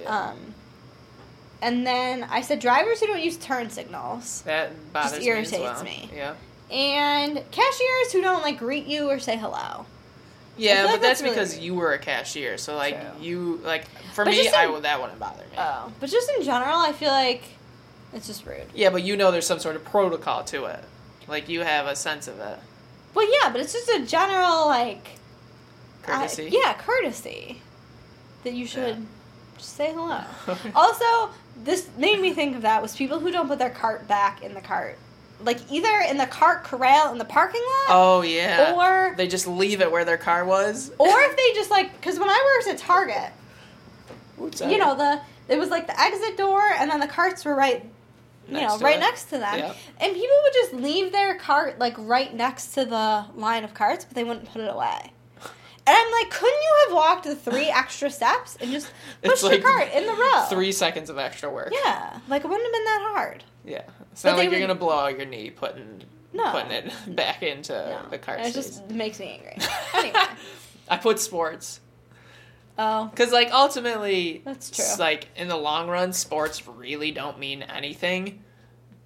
Yeah. 0.00 0.30
Um, 0.30 0.54
and 1.62 1.86
then 1.86 2.24
I 2.30 2.40
said 2.42 2.58
drivers 2.60 3.00
who 3.00 3.06
don't 3.06 3.22
use 3.22 3.36
turn 3.36 3.70
signals. 3.70 4.42
that 4.42 4.70
bothers 4.92 5.12
me 5.12 5.18
as 5.18 5.26
irritates 5.26 5.60
well. 5.62 5.84
me. 5.84 6.10
Yeah. 6.14 6.34
And 6.70 7.42
cashiers 7.50 8.12
who 8.12 8.20
don't 8.22 8.42
like 8.42 8.58
greet 8.58 8.86
you 8.86 9.10
or 9.10 9.18
say 9.18 9.36
hello. 9.36 9.86
Yeah, 10.56 10.74
feel 10.74 10.84
but 10.84 10.92
like 10.92 11.00
that's, 11.00 11.20
that's 11.20 11.22
really 11.22 11.34
because 11.34 11.52
weird. 11.54 11.64
you 11.64 11.74
were 11.74 11.92
a 11.94 11.98
cashier. 11.98 12.58
So 12.58 12.76
like 12.76 13.00
True. 13.00 13.22
you 13.24 13.60
like 13.64 13.86
for 14.14 14.24
But 14.24 14.32
me, 14.32 14.42
just 14.44 14.54
I 14.54 14.66
would 14.68 14.82
that 14.84 15.00
wouldn't 15.00 15.18
bother 15.18 15.42
me. 15.42 15.56
Oh. 15.58 15.92
But 16.00 16.10
just 16.10 16.30
in 16.36 16.44
general, 16.44 16.78
I 16.78 16.92
feel 16.92 17.10
like 17.10 17.42
it's 18.12 18.26
just 18.26 18.44
rude. 18.46 18.66
yeah, 18.74 18.90
but 18.90 19.02
you 19.02 19.16
know 19.16 19.30
there's 19.30 19.46
some 19.46 19.58
sort 19.58 19.76
of 19.76 19.84
protocol 19.84 20.44
to 20.44 20.66
it. 20.66 20.84
Like 21.28 21.48
you 21.48 21.60
have 21.60 21.86
a 21.86 21.96
sense 21.96 22.28
of 22.28 22.38
it. 22.40 22.58
Well, 23.14 23.26
yeah, 23.42 23.50
but 23.50 23.60
it's 23.60 23.72
just 23.72 23.88
a 23.88 24.04
general, 24.06 24.66
like. 24.66 25.08
I- 26.06 26.18
Courtesy. 26.26 26.48
yeah, 26.52 26.74
courtesy. 26.74 27.60
That 28.44 28.54
you 28.54 28.66
should 28.66 28.96
Yeah. 28.96 29.04
just 29.58 29.76
say 29.76 29.92
hello. 29.92 30.20
also, 30.74 31.34
this 31.64 31.88
made 31.96 32.20
me 32.20 32.32
think 32.32 32.56
of 32.56 32.62
that 32.62 32.82
was 32.82 32.96
people 32.96 33.18
who 33.20 33.30
don't 33.30 33.48
put 33.48 33.58
their 33.58 33.70
cart 33.70 34.06
back 34.08 34.42
in 34.42 34.54
the 34.54 34.60
cart. 34.60 34.98
Like 35.42 35.58
either 35.70 35.88
in 36.08 36.18
the 36.18 36.26
cart 36.26 36.64
corral 36.64 37.12
in 37.12 37.18
the 37.18 37.24
parking 37.24 37.62
lot, 37.62 37.94
oh 37.96 38.20
yeah. 38.22 38.74
or 38.74 39.14
they 39.16 39.26
just 39.26 39.46
leave 39.46 39.80
it 39.80 39.90
where 39.90 40.04
their 40.04 40.18
car 40.18 40.44
was. 40.44 40.90
or 40.98 41.08
if 41.08 41.36
they 41.36 41.52
just 41.54 41.70
like 41.70 41.92
because 41.98 42.18
when 42.18 42.28
I 42.28 42.56
worked 42.58 42.68
at 42.74 42.78
Target, 42.78 43.32
Oops, 44.40 44.60
you 44.60 44.76
know 44.78 44.94
the 44.96 45.20
it 45.48 45.58
was 45.58 45.70
like 45.70 45.86
the 45.86 45.98
exit 46.00 46.36
door 46.36 46.60
and 46.78 46.90
then 46.90 47.00
the 47.00 47.06
carts 47.06 47.44
were 47.44 47.54
right 47.54 47.84
you 48.48 48.54
Next 48.54 48.80
know 48.80 48.84
right 48.84 48.96
it. 48.96 49.00
next 49.00 49.24
to 49.26 49.38
them 49.38 49.58
Yep. 49.58 49.76
and 50.00 50.12
people 50.14 50.36
would 50.42 50.52
just 50.52 50.72
leave 50.74 51.12
their 51.12 51.34
cart 51.36 51.78
like 51.78 51.94
right 51.98 52.34
next 52.34 52.68
to 52.74 52.84
the 52.84 53.24
line 53.34 53.64
of 53.64 53.74
carts 53.74 54.04
but 54.04 54.14
they 54.14 54.24
wouldn't 54.24 54.50
put 54.50 54.60
it 54.62 54.70
away 54.72 55.12
and 55.90 55.96
i'm 55.98 56.12
like 56.12 56.30
couldn't 56.30 56.62
you 56.62 56.76
have 56.86 56.94
walked 56.94 57.24
the 57.24 57.34
three 57.34 57.68
extra 57.68 58.10
steps 58.10 58.56
and 58.60 58.70
just 58.70 58.90
pushed 59.22 59.42
like 59.42 59.60
your 59.60 59.68
cart 59.70 59.88
in 59.94 60.06
the 60.06 60.12
row 60.12 60.44
Three 60.48 60.72
seconds 60.72 61.10
of 61.10 61.18
extra 61.18 61.50
work. 61.50 61.72
yeah 61.72 62.18
like 62.28 62.44
it 62.44 62.48
wouldn't 62.48 62.64
have 62.66 62.72
been 62.72 62.84
that 62.84 63.10
hard 63.14 63.44
Yeah. 63.64 63.82
It's 64.12 64.22
But 64.22 64.30
not 64.30 64.38
like 64.38 64.44
you're 64.50 64.60
would- 64.60 64.66
gonna 64.68 64.74
blow 64.78 64.98
out 64.98 65.16
your 65.16 65.26
knee 65.26 65.50
putting 65.50 66.02
No. 66.32 66.50
putting 66.52 66.70
it 66.72 66.92
back 67.16 67.42
into 67.42 67.72
no 67.72 68.08
the 68.10 68.18
cart. 68.18 68.40
It 68.40 68.54
just 68.54 68.88
makes 68.90 69.18
me 69.20 69.40
angry 69.40 69.56
anyway 69.94 70.24
I 70.88 70.96
put 70.96 71.18
sports. 71.20 71.80
oh 72.78 73.06
Because, 73.06 73.30
like, 73.32 73.52
ultimately, 73.52 74.42
That's 74.44 74.70
true. 74.70 74.84
like, 74.98 75.28
in 75.36 75.46
the 75.48 75.56
long 75.56 75.88
run, 75.88 76.12
sports 76.12 76.66
really 76.66 77.12
don't 77.12 77.38
mean 77.38 77.62
anything. 77.62 78.42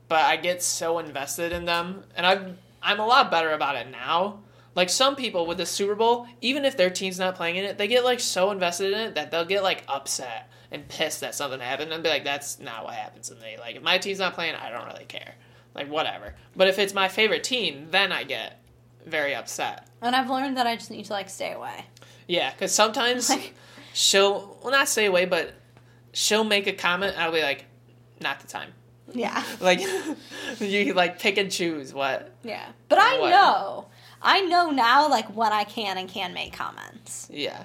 But 0.08 0.20
I 0.24 0.36
get 0.36 0.62
so 0.62 0.98
invested 0.98 1.52
in 1.52 1.64
them, 1.66 2.04
and 2.16 2.24
I'm 2.26 2.58
I'm 2.82 3.00
a 3.00 3.06
lot 3.06 3.30
better 3.30 3.50
about 3.52 3.76
it 3.76 3.90
now. 3.90 4.40
Like 4.74 4.90
some 4.90 5.14
people 5.16 5.46
with 5.46 5.58
the 5.58 5.66
Super 5.66 5.94
Bowl, 5.94 6.26
even 6.40 6.64
if 6.64 6.76
their 6.76 6.90
team's 6.90 7.18
not 7.18 7.36
playing 7.36 7.56
in 7.56 7.64
it, 7.64 7.78
they 7.78 7.86
get 7.88 8.04
like 8.04 8.20
so 8.20 8.50
invested 8.50 8.92
in 8.92 8.98
it 8.98 9.14
that 9.14 9.30
they'll 9.30 9.44
get 9.44 9.62
like 9.62 9.84
upset 9.88 10.50
and 10.70 10.88
pissed 10.88 11.20
that 11.20 11.34
something 11.34 11.60
happened 11.60 11.92
and 11.92 12.02
be 12.02 12.08
like, 12.08 12.24
"That's 12.24 12.58
not 12.58 12.84
what 12.84 12.94
happens 12.94 13.28
to 13.28 13.36
me." 13.36 13.56
Like 13.58 13.76
if 13.76 13.82
my 13.82 13.98
team's 13.98 14.18
not 14.18 14.34
playing, 14.34 14.54
I 14.56 14.70
don't 14.70 14.86
really 14.86 15.04
care. 15.04 15.34
Like 15.74 15.88
whatever. 15.88 16.34
But 16.56 16.68
if 16.68 16.78
it's 16.78 16.92
my 16.94 17.08
favorite 17.08 17.44
team, 17.44 17.88
then 17.90 18.10
I 18.12 18.24
get 18.24 18.60
very 19.06 19.34
upset. 19.34 19.86
and 20.00 20.16
i've 20.16 20.30
learned 20.30 20.56
that 20.56 20.66
i 20.66 20.74
just 20.74 20.90
need 20.90 21.04
to 21.04 21.12
like 21.12 21.28
stay 21.28 21.52
away 21.52 21.84
Yeah, 22.26 22.50
because 22.50 22.72
sometimes 22.72 23.28
Like- 23.28 23.52
she'll 23.92 24.56
well 24.62 24.72
not 24.72 24.88
stay 24.88 25.04
away, 25.04 25.26
but 25.26 25.52
she'll 26.14 26.42
make 26.44 26.66
a 26.66 26.72
comment. 26.72 27.14
I'll 27.18 27.30
be 27.32 27.42
like, 27.42 27.66
not 28.22 28.40
the 28.40 28.46
time. 28.46 28.70
yeah 29.12 29.44
Like 29.60 29.80
you 30.58 30.94
like 30.94 31.18
pick 31.20 31.36
and 31.38 31.50
choose 31.52 31.92
what. 31.92 32.34
yeah 32.42 32.66
but 32.88 32.98
i 32.98 33.18
What? 33.20 33.30
know 33.30 33.86
i 34.24 34.40
know 34.40 34.70
now 34.70 35.08
like 35.08 35.26
when 35.36 35.52
i 35.52 35.62
can 35.64 35.96
and 35.98 36.08
can 36.08 36.32
make 36.34 36.52
comments 36.52 37.28
Yeah, 37.30 37.64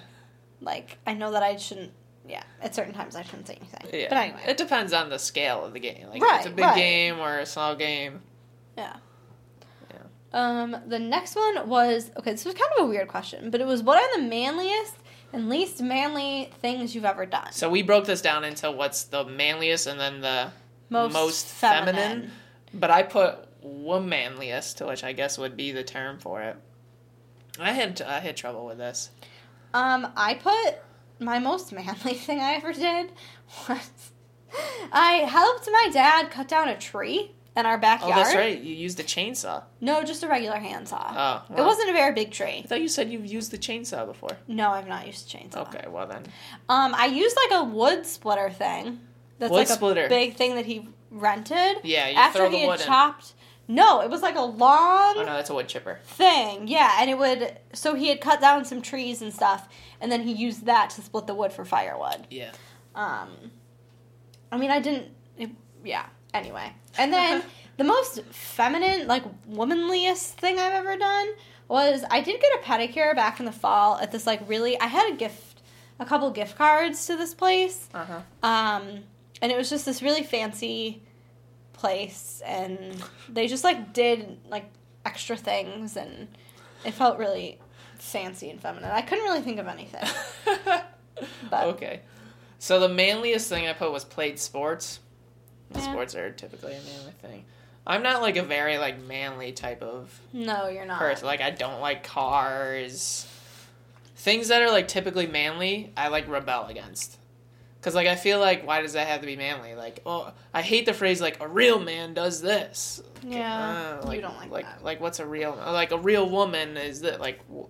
like 0.62 0.97
I 1.07 1.14
know 1.14 1.32
that 1.32 1.41
I 1.43 1.55
shouldn't. 1.55 1.91
Yeah, 2.28 2.43
at 2.62 2.76
certain 2.76 2.93
times 2.93 3.16
I 3.16 3.24
shouldn't 3.24 3.47
say 3.47 3.55
anything. 3.60 3.99
yeah. 4.01 4.07
But 4.10 4.18
anyway, 4.20 4.41
it 4.47 4.57
depends 4.57 4.93
on 4.93 5.10
the 5.10 5.18
scale 5.18 5.66
of 5.66 5.74
the 5.74 5.80
game. 5.80 6.05
Like 6.10 6.18
if 6.18 6.22
Right, 6.22 6.38
it's 6.38 6.45
a 6.45 6.51
big 6.51 6.66
right. 6.66 6.76
game 6.76 7.18
or 7.18 7.39
a 7.39 7.45
small 7.45 7.76
game. 7.76 8.22
yeah. 8.78 8.97
Yeah. 9.91 9.97
Um, 10.62 10.76
the 10.86 10.99
next 10.99 11.36
one 11.36 11.68
was 11.68 12.12
okay. 12.18 12.32
This 12.32 12.45
was 12.45 12.53
kind 12.53 12.70
of 12.78 12.86
a 12.86 12.88
weird 12.88 13.07
question, 13.07 13.49
but 13.49 13.62
it 13.62 13.66
was 13.68 13.82
what 13.82 13.97
are 13.97 14.18
the 14.22 14.28
manliest 14.28 14.93
and 15.34 15.49
least 15.49 15.82
manly 15.82 16.51
things 16.62 16.93
you've 16.93 17.05
ever 17.05 17.26
done? 17.26 17.51
So 17.51 17.68
we 17.68 17.82
broke 17.82 18.05
this 18.05 18.22
down 18.22 18.43
into 18.43 18.70
what's 18.72 19.05
the 19.05 19.24
manliest 19.26 19.88
and 19.88 19.99
then 19.99 20.22
the 20.22 20.51
most, 20.91 21.47
feminine. 21.47 22.32
But 22.76 22.91
I 22.91 23.01
put 23.03 23.39
womanliest, 23.64 24.86
which 24.86 25.03
I 25.03 25.14
guess 25.14 25.38
would 25.38 25.55
be 25.57 25.72
the 25.72 25.84
term 25.84 26.20
for 26.20 26.41
it. 26.41 26.55
I 27.60 27.72
had 27.74 28.01
I 28.01 28.20
had 28.20 28.38
trouble 28.38 28.66
with 28.66 28.78
this. 28.78 29.10
Um, 29.74 30.07
I 30.16 30.36
put 30.36 30.80
my 31.20 31.39
most 31.39 31.72
manly 31.72 32.14
thing 32.16 32.39
I 32.39 32.53
ever 32.53 32.74
did 32.74 33.12
was 33.68 34.12
I 34.91 35.12
helped 35.30 35.68
my 35.72 35.89
dad 35.91 36.32
cut 36.32 36.47
down 36.47 36.70
a 36.70 36.78
tree 36.78 37.32
in 37.57 37.66
our 37.66 37.78
backyard. 37.78 38.14
Oh, 38.14 38.16
that's 38.24 38.36
right. 38.36 38.60
You 38.60 38.74
used 38.74 38.99
a 38.99 39.03
chainsaw. 39.03 39.64
No, 39.82 40.03
just 40.03 40.24
a 40.24 40.28
regular 40.28 40.57
handsaw. 40.57 41.43
Oh, 41.49 41.55
It 41.55 41.62
wasn't 41.62 41.89
a 41.89 41.93
very 41.93 42.14
big 42.14 42.32
tree. 42.32 42.62
I 42.64 42.68
thought 42.68 42.82
you 42.82 42.88
said 42.88 43.12
you've 43.12 43.26
used 43.26 43.51
the 43.51 43.57
chainsaw 43.57 44.05
before. 44.05 44.38
No, 44.47 44.70
I've 44.70 44.88
not 44.88 45.05
used 45.05 45.34
a 45.34 45.38
chainsaw. 45.38 45.68
Okay, 45.68 45.86
well 45.89 46.07
then. 46.07 46.24
Um, 46.70 46.95
I 46.95 47.07
used 47.07 47.36
like 47.49 47.60
a 47.60 47.64
wood 47.66 48.05
splitter 48.05 48.49
thing. 48.49 49.01
That's 49.39 49.51
Wood 49.51 49.57
like 49.57 49.70
a 49.70 49.74
splitter. 49.74 50.07
big 50.10 50.36
thing 50.36 50.55
that 50.55 50.66
he 50.66 50.88
rented. 51.12 51.78
Yeah, 51.84 52.07
you 52.10 52.16
after 52.16 52.39
throw 52.39 52.49
the 52.49 52.57
he 52.57 52.66
had 52.66 52.80
in. 52.80 52.86
chopped. 52.86 53.34
No, 53.72 54.01
it 54.01 54.09
was 54.09 54.24
like 54.24 54.36
a 54.36 54.41
long 54.41 55.13
Oh 55.15 55.24
no, 55.26 55.26
that's 55.26 55.51
a 55.51 55.53
wood 55.53 55.67
chipper. 55.67 55.99
thing. 56.03 56.67
Yeah, 56.67 56.97
and 56.99 57.07
it 57.07 57.17
would. 57.20 57.55
So 57.74 57.93
he 57.93 58.07
had 58.09 58.20
cut 58.20 58.41
down 58.41 58.65
some 58.65 58.82
trees 58.82 59.22
and 59.22 59.32
stuff, 59.32 59.70
and 60.01 60.11
then 60.11 60.24
he 60.24 60.34
used 60.34 60.65
that 60.65 60.89
to 60.91 61.01
split 61.03 61.28
the 61.28 61.36
wood 61.36 61.53
for 61.53 61.63
firewood. 61.63 62.26
Yeah. 62.32 62.51
Um, 62.95 63.30
I 64.51 64.57
mean, 64.57 64.72
I 64.72 64.80
didn't. 64.80 65.09
It, 65.38 65.51
yeah. 65.86 66.07
Anyway, 66.34 66.74
and 66.97 67.13
then 67.13 67.43
the 67.78 67.84
most 67.84 68.24
feminine, 68.32 69.07
like 69.07 69.24
womanliest 69.47 70.34
thing 70.34 70.57
I've 70.57 70.74
ever 70.74 70.97
done 70.97 71.28
was 71.67 72.03
I 72.09 72.22
did 72.22 72.41
get 72.41 72.51
a 72.59 72.63
pedicure 72.65 73.15
back 73.15 73.39
in 73.39 73.45
the 73.45 73.51
fall 73.51 73.97
at 73.99 74.11
this 74.11 74.26
like 74.26 74.41
really. 74.49 74.80
I 74.80 74.88
had 74.88 75.13
a 75.13 75.15
gift, 75.15 75.61
a 75.99 76.05
couple 76.05 76.32
gift 76.32 76.57
cards 76.57 77.05
to 77.05 77.15
this 77.15 77.36
place. 77.36 77.88
Uh 77.93 78.05
huh. 78.05 78.22
Um, 78.41 79.03
and 79.43 79.51
it 79.51 79.57
was 79.57 79.70
just 79.70 79.86
this 79.86 80.01
really 80.01 80.24
fancy 80.24 81.03
place, 81.80 82.42
and 82.46 82.96
they 83.30 83.48
just 83.48 83.64
like 83.64 83.94
did 83.94 84.38
like 84.50 84.70
extra 85.06 85.36
things, 85.36 85.98
and 85.98 86.28
it 86.86 86.94
felt 86.94 87.18
really 87.18 87.58
fancy 87.98 88.50
and 88.50 88.62
feminine. 88.62 88.92
I 88.92 89.02
couldn't 89.02 89.24
really 89.24 89.42
think 89.42 89.60
of 89.60 89.68
anything. 89.68 90.08
But 91.50 91.68
okay. 91.68 92.02
So 92.60 92.80
the 92.80 92.90
manliest 92.90 93.50
thing 93.50 93.68
I 93.68 93.74
put 93.74 93.92
was 93.92 94.06
played 94.06 94.40
sports. 94.40 95.00
Yeah. 95.74 95.82
Sports 95.82 96.16
are 96.16 96.32
typically 96.32 96.74
a 96.74 96.82
manly 96.82 97.12
thing. 97.22 97.46
I'm 97.86 98.04
not 98.04 98.22
like 98.22 98.38
a 98.38 98.44
very 98.44 98.78
like 98.78 99.02
manly 99.02 99.52
type 99.52 99.82
of 99.82 100.18
no, 100.34 100.68
you're 100.68 100.86
not. 100.86 101.00
person. 101.00 101.26
Like 101.26 101.42
I 101.42 101.50
don't 101.52 101.82
like 101.82 102.04
cars. 102.04 103.28
Things 104.16 104.50
that 104.50 104.62
are 104.62 104.70
like 104.70 104.88
typically 104.88 105.28
manly, 105.28 105.92
I 105.96 106.10
like 106.10 106.28
rebel 106.28 106.66
against. 106.68 107.18
Cause 107.82 107.96
like 107.96 108.08
I 108.08 108.16
feel 108.16 108.40
like 108.40 108.68
why 108.68 108.82
does 108.82 108.94
that 108.94 109.08
have 109.08 109.22
to 109.22 109.26
be 109.26 109.36
manly? 109.38 109.74
Like 109.76 110.02
oh, 110.06 110.32
I 110.54 110.62
hate 110.62 110.86
the 110.86 110.94
phrase 110.94 111.22
like 111.22 111.42
a 111.42 111.48
real 111.48 111.80
man 111.80 112.14
does 112.14 112.42
this. 112.42 113.02
Yeah, 113.26 114.00
Uh, 114.02 114.06
like, 114.08 114.16
you 114.18 114.22
don't 114.22 114.38
like 114.38 114.50
like 114.52 114.66
that. 114.66 114.84
like 114.84 115.00
what's 115.02 115.20
a 115.20 115.26
real 115.26 115.56
like 115.56 115.92
a 115.92 115.98
real 115.98 116.30
woman 116.30 116.76
is 116.78 117.02
that 117.02 117.20
like 117.22 117.40
w- 117.48 117.68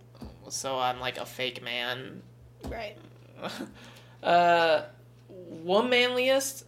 so 0.50 0.80
I'm 0.80 1.00
like 1.00 1.18
a 1.20 1.26
fake 1.26 1.64
man 1.64 2.22
Right. 2.68 2.98
uh, 4.24 4.82
one 5.64 5.90
manliest, 5.90 6.66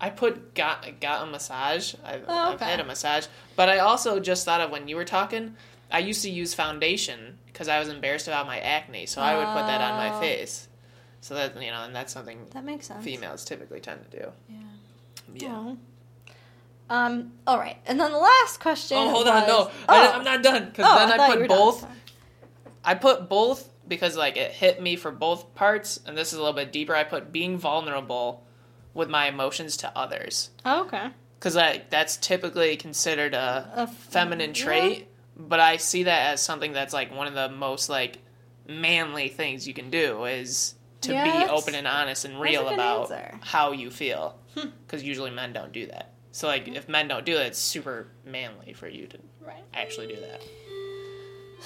I 0.00 0.10
put 0.10 0.54
got 0.54 1.00
got 1.00 1.26
a 1.26 1.30
massage. 1.30 1.94
I've, 2.04 2.24
Oh, 2.28 2.52
I've 2.52 2.60
had 2.60 2.80
a 2.80 2.84
massage, 2.84 3.26
but 3.56 3.68
I 3.68 3.78
also 3.78 4.20
just 4.20 4.44
thought 4.44 4.60
of 4.60 4.70
when 4.70 4.88
you 4.88 4.96
were 4.96 5.04
talking. 5.04 5.56
I 5.90 6.00
used 6.00 6.22
to 6.22 6.30
use 6.30 6.52
foundation 6.54 7.38
because 7.46 7.68
I 7.68 7.78
was 7.78 7.88
embarrassed 7.88 8.26
about 8.28 8.46
my 8.46 8.58
acne, 8.58 9.06
so 9.06 9.20
I 9.22 9.36
would 9.36 9.46
put 9.46 9.66
that 9.66 9.80
on 9.80 9.96
my 9.96 10.16
Oh. 10.16 10.20
face. 10.20 10.68
So 11.26 11.34
that 11.34 11.60
you 11.60 11.72
know, 11.72 11.82
and 11.82 11.94
that's 11.94 12.12
something 12.12 12.38
That 12.52 12.64
makes 12.64 12.86
sense. 12.86 13.02
females 13.04 13.44
typically 13.44 13.80
tend 13.80 14.08
to 14.10 14.18
do. 14.20 14.32
Yeah. 14.48 14.56
Yeah. 15.34 15.48
Oh. 15.54 15.76
Um. 16.88 17.32
All 17.48 17.58
right, 17.58 17.76
and 17.86 17.98
then 17.98 18.12
the 18.12 18.18
last 18.18 18.60
question. 18.60 18.96
Oh, 18.96 19.10
hold 19.10 19.26
on, 19.26 19.46
no, 19.48 19.58
was- 19.64 19.72
I, 19.88 20.06
Oh. 20.06 20.12
I'm 20.12 20.24
not 20.24 20.42
done 20.44 20.66
because 20.66 20.86
Oh, 20.88 21.08
then 21.08 21.20
I, 21.20 21.28
were 21.30 21.36
put 21.40 21.48
both. 21.48 21.80
Sorry. 21.80 21.92
I 22.84 22.94
put 22.94 23.28
both 23.28 23.68
because 23.88 24.16
like 24.16 24.36
it 24.36 24.52
hit 24.52 24.80
me 24.80 24.94
for 24.94 25.10
both 25.10 25.52
parts, 25.56 25.98
and 26.06 26.16
this 26.16 26.28
is 26.32 26.38
a 26.38 26.42
little 26.42 26.54
bit 26.54 26.70
deeper. 26.70 26.94
I 26.94 27.02
put 27.02 27.32
being 27.32 27.58
vulnerable 27.58 28.44
with 28.94 29.10
my 29.10 29.26
emotions 29.26 29.76
to 29.78 29.98
others. 29.98 30.50
Oh, 30.64 30.82
okay. 30.82 31.08
because 31.40 31.56
like 31.56 31.90
that's 31.90 32.16
typically 32.18 32.76
considered 32.76 33.34
a 33.34 33.68
A 33.74 33.80
f- 33.82 33.94
feminine 33.94 34.54
yeah. 34.54 34.64
trait 34.64 35.08
but 35.38 35.60
i 35.60 35.76
see 35.76 36.04
that 36.04 36.32
as 36.32 36.40
something 36.40 36.72
that's 36.72 36.94
like 36.94 37.14
one 37.14 37.26
of 37.26 37.34
the 37.34 37.50
most 37.50 37.90
like 37.90 38.16
manly 38.66 39.28
things 39.28 39.68
you 39.68 39.74
can 39.74 39.90
do 39.90 40.24
is 40.24 40.74
to 41.02 41.12
Yeah, 41.12 41.44
be 41.44 41.50
open 41.50 41.74
and 41.74 41.86
honest 41.86 42.24
and 42.24 42.40
real 42.40 42.68
about 42.68 43.10
answer. 43.12 43.38
how 43.42 43.72
you 43.72 43.90
feel 43.90 44.38
Hmm. 44.56 44.68
because 44.86 45.02
usually 45.02 45.30
men 45.30 45.52
don't 45.52 45.72
do 45.72 45.86
that 45.86 46.12
so 46.32 46.46
like 46.48 46.66
if 46.68 46.88
men 46.88 47.08
don't 47.08 47.24
do 47.26 47.36
it 47.36 47.46
it's 47.46 47.58
super 47.58 48.08
manly 48.24 48.72
for 48.72 48.88
you 48.88 49.06
to 49.08 49.18
Right. 49.40 49.62
actually 49.74 50.06
do 50.08 50.16
that 50.20 50.40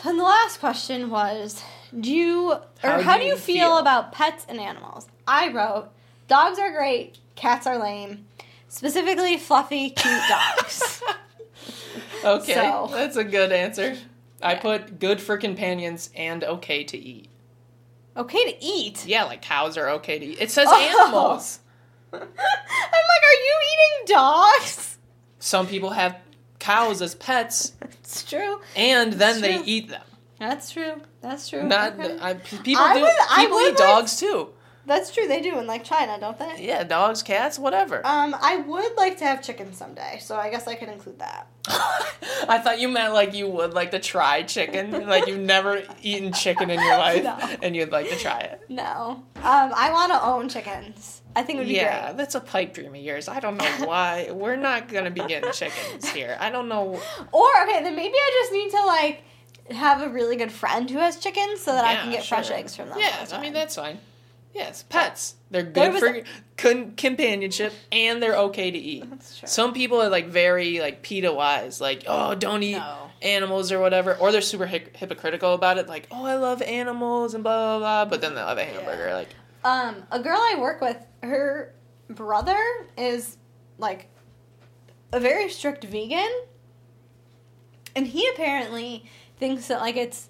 And 0.05 0.18
the 0.18 0.22
last 0.24 0.61
question 0.61 1.11
was, 1.11 1.62
do 1.99 2.12
you 2.12 2.53
or 2.53 2.61
How 2.83 3.01
how, 3.03 3.18
do 3.18 3.24
you 3.24 3.37
feel, 3.37 3.68
feel? 3.70 3.78
about 3.78 4.12
pets 4.12 4.47
and 4.49 4.59
animals? 4.61 5.07
I 5.26 5.49
wrote, 5.53 5.89
dogs 6.28 6.59
are 6.59 6.70
great, 6.72 7.18
cats 7.35 7.66
are 7.66 7.76
lame. 7.78 8.26
Specifically, 8.68 9.37
fluffy, 9.37 9.91
cute 9.91 10.22
dogs. 10.28 11.03
okay 12.24 12.55
So- 12.55 12.89
that's 12.93 13.16
a 13.16 13.24
good 13.24 13.53
answer 13.53 13.97
i 14.43 14.53
Yeah. 14.53 14.61
put 14.61 14.99
good 14.99 15.20
for 15.20 15.37
companions 15.37 16.11
and 16.14 16.45
okay 16.45 16.85
to 16.85 16.97
eat 16.99 17.28
okay 18.16 18.52
to 18.52 18.64
eat. 18.64 19.06
yeah 19.06 19.24
like 19.24 19.42
cows 19.42 19.76
are 19.76 19.88
okay 19.90 20.18
to 20.18 20.24
eat 20.26 20.38
it 20.40 20.50
says 20.50 20.66
Oh. 20.70 20.76
animals 21.04 21.61
I'm 22.12 22.20
like, 22.20 22.28
are 22.28 23.40
you 23.44 23.54
eating 23.72 24.14
dogs? 24.14 24.98
some 25.38 25.66
people 25.66 25.90
have 25.90 26.16
cows 26.58 27.00
as 27.02 27.14
pets 27.14 27.72
It's 27.82 28.24
true. 28.24 28.61
and 28.76 29.12
then 29.14 29.40
they 29.40 29.56
true. 29.56 29.62
eat 29.66 29.88
them. 29.88 30.02
That's 30.38 30.70
true. 30.72 30.94
That's 31.20 31.48
true. 31.48 31.62
Not 31.62 32.00
Okay. 32.00 32.18
I, 32.20 32.34
people 32.34 32.82
I 32.82 32.94
do. 32.94 33.00
would- 33.02 33.11
I 33.30 33.42
people 33.44 33.56
would 33.58 33.66
eat 33.66 33.68
like- 33.70 33.76
dogs 33.78 34.18
too. 34.18 34.48
That's 34.87 35.12
true. 35.12 35.28
They 35.28 35.41
do 35.41 35.59
in 35.59 35.66
like 35.66 35.85
China, 35.85 36.18
don't 36.18 36.39
they? 36.39 36.66
Yeah, 36.66 36.83
dogs, 36.85 37.22
cats, 37.22 37.59
whatever. 37.59 38.05
Um, 38.05 38.35
I 38.41 38.57
would 38.57 38.97
like 38.97 39.18
to 39.18 39.24
have 39.24 39.43
chicken 39.43 39.72
someday, 39.74 40.18
so 40.20 40.37
I 40.37 40.51
guess 40.51 40.66
I 40.66 40.74
could 40.74 40.89
include 40.89 41.18
that. 41.18 41.47
I 42.49 42.59
thought 42.59 42.81
you 42.81 42.89
meant 42.89 43.12
like 43.12 43.35
you 43.35 43.47
would 43.49 43.74
like 43.74 43.91
to 43.93 43.99
try 43.99 44.43
chicken, 44.43 45.07
like 45.07 45.26
you've 45.26 45.39
never 45.41 45.83
eaten 46.03 46.33
chicken 46.33 46.70
in 46.70 46.81
your 46.81 46.97
life, 46.99 47.22
No. 47.24 47.39
and 47.62 47.76
you'd 47.76 47.93
like 47.93 48.09
to 48.09 48.16
try 48.16 48.39
it. 48.41 48.62
No. 48.68 49.22
Um, 49.37 49.72
I 49.74 49.91
want 49.93 50.12
to 50.12 50.22
own 50.24 50.49
chickens. 50.49 51.22
I 51.37 51.43
think 51.43 51.59
it 51.59 51.61
would 51.61 51.68
be 51.68 51.74
Yeah, 51.74 52.07
great. 52.07 52.16
that's 52.16 52.35
a 52.35 52.41
pipe 52.41 52.74
dream 52.74 52.95
of 52.95 53.01
yours. 53.01 53.28
I 53.28 53.39
don't 53.39 53.57
know 53.59 53.64
why. 53.87 54.28
We're 54.33 54.57
not 54.57 54.89
gonna 54.89 55.11
be 55.11 55.20
getting 55.26 55.53
chickens 55.53 56.09
here. 56.09 56.37
I 56.41 56.51
don't 56.51 56.68
know. 56.68 57.01
Or 57.33 57.62
okay, 57.64 57.83
then 57.85 57.95
maybe 57.95 58.14
I 58.14 58.31
just 58.43 58.53
need 58.53 58.70
to 58.70 58.87
like 58.87 59.22
have 59.78 60.03
a 60.03 60.09
really 60.09 60.37
good 60.37 60.51
friend 60.51 60.91
who 60.91 60.99
has 60.99 61.18
chickens 61.18 61.61
so 61.61 61.72
that 61.72 61.85
I 61.85 61.97
can 61.97 62.11
get 62.11 62.24
fresh 62.24 62.51
eggs 62.51 62.74
from 62.74 62.89
them. 62.89 62.99
Yeah, 62.99 63.26
I 63.33 63.41
mean 63.41 63.53
that's 63.53 63.76
fine. 63.76 63.99
Yes, 64.55 64.82
pets. 64.82 65.36
They're 65.51 65.62
good 65.62 65.94
for 66.01 66.22
con- 66.57 66.92
companionship, 66.96 67.72
and 67.92 68.22
they're 68.22 68.36
okay 68.36 68.70
to 68.70 68.78
eat. 68.78 69.09
That's 69.09 69.38
true. 69.38 69.48
Some 69.48 69.72
people 69.72 70.01
are 70.03 70.09
like 70.09 70.26
very 70.26 70.80
like 70.80 71.03
PETA 71.03 71.32
wise, 71.32 71.80
like 71.80 72.05
oh 72.07 72.34
don't 72.34 72.62
eat 72.62 72.76
No. 72.76 73.11
animals 73.22 73.70
or 73.72 73.78
whatever, 73.80 74.16
or 74.16 74.32
they're 74.32 74.40
super 74.40 74.66
hi- 74.66 74.86
hypocritical 74.94 75.55
about 75.55 75.78
it, 75.78 75.86
like 75.88 76.09
oh 76.11 76.24
I 76.24 76.34
love 76.36 76.62
animals 76.62 77.34
and 77.34 77.44
blah 77.44 77.78
blah 77.78 77.78
blah, 77.78 78.05
but 78.11 78.20
then 78.20 78.34
they'll 78.34 78.46
have 78.46 78.59
a 78.59 78.64
hamburger. 78.64 79.12
Like 79.14 79.28
Um, 79.64 80.03
a 80.11 80.18
girl 80.20 80.38
I 80.38 80.57
work 80.59 80.80
with, 80.80 80.98
her 81.22 81.72
brother 82.09 82.59
is 82.98 83.36
like 83.78 84.09
a 85.12 85.20
very 85.20 85.48
strict 85.48 85.84
vegan, 85.84 86.30
and 87.94 88.07
he 88.07 88.28
apparently 88.28 89.05
thinks 89.38 89.68
that 89.68 89.80
like 89.80 89.96
it's 89.96 90.28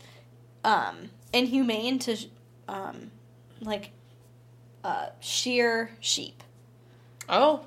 um 0.64 1.10
inhumane 1.32 1.98
to 2.00 2.16
um 2.68 3.10
like 3.60 3.92
uh 4.84 5.06
shear 5.20 5.90
sheep. 6.00 6.42
oh 7.28 7.60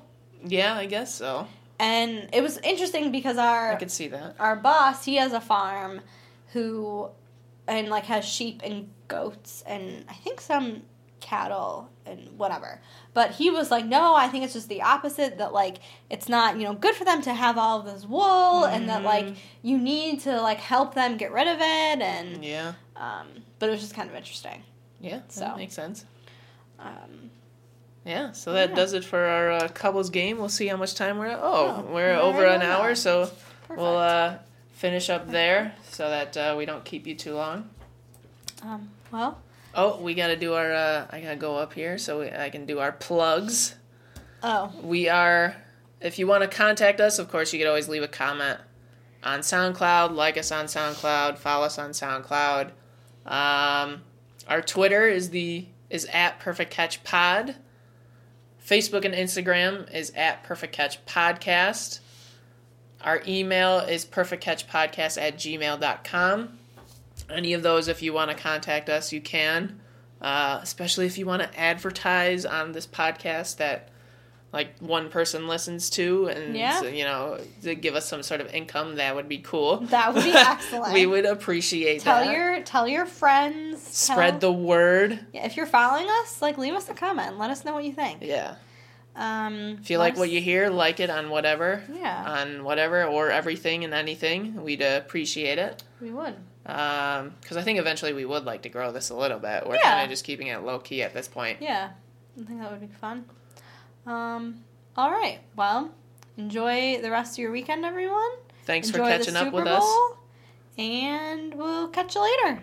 yeah, 0.46 0.74
I 0.74 0.86
guess 0.86 1.14
so. 1.14 1.46
And 1.78 2.28
it 2.32 2.42
was 2.42 2.58
interesting 2.58 3.10
because 3.10 3.36
our 3.38 3.72
I 3.72 3.76
could 3.76 3.90
see 3.90 4.08
that. 4.08 4.36
our 4.38 4.56
boss, 4.56 5.04
he 5.04 5.16
has 5.16 5.32
a 5.32 5.40
farm 5.40 6.00
who 6.52 7.08
and 7.66 7.88
like 7.88 8.04
has 8.04 8.24
sheep 8.24 8.60
and 8.64 8.88
goats 9.08 9.62
and 9.66 10.04
I 10.08 10.14
think 10.14 10.40
some 10.40 10.82
cattle 11.20 11.88
and 12.04 12.28
whatever. 12.36 12.80
But 13.14 13.30
he 13.32 13.48
was 13.50 13.70
like, 13.70 13.86
"No, 13.86 14.14
I 14.14 14.28
think 14.28 14.44
it's 14.44 14.52
just 14.52 14.68
the 14.68 14.82
opposite 14.82 15.38
that 15.38 15.52
like 15.54 15.78
it's 16.10 16.28
not, 16.28 16.58
you 16.58 16.64
know, 16.64 16.74
good 16.74 16.94
for 16.94 17.04
them 17.06 17.22
to 17.22 17.32
have 17.32 17.56
all 17.56 17.80
of 17.80 17.86
this 17.86 18.04
wool 18.04 18.64
and 18.66 18.88
that 18.90 19.02
like 19.02 19.26
Mhm. 19.26 19.36
you 19.62 19.78
need 19.78 20.20
to 20.20 20.40
like 20.42 20.58
help 20.60 20.94
them 20.94 21.16
get 21.16 21.32
rid 21.32 21.48
of 21.48 21.56
it 21.60 22.02
and 22.02 22.44
Yeah, 22.44 22.74
um 22.96 23.28
but 23.58 23.68
it 23.70 23.72
was 23.72 23.80
just 23.80 23.94
kind 23.94 24.10
of 24.10 24.14
interesting. 24.16 24.62
yeah, 25.00 25.20
So. 25.28 25.40
that 25.40 25.56
makes 25.56 25.74
sense. 25.74 26.04
Um 26.84 27.30
Yeah, 28.04 28.32
so 28.32 28.52
that 28.52 28.70
Yeah. 28.70 28.76
does 28.76 28.92
it 28.92 29.04
for 29.04 29.18
our 29.24 29.50
uh, 29.52 29.68
couples 29.68 30.10
game. 30.10 30.38
We'll 30.38 30.48
see 30.50 30.66
how 30.66 30.76
much 30.76 30.94
time 30.94 31.18
we're 31.18 31.26
at. 31.28 31.38
Oh, 31.40 31.86
Oh, 31.88 31.92
we're 31.94 32.14
over 32.14 32.44
an 32.44 32.60
hour, 32.62 32.88
done. 32.88 32.96
so 32.96 33.20
perfect. 33.62 33.80
we'll 33.80 33.96
uh, 33.96 34.36
finish 34.74 35.08
up 35.08 35.28
there 35.30 35.74
so 35.90 36.10
that 36.10 36.36
uh, 36.36 36.54
we 36.58 36.66
don't 36.66 36.84
keep 36.84 37.06
you 37.06 37.14
too 37.14 37.34
long. 37.34 37.70
um 38.62 38.90
well, 39.10 39.38
Oh, 39.76 40.00
we 40.00 40.14
got 40.14 40.28
to 40.28 40.36
do 40.36 40.52
our. 40.54 40.72
Uh, 40.72 41.06
I 41.10 41.20
gotta 41.20 41.34
go 41.36 41.56
up 41.56 41.72
here 41.72 41.98
so 41.98 42.20
we, 42.20 42.30
I 42.30 42.48
can 42.50 42.64
do 42.66 42.78
our 42.78 42.92
plugs. 42.92 43.74
oh, 44.42 44.70
We 44.82 45.08
are. 45.08 45.56
If 46.00 46.18
you 46.18 46.26
want 46.28 46.42
to 46.42 46.48
contact 46.48 47.00
us, 47.00 47.18
of 47.18 47.28
course, 47.30 47.52
you 47.52 47.58
could 47.58 47.66
always 47.66 47.88
leave 47.88 48.02
a 48.02 48.08
comment 48.08 48.60
on 49.24 49.40
SoundCloud. 49.40 50.14
Like 50.14 50.36
us 50.38 50.52
on 50.52 50.66
SoundCloud. 50.66 51.38
Follow 51.38 51.64
us 51.66 51.78
on 51.78 51.90
SoundCloud. 51.90 52.66
Um, 53.26 54.02
our 54.46 54.60
Twitter 54.62 55.08
is 55.08 55.30
the 55.30 55.66
is 55.94 56.04
at 56.06 56.40
Perfect 56.40 56.72
Catch 56.72 57.04
Pod. 57.04 57.54
Facebook 58.66 59.04
and 59.04 59.14
Instagram 59.14 59.92
is 59.94 60.10
at 60.16 60.42
Perfect 60.42 60.74
Catch 60.74 61.04
Podcast. 61.06 62.00
Our 63.00 63.22
email 63.28 63.78
is 63.78 64.04
perfectcatchpodcast 64.04 65.20
at 65.20 65.36
gmail.com. 65.36 66.58
Any 67.30 67.52
of 67.52 67.62
those, 67.62 67.86
if 67.86 68.02
you 68.02 68.12
want 68.12 68.30
to 68.30 68.36
contact 68.36 68.88
us, 68.88 69.12
you 69.12 69.20
can. 69.20 69.80
Uh, 70.20 70.58
especially 70.62 71.06
if 71.06 71.16
you 71.16 71.26
want 71.26 71.42
to 71.42 71.60
advertise 71.60 72.44
on 72.44 72.72
this 72.72 72.86
podcast 72.86 73.58
that 73.58 73.90
like 74.54 74.78
one 74.78 75.10
person 75.10 75.46
listens 75.48 75.90
to 75.90 76.28
and 76.28 76.56
Yeah. 76.56 76.80
you 76.84 77.04
know 77.04 77.38
to 77.62 77.74
give 77.74 77.94
us 77.96 78.06
some 78.08 78.22
sort 78.22 78.40
of 78.40 78.46
income 78.54 78.94
that 78.96 79.14
would 79.16 79.28
be 79.28 79.38
cool 79.38 79.78
That 79.96 80.14
would 80.14 80.24
be 80.24 80.32
excellent. 80.34 80.94
we 80.94 81.04
would 81.06 81.26
appreciate 81.26 82.00
tell 82.00 82.24
that 82.24 82.32
your 82.32 82.62
tell 82.62 82.86
your 82.88 83.04
friends. 83.04 83.82
spread 83.82 84.40
tell- 84.40 84.52
the 84.52 84.52
word 84.52 85.18
Yeah, 85.32 85.44
if 85.44 85.56
you're 85.56 85.66
following 85.66 86.06
us, 86.22 86.40
like 86.40 86.56
leave 86.56 86.74
us 86.74 86.88
a 86.88 86.94
comment. 86.94 87.38
Let 87.38 87.50
us 87.50 87.64
know 87.64 87.74
what 87.74 87.84
you 87.84 87.92
think. 87.92 88.18
yeah 88.22 88.54
Um, 89.16 89.78
if 89.82 89.90
you 89.90 89.98
like 89.98 90.16
what 90.16 90.30
you 90.30 90.40
hear 90.40 90.70
like 90.70 90.98
it 91.00 91.10
on 91.10 91.30
whatever 91.30 91.82
yeah, 91.92 92.24
on 92.40 92.64
whatever 92.64 93.04
or 93.04 93.30
everything 93.30 93.84
and 93.84 93.92
anything 93.94 94.62
we'd 94.62 94.82
appreciate 94.82 95.58
it 95.58 95.82
we 96.00 96.10
would. 96.10 96.34
because 96.64 97.56
i 97.56 97.62
think 97.62 97.78
eventually 97.78 98.12
we 98.12 98.24
would 98.24 98.44
like 98.44 98.62
to 98.62 98.68
grow 98.68 98.90
this 98.90 99.10
a 99.10 99.14
little 99.14 99.38
bit 99.38 99.66
we're 99.66 99.76
Yeah. 99.76 99.82
kind 99.92 100.02
of 100.04 100.10
just 100.10 100.24
keeping 100.24 100.48
it 100.48 100.58
low 100.62 100.78
key 100.80 101.02
at 101.02 101.12
this 101.14 101.28
point 101.28 101.58
Yeah, 101.60 101.90
I 102.40 102.44
think 102.44 102.60
that 102.60 102.70
would 102.72 102.80
be 102.80 102.88
fun. 103.00 103.24
Um, 104.06 104.64
all 104.96 105.10
right. 105.10 105.40
Well, 105.56 105.90
enjoy 106.36 107.00
the 107.00 107.10
rest 107.10 107.34
of 107.34 107.38
your 107.38 107.50
weekend, 107.50 107.84
everyone. 107.84 108.30
thanks 108.64 108.88
enjoy 108.88 108.98
for 108.98 109.04
catching 109.04 109.36
up 109.36 109.52
with 109.52 109.66
us 109.66 109.84
and 110.78 111.54
we'll 111.54 111.88
catch 111.88 112.14
you 112.14 112.22
later. 112.22 112.62